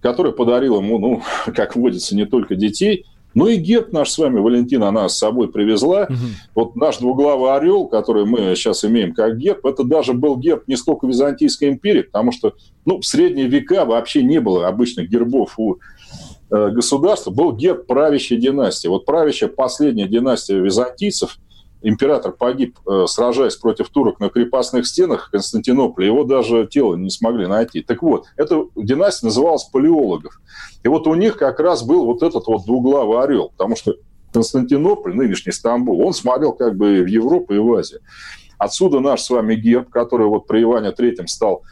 который 0.00 0.32
подарил 0.32 0.78
ему, 0.78 0.98
ну, 0.98 1.22
как 1.54 1.76
водится, 1.76 2.14
не 2.14 2.26
только 2.26 2.54
детей– 2.54 3.06
ну 3.36 3.48
и 3.48 3.56
герб 3.56 3.92
наш 3.92 4.10
с 4.10 4.18
вами, 4.18 4.40
Валентина, 4.40 4.88
она 4.88 5.08
с 5.10 5.18
собой 5.18 5.48
привезла. 5.48 6.04
Угу. 6.04 6.16
Вот 6.54 6.74
наш 6.74 6.96
двуглавый 6.96 7.54
орел, 7.54 7.86
который 7.86 8.24
мы 8.24 8.56
сейчас 8.56 8.82
имеем 8.84 9.12
как 9.12 9.36
герб, 9.36 9.66
это 9.66 9.84
даже 9.84 10.14
был 10.14 10.38
герб 10.38 10.66
не 10.66 10.76
столько 10.76 11.06
Византийской 11.06 11.68
империи, 11.68 12.02
потому 12.02 12.32
что 12.32 12.54
ну, 12.86 13.00
в 13.00 13.04
средние 13.04 13.46
века 13.46 13.84
вообще 13.84 14.22
не 14.22 14.40
было 14.40 14.66
обычных 14.66 15.10
гербов 15.10 15.58
у 15.58 15.76
э, 16.50 16.70
государства. 16.70 17.30
Был 17.30 17.52
герб 17.52 17.86
правящей 17.86 18.38
династии. 18.38 18.88
Вот 18.88 19.04
правящая 19.04 19.50
последняя 19.50 20.08
династия 20.08 20.58
византийцев– 20.58 21.38
император 21.88 22.32
погиб, 22.32 22.78
э, 22.86 23.06
сражаясь 23.06 23.54
против 23.56 23.88
турок 23.90 24.18
на 24.18 24.28
крепостных 24.28 24.86
стенах 24.86 25.30
Константинополя, 25.30 26.06
его 26.06 26.24
даже 26.24 26.66
тело 26.66 26.96
не 26.96 27.10
смогли 27.10 27.46
найти. 27.46 27.80
Так 27.80 28.02
вот, 28.02 28.26
эта 28.36 28.64
династия 28.74 29.26
называлась 29.26 29.64
палеологов. 29.64 30.40
И 30.82 30.88
вот 30.88 31.06
у 31.06 31.14
них 31.14 31.36
как 31.36 31.60
раз 31.60 31.84
был 31.84 32.04
вот 32.04 32.24
этот 32.24 32.46
вот 32.48 32.64
двуглавый 32.64 33.22
орел, 33.22 33.50
потому 33.56 33.76
что 33.76 33.94
Константинополь, 34.32 35.14
нынешний 35.14 35.52
Стамбул, 35.52 36.04
он 36.04 36.12
смотрел 36.12 36.52
как 36.52 36.76
бы 36.76 37.02
в 37.02 37.06
Европу 37.06 37.54
и 37.54 37.58
в 37.58 37.72
Азию. 37.72 38.00
Отсюда 38.58 38.98
наш 38.98 39.22
с 39.22 39.30
вами 39.30 39.54
герб, 39.54 39.88
который 39.88 40.26
вот 40.26 40.48
при 40.48 40.62
Иване 40.62 40.90
Третьем 40.90 41.28
стал 41.28 41.62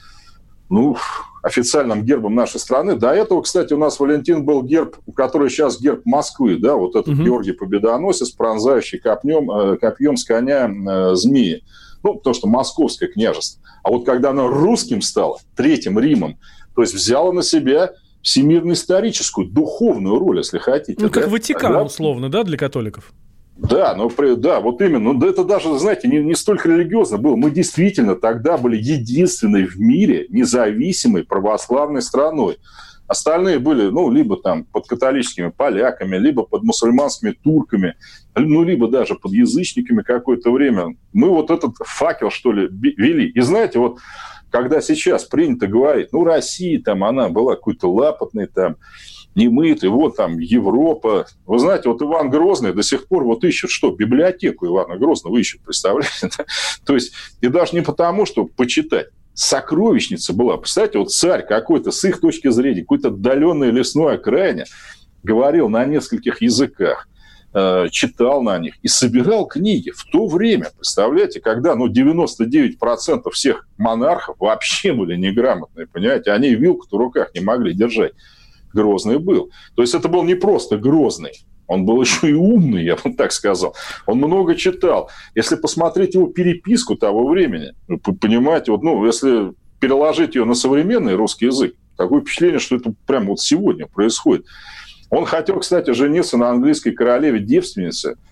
ну, 0.71 0.97
официальным 1.43 2.05
гербом 2.05 2.35
нашей 2.35 2.59
страны. 2.59 2.97
До 2.97 3.11
этого, 3.11 3.43
кстати, 3.43 3.75
у 3.75 3.79
нас 3.79 4.01
Валентин 4.01 4.45
был 4.45 4.63
герб, 4.63 4.97
который 5.15 5.51
сейчас 5.51 5.81
герб 5.81 6.03
Москвы, 6.07 6.57
да, 6.57 6.75
вот 6.75 6.97
этот 6.97 7.15
угу. 7.15 7.23
Георгий 7.23 7.53
Победоносец, 7.53 8.31
пронзающий 8.31 8.99
копьем, 8.99 9.51
э, 9.51 9.77
копьем 9.77 10.17
с 10.17 10.25
коня 10.25 10.69
э, 10.69 11.15
змеи. 11.15 11.63
Ну, 12.03 12.15
потому 12.15 12.35
что 12.35 12.49
московское 12.49 13.09
княжество. 13.09 13.63
А 13.83 13.91
вот 13.91 14.07
когда 14.07 14.31
оно 14.31 14.49
русским 14.49 15.03
стало, 15.03 15.39
Третьим 15.55 15.99
Римом, 15.99 16.39
то 16.75 16.83
есть 16.83 16.95
взяло 16.95 17.33
на 17.33 17.43
себя 17.43 17.93
всемирно-историческую, 18.23 19.47
духовную 19.47 20.19
роль, 20.19 20.39
если 20.39 20.59
хотите. 20.59 20.97
Ну, 20.99 21.09
да? 21.09 21.21
как 21.21 21.29
Ватикан, 21.29 21.73
да? 21.73 21.83
условно, 21.83 22.31
да, 22.31 22.43
для 22.43 22.57
католиков? 22.57 23.13
Да, 23.57 23.95
ну, 23.95 24.11
да, 24.37 24.61
вот 24.61 24.81
именно. 24.81 25.13
Ну, 25.13 25.27
это 25.27 25.45
даже, 25.45 25.79
знаете, 25.79 26.09
не, 26.09 26.19
не 26.19 26.35
столько 26.35 26.69
религиозно 26.69 27.19
было. 27.19 27.37
Мы 27.37 27.51
действительно 27.51 28.17
тогда 28.17 28.59
были 28.59 28.77
единственной 28.77 29.65
в 29.67 29.79
мире 29.79 30.27
независимой 30.29 31.25
православной 31.25 32.03
страной. 32.03 32.59
Остальные 33.07 33.59
были, 33.61 33.91
ну, 33.91 34.11
либо 34.11 34.41
там 34.41 34.65
под 34.65 34.89
католическими 34.89 35.51
поляками, 35.51 36.17
либо 36.17 36.43
под 36.43 36.65
мусульманскими 36.65 37.33
турками, 37.33 37.95
ну, 38.35 38.65
либо 38.65 38.89
даже 38.89 39.15
под 39.15 39.33
язычниками 39.33 40.03
какое-то 40.03 40.51
время. 40.51 40.97
Мы 41.13 41.29
вот 41.29 41.51
этот 41.51 41.77
факел, 41.85 42.31
что 42.31 42.51
ли, 42.51 42.69
вели. 42.69 43.29
И 43.29 43.41
знаете, 43.41 43.79
вот 43.79 43.99
когда 44.51 44.81
сейчас 44.81 45.25
принято 45.25 45.67
говорить, 45.67 46.13
ну, 46.13 46.25
Россия 46.25 46.81
там, 46.81 47.05
она 47.05 47.29
была 47.29 47.55
какой-то 47.57 47.93
лапотной 47.93 48.47
там, 48.47 48.77
немытый, 49.35 49.89
вот 49.89 50.17
там 50.17 50.39
Европа. 50.39 51.27
Вы 51.47 51.59
знаете, 51.59 51.89
вот 51.89 52.03
Иван 52.03 52.31
Грозный 52.31 52.73
до 52.73 52.83
сих 52.83 53.07
пор 53.07 53.25
вот 53.25 53.45
ищет 53.45 53.71
что? 53.71 53.91
Библиотеку 53.91 54.67
Ивана 54.67 54.97
Грозного 54.97 55.39
ищет, 55.39 55.61
представляете? 55.63 56.31
То 56.87 56.95
есть, 56.95 57.13
и 57.41 57.49
даже 57.49 57.75
не 57.75 57.83
потому, 57.83 58.27
что 58.27 58.45
почитать. 58.45 59.09
Сокровищница 59.37 60.33
была. 60.33 60.57
Представляете, 60.59 60.99
вот 61.01 61.11
царь 61.11 61.45
какой-то, 61.45 61.91
с 61.91 62.05
их 62.05 62.21
точки 62.21 62.51
зрения, 62.51 62.83
какой-то 62.83 63.09
отдаленный 63.09 63.73
лесной 63.73 64.15
окраине, 64.15 64.65
говорил 65.25 65.69
на 65.69 65.85
нескольких 65.85 66.41
языках 66.41 67.09
э, 67.53 67.89
читал 67.91 68.43
на 68.43 68.59
них 68.59 68.75
и 68.83 68.89
собирал 68.89 69.47
книги 69.47 69.91
в 69.91 70.05
то 70.05 70.27
время, 70.27 70.71
представляете, 70.77 71.41
когда 71.41 71.75
ну, 71.75 71.89
99% 71.89 73.31
всех 73.33 73.67
монархов 73.79 74.37
вообще 74.39 74.93
были 74.93 75.17
неграмотные, 75.17 75.87
понимаете, 75.87 76.31
они 76.31 76.55
вилку 76.55 76.87
в 76.89 76.97
руках 76.97 77.35
не 77.35 77.41
могли 77.41 77.75
держать. 77.75 78.13
Грозный 78.75 79.19
был. 79.19 79.51
То 79.75 79.83
есть 79.83 79.95
это 79.95 80.09
был 80.09 80.23
не 80.25 80.35
просто 80.35 80.77
Грозный, 80.77 81.33
он 81.67 81.87
был 81.87 82.01
еще 82.01 82.31
и 82.31 82.35
умный, 82.35 82.85
я 82.85 82.97
бы 82.97 83.15
так 83.15 83.33
сказал. 83.33 83.75
Он 84.07 84.19
много 84.19 84.55
читал. 84.55 85.11
Если 85.35 85.57
посмотреть 85.57 86.15
его 86.15 86.27
переписку 86.27 86.97
того 86.97 87.27
времени, 87.29 87.73
понимаете, 88.21 88.73
вот, 88.73 88.83
ну, 88.83 89.05
если 89.07 89.53
переложить 89.81 90.35
ее 90.35 90.45
на 90.45 90.55
современный 90.55 91.15
русский 91.15 91.47
язык, 91.47 91.75
такое 91.97 92.21
впечатление, 92.21 92.59
что 92.59 92.77
это 92.77 92.93
прямо 93.07 93.31
вот 93.31 93.41
сегодня 93.41 93.87
происходит. 93.87 94.47
Он 95.11 95.25
хотел, 95.25 95.61
кстати, 95.61 95.93
жениться 95.93 96.37
на 96.37 96.51
английской 96.51 96.91
королеве-девственнице– 96.91 98.17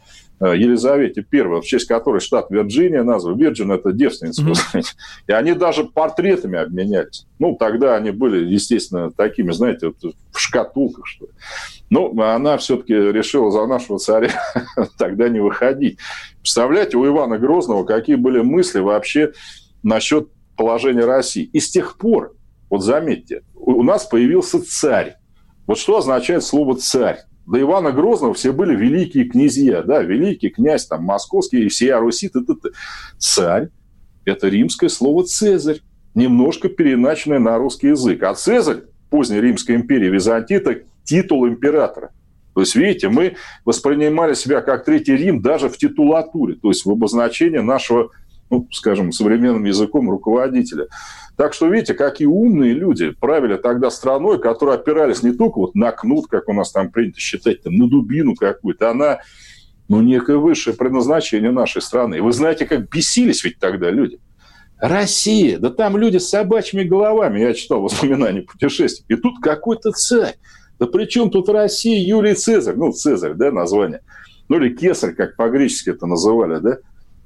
Елизавете 0.46 1.24
I, 1.30 1.60
в 1.60 1.62
честь 1.62 1.86
которой 1.86 2.20
штат 2.20 2.50
Вирджиния 2.50 3.02
назван. 3.02 3.36
Вирджин– 3.38 3.70
это 3.72 3.92
девственница. 3.92 4.42
Mm-hmm. 4.42 4.84
И 5.28 5.32
они 5.32 5.52
даже 5.52 5.84
портретами 5.84 6.58
обменялись. 6.58 7.26
Ну, 7.38 7.56
тогда 7.56 7.96
они 7.96 8.10
были, 8.10 8.44
естественно, 8.44 9.10
такими, 9.10 9.52
знаете, 9.52 9.88
вот 9.88 10.14
в 10.32 10.38
шкатулках, 10.38 11.06
что 11.06 11.26
ли. 11.26 11.32
Ну, 11.90 12.20
она 12.22 12.56
все-таки 12.56 12.94
решила 12.94 13.50
за 13.50 13.66
нашего 13.66 13.98
царя 13.98 14.32
тогда 14.98 15.28
не 15.28 15.40
выходить. 15.40 15.98
Представляете, 16.40 16.96
у 16.96 17.06
Ивана 17.06 17.38
Грозного 17.38 17.84
какие 17.84 18.16
были 18.16 18.40
мысли 18.40 18.80
вообще 18.80 19.32
насчет 19.82 20.28
положения 20.56 21.04
России. 21.04 21.44
И 21.52 21.60
с 21.60 21.70
тех 21.70 21.98
пор, 21.98 22.34
вот 22.70 22.82
заметьте, 22.82 23.42
у 23.54 23.82
нас 23.82 24.06
появился 24.06 24.64
царь. 24.64 25.16
Вот 25.66 25.78
что 25.78 25.98
означает 25.98 26.42
слово 26.42 26.76
«царь»? 26.76 27.20
До 27.46 27.60
Ивана 27.60 27.92
Грозного 27.92 28.34
все 28.34 28.52
были 28.52 28.74
великие 28.74 29.24
князья, 29.24 29.82
да, 29.82 30.02
великий 30.02 30.48
князь 30.48 30.86
там 30.86 31.04
московский, 31.04 31.68
всея 31.68 31.98
Руси, 31.98 32.28
т 32.28 32.38
-т 32.38 32.44
-т. 32.46 32.72
царь– 33.18 33.68
это 34.24 34.48
римское 34.48 34.88
слово 34.88 35.24
«цезарь», 35.24 35.80
немножко 36.14 36.68
переначенное 36.68 37.38
на 37.38 37.58
русский 37.58 37.88
язык. 37.88 38.22
А 38.22 38.34
Цезарь 38.34 38.82
поздней 39.10 39.40
Римской 39.40 39.76
империи 39.76 40.08
Византии– 40.08 40.56
это 40.56 40.82
титул 41.04 41.46
императора. 41.48 42.10
То 42.54 42.60
есть, 42.60 42.74
видите, 42.74 43.08
мы 43.08 43.36
воспринимали 43.64 44.34
себя 44.34 44.60
как 44.60 44.84
Третий 44.84 45.16
Рим 45.16 45.40
даже 45.40 45.68
в 45.68 45.78
титулатуре, 45.78 46.54
то 46.54 46.68
есть 46.68 46.84
в 46.84 46.90
обозначении 46.90 47.58
нашего, 47.58 48.10
ну, 48.50 48.68
скажем, 48.70 49.12
современным 49.12 49.64
языком 49.64 50.10
руководителя. 50.10 50.86
Так 51.36 51.54
что, 51.54 51.68
видите, 51.68 51.94
какие 51.94 52.26
умные 52.26 52.74
люди 52.74 53.10
правили 53.10 53.56
тогда 53.56 53.90
страной, 53.90 54.38
которые 54.38 54.76
опирались 54.76 55.22
не 55.22 55.32
только 55.32 55.58
вот 55.58 55.74
на 55.74 55.90
кнут, 55.92 56.26
как 56.26 56.48
у 56.48 56.52
нас 56.52 56.70
там 56.70 56.90
принято 56.90 57.18
считать, 57.18 57.62
там, 57.62 57.74
на 57.74 57.88
дубину 57.88 58.34
какую-то, 58.34 58.90
а 58.90 58.94
на 58.94 59.20
ну, 59.88 60.00
некое 60.00 60.36
высшее 60.36 60.76
предназначение 60.76 61.50
нашей 61.50 61.82
страны. 61.82 62.22
Вы 62.22 62.32
знаете, 62.32 62.66
как 62.66 62.88
бесились 62.90 63.44
ведь 63.44 63.58
тогда 63.58 63.90
люди. 63.90 64.18
Россия, 64.78 65.58
да 65.58 65.70
там 65.70 65.96
люди 65.96 66.18
с 66.18 66.28
собачьими 66.28 66.82
головами, 66.82 67.40
я 67.40 67.54
читал 67.54 67.80
воспоминания 67.82 68.42
путешествий. 68.42 69.04
И 69.08 69.20
тут 69.20 69.40
какой-то 69.40 69.92
царь. 69.92 70.34
Да 70.78 70.86
при 70.86 71.04
чем 71.04 71.30
тут 71.30 71.48
Россия, 71.48 72.04
Юлий 72.04 72.34
Цезарь? 72.34 72.74
Ну, 72.74 72.90
Цезарь, 72.92 73.34
да, 73.34 73.52
название. 73.52 74.00
Ну, 74.48 74.56
или 74.56 74.74
Кесарь, 74.74 75.14
как 75.14 75.36
по-гречески 75.36 75.90
это 75.90 76.06
называли, 76.06 76.58
да? 76.58 76.78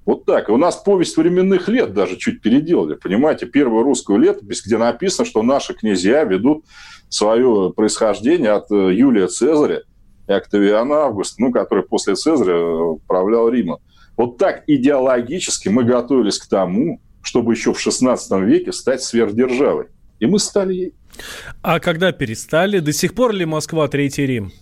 Вот 0.06 0.24
так. 0.24 0.48
И 0.48 0.52
у 0.52 0.56
нас 0.56 0.76
повесть 0.76 1.16
временных 1.16 1.68
лет 1.68 1.92
даже 1.92 2.16
чуть 2.16 2.40
переделали. 2.40 2.94
Понимаете, 2.94 3.46
первую 3.46 3.82
русскую 3.82 4.20
летопись, 4.20 4.62
где 4.64 4.78
написано, 4.78 5.26
что 5.26 5.42
наши 5.42 5.74
князья 5.74 6.22
ведут 6.22 6.64
свое 7.08 7.72
происхождение 7.76 8.52
от 8.52 8.70
э, 8.70 8.94
Юлия 8.94 9.26
Цезаря 9.26 9.82
и 10.28 10.32
Октавиана 10.32 11.06
Августа, 11.06 11.42
ну, 11.42 11.52
который 11.52 11.84
после 11.84 12.14
Цезаря 12.14 12.56
управлял 12.56 13.48
Римом. 13.48 13.80
Вот 14.16 14.38
так 14.38 14.62
идеологически 14.68 15.68
мы 15.68 15.82
готовились 15.82 16.38
к 16.38 16.48
тому, 16.48 17.00
чтобы 17.22 17.54
еще 17.54 17.74
в 17.74 17.86
XVI 17.86 18.44
веке 18.44 18.72
стать 18.72 19.02
сверхдержавой. 19.02 19.86
И 20.20 20.26
мы 20.26 20.38
стали 20.38 20.74
ей. 20.74 20.94
А 21.62 21.80
когда 21.80 22.12
перестали? 22.12 22.78
До 22.78 22.92
сих 22.92 23.14
пор 23.14 23.32
ли 23.32 23.44
Москва 23.44 23.88
Третий 23.88 24.24
Рим? 24.24 24.52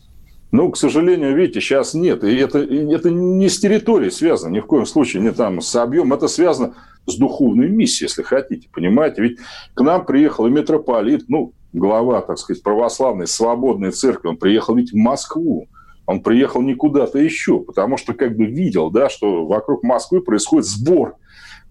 Ну, 0.55 0.71
к 0.71 0.77
сожалению, 0.77 1.35
видите, 1.35 1.61
сейчас 1.61 1.95
нет. 1.95 2.23
И 2.23 2.37
это, 2.37 2.61
это 2.61 3.11
не 3.11 3.49
с 3.49 3.59
территорией 3.59 4.13
связано, 4.13 4.53
ни 4.53 4.61
в 4.61 4.67
коем 4.67 4.87
случае 4.87 5.21
не 5.21 5.33
там 5.33 5.61
с 5.61 5.75
объемом. 5.75 6.13
Это 6.13 6.29
связано 6.29 6.75
с 7.07 7.17
духовной 7.17 7.69
миссией, 7.69 8.07
если 8.07 8.23
хотите, 8.23 8.69
понимаете? 8.73 9.21
Ведь 9.21 9.39
к 9.75 9.81
нам 9.81 10.07
приехал 10.07 10.47
и 10.47 10.51
митрополит, 10.51 11.25
ну, 11.27 11.55
глава, 11.73 12.21
так 12.21 12.39
сказать, 12.39 12.63
православной 12.63 13.27
свободной 13.27 13.91
церкви, 13.91 14.29
он 14.29 14.37
приехал 14.37 14.77
ведь 14.77 14.93
в 14.93 14.97
Москву. 14.97 15.67
Он 16.07 16.21
приехал 16.21 16.63
не 16.63 16.77
куда-то 16.77 17.19
еще, 17.19 17.59
потому 17.59 17.97
что 17.97 18.15
как 18.15 18.37
бы 18.37 18.45
видел, 18.45 18.93
да, 18.93 19.09
что 19.09 19.47
вокруг 19.47 19.83
Москвы 19.83 20.21
происходит 20.21 20.67
сбор, 20.67 21.17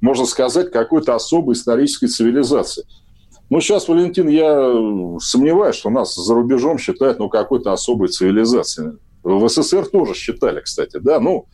можно 0.02 0.26
сказать, 0.26 0.72
какой-то 0.72 1.16
особой 1.16 1.54
исторической 1.54 2.08
цивилизации. 2.08 2.84
Ну, 3.50 3.62
сейчас, 3.62 3.88
Валентин, 3.88 4.28
я 4.30 4.74
сомневаюсь, 5.20 5.76
что 5.76 5.90
нас 5.90 6.16
за 6.16 6.34
рубежом 6.34 6.78
считают 6.78 7.20
ну, 7.20 7.30
какой-то 7.30 7.72
особой 7.72 8.08
цивилизацией. 8.08 8.98
В 9.22 9.48
СССР 9.48 9.88
тоже 9.88 10.14
считали, 10.16 10.62
кстати, 10.62 10.98
да, 10.98 11.20
ну, 11.20 11.48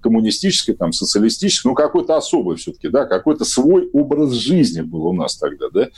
коммунистической, 0.00 0.74
там, 0.74 0.92
социалистической, 0.92 1.70
ну, 1.70 1.74
какой-то 1.74 2.16
особый 2.16 2.56
все-таки, 2.56 2.88
да, 2.88 3.04
какой-то 3.04 3.44
свой 3.44 3.88
образ 3.92 4.32
жизни 4.32 4.80
был 4.80 5.06
у 5.06 5.12
нас 5.12 5.36
тогда, 5.36 5.68
да. 5.72 5.88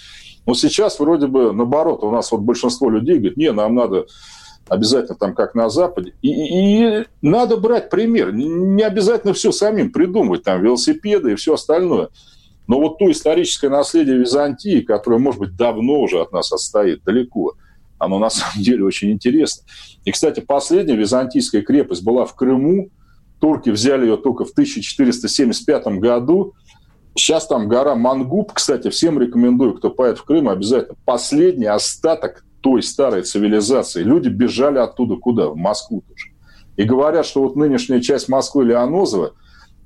Но 0.46 0.54
сейчас 0.54 0.98
вроде 0.98 1.28
бы 1.28 1.52
наоборот, 1.52 2.02
у 2.02 2.10
нас 2.10 2.32
вот 2.32 2.40
большинство 2.40 2.90
людей 2.90 3.16
говорит, 3.16 3.36
не, 3.36 3.52
нам 3.52 3.74
надо 3.74 4.06
обязательно 4.68 5.16
там 5.16 5.34
как 5.34 5.54
на 5.54 5.68
Западе. 5.68 6.14
И, 6.22 6.30
и 6.30 7.04
надо 7.20 7.56
брать 7.56 7.90
пример. 7.90 8.32
Не 8.32 8.82
обязательно 8.82 9.34
все 9.34 9.52
самим 9.52 9.92
придумывать, 9.92 10.42
там 10.42 10.62
велосипеды 10.62 11.32
и 11.32 11.36
все 11.36 11.54
остальное. 11.54 12.08
Но 12.66 12.80
вот 12.80 12.98
то 12.98 13.10
историческое 13.10 13.68
наследие 13.68 14.18
Византии, 14.18 14.80
которое, 14.80 15.18
может 15.18 15.40
быть, 15.40 15.56
давно 15.56 16.00
уже 16.00 16.20
от 16.20 16.32
нас 16.32 16.52
отстоит, 16.52 17.02
далеко, 17.04 17.54
оно 17.98 18.18
на 18.18 18.30
самом 18.30 18.62
деле 18.62 18.84
очень 18.84 19.10
интересно. 19.10 19.64
И, 20.04 20.12
кстати, 20.12 20.40
последняя 20.40 20.96
византийская 20.96 21.62
крепость 21.62 22.02
была 22.02 22.24
в 22.24 22.34
Крыму. 22.34 22.90
Турки 23.40 23.70
взяли 23.70 24.06
ее 24.06 24.16
только 24.16 24.44
в 24.44 24.50
1475 24.52 25.86
году. 25.98 26.54
Сейчас 27.14 27.46
там 27.46 27.68
гора 27.68 27.94
Мангуб, 27.94 28.52
кстати, 28.52 28.88
всем 28.88 29.20
рекомендую, 29.20 29.74
кто 29.74 29.90
поедет 29.90 30.18
в 30.18 30.24
Крым, 30.24 30.48
обязательно. 30.48 30.96
Последний 31.04 31.66
остаток 31.66 32.44
той 32.60 32.82
старой 32.82 33.22
цивилизации. 33.22 34.02
Люди 34.04 34.28
бежали 34.28 34.78
оттуда 34.78 35.16
куда? 35.16 35.48
В 35.48 35.56
Москву 35.56 36.04
тоже. 36.08 36.28
И 36.76 36.84
говорят, 36.84 37.26
что 37.26 37.42
вот 37.42 37.56
нынешняя 37.56 38.00
часть 38.00 38.28
Москвы 38.28 38.64
Леонозова– 38.64 39.32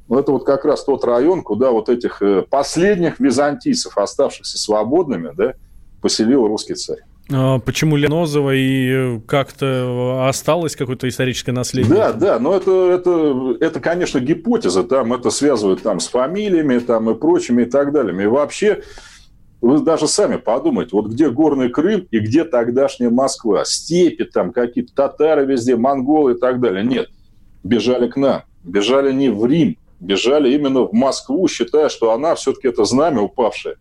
ну, 0.08 0.18
это 0.18 0.32
вот 0.32 0.44
как 0.44 0.64
раз 0.64 0.84
тот 0.84 1.04
район, 1.04 1.42
куда 1.42 1.70
вот 1.70 1.88
этих 1.88 2.22
э, 2.22 2.42
последних 2.48 3.18
византийцев, 3.18 3.98
оставшихся 3.98 4.58
свободными, 4.58 5.32
да, 5.36 5.54
поселил 6.00 6.46
русский 6.46 6.74
царь. 6.74 7.00
А 7.32 7.58
почему 7.58 7.96
Ленозово 7.96 8.54
и 8.54 9.18
как-то 9.26 10.26
осталось 10.28 10.76
какое-то 10.76 11.08
историческое 11.08 11.50
наследие? 11.50 11.92
Да, 11.92 12.12
да, 12.12 12.38
но 12.38 12.54
это, 12.54 12.92
это, 12.92 13.56
это, 13.60 13.80
конечно, 13.80 14.20
гипотеза, 14.20 14.84
там 14.84 15.12
это 15.12 15.30
связывают 15.30 15.82
там 15.82 15.98
с 15.98 16.06
фамилиями 16.06 16.78
там, 16.78 17.10
и 17.10 17.14
прочими 17.14 17.62
и 17.62 17.64
так 17.64 17.92
далее. 17.92 18.22
И 18.22 18.26
вообще 18.26 18.82
вы 19.60 19.80
даже 19.80 20.06
сами 20.06 20.36
подумайте, 20.36 20.90
вот 20.92 21.08
где 21.08 21.28
горный 21.28 21.68
Крым 21.68 22.06
и 22.12 22.20
где 22.20 22.44
тогдашняя 22.44 23.10
Москва? 23.10 23.64
Степи 23.64 24.22
там 24.24 24.52
какие-то, 24.52 24.94
татары 24.94 25.46
везде, 25.46 25.74
монголы 25.74 26.34
и 26.34 26.38
так 26.38 26.60
далее. 26.60 26.84
Нет, 26.84 27.08
бежали 27.64 28.08
к 28.08 28.16
нам. 28.16 28.42
Бежали 28.62 29.12
не 29.12 29.30
в 29.30 29.44
Рим, 29.46 29.76
бежали 30.01 30.55
именно 30.55 30.82
в 30.82 30.93
Москву, 30.93 31.47
считая, 31.48 31.89
что 31.89 32.12
она 32.12 32.35
все-таки 32.35 32.68
это 32.68 32.85
знамя 32.85 33.23
упавшее 33.23 33.77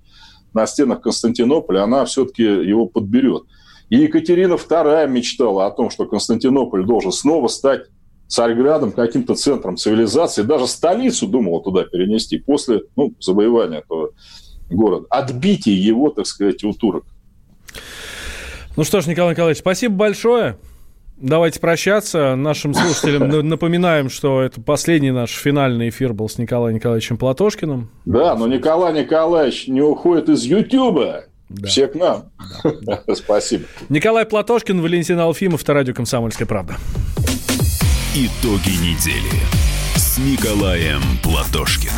на 0.54 0.66
стенах 0.68 1.02
Константинополя, 1.02 1.84
она 1.84 2.06
все-таки 2.06 2.44
его 2.44 2.86
подберет. 2.88 3.44
И 3.90 3.98
Екатерина 3.98 4.54
II 4.54 5.08
мечтала 5.08 5.68
о 5.68 5.72
том, 5.72 5.90
что 5.90 6.06
Константинополь 6.06 6.86
должен 6.86 7.12
снова 7.12 7.48
стать 7.48 7.88
Царьградом, 8.28 8.92
каким-то 8.92 9.36
центром 9.36 9.78
цивилизации, 9.78 10.42
даже 10.42 10.66
столицу 10.66 11.28
думала 11.28 11.62
туда 11.62 11.84
перенести 11.84 12.40
после 12.40 12.82
ну, 12.96 13.14
завоевания 13.20 13.80
этого 13.80 14.12
города, 14.70 15.06
отбитие 15.12 15.80
его, 15.80 16.10
так 16.10 16.26
сказать, 16.26 16.64
у 16.64 16.74
турок. 16.74 17.06
Ну 18.76 18.84
что 18.84 19.02
ж, 19.02 19.06
Николай 19.06 19.34
Николаевич, 19.34 19.60
спасибо 19.60 19.96
большое. 19.96 20.58
Давайте 21.18 21.60
прощаться. 21.60 22.36
Нашим 22.36 22.74
слушателям 22.74 23.30
напоминаем, 23.50 24.10
что 24.10 24.42
это 24.42 24.62
последний 24.62 25.12
наш 25.12 25.32
финальный 25.32 25.90
эфир 25.90 26.14
был 26.14 26.28
с 26.28 26.38
Николаем 26.38 26.76
Николаевичем 26.76 27.18
Платошкиным. 27.18 27.90
Да, 28.06 28.36
но 28.36 28.48
Николай 28.48 28.94
Николаевич 28.94 29.68
не 29.68 29.82
уходит 29.82 30.30
из 30.30 30.44
Ютуба. 30.44 31.26
Да. 31.50 31.68
Все 31.68 31.88
к 31.88 31.96
нам. 31.96 32.32
Да. 32.82 33.04
Спасибо. 33.16 33.66
Николай 33.90 34.26
Платошкин, 34.26 34.82
Валентин 34.82 35.20
Алфимов, 35.20 35.68
Радио 35.68 35.94
«Комсомольская 35.94 36.48
правда». 36.48 36.76
Итоги 38.16 38.72
недели 38.82 39.42
с 39.96 40.18
Николаем 40.18 41.02
Платошкиным. 41.24 41.94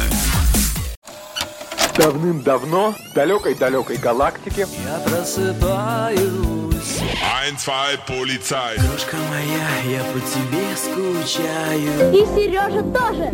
Давным-давно 1.96 2.94
в 2.94 3.14
далекой-далекой 3.16 3.98
галактике 3.98 4.68
Я 4.86 5.00
просыпаюсь 5.00 6.57
Ein, 7.02 7.58
zwei, 7.58 7.98
полицай 8.08 8.78
Крошка 8.78 9.18
моя, 9.30 9.98
я 9.98 10.04
по 10.04 10.20
тебе 10.20 10.76
скучаю. 10.76 12.14
И 12.14 12.26
Сережа 12.36 12.82
тоже. 12.82 13.34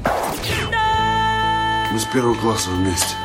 Мы 1.92 2.00
с 2.00 2.06
первого 2.06 2.36
класса 2.36 2.70
вместе. 2.70 3.16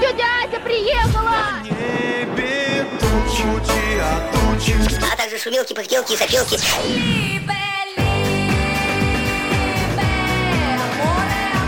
Тетя 0.00 0.24
Ася 0.44 0.60
приехала! 0.60 1.34
Небе 1.64 2.86
тучи, 3.00 3.98
а 4.00 4.30
тучи 4.32 4.76
А 5.12 5.16
также 5.16 5.38
шумелки, 5.38 5.74
пыхтелки 5.74 6.12
и 6.12 6.16
сопелки 6.16 6.58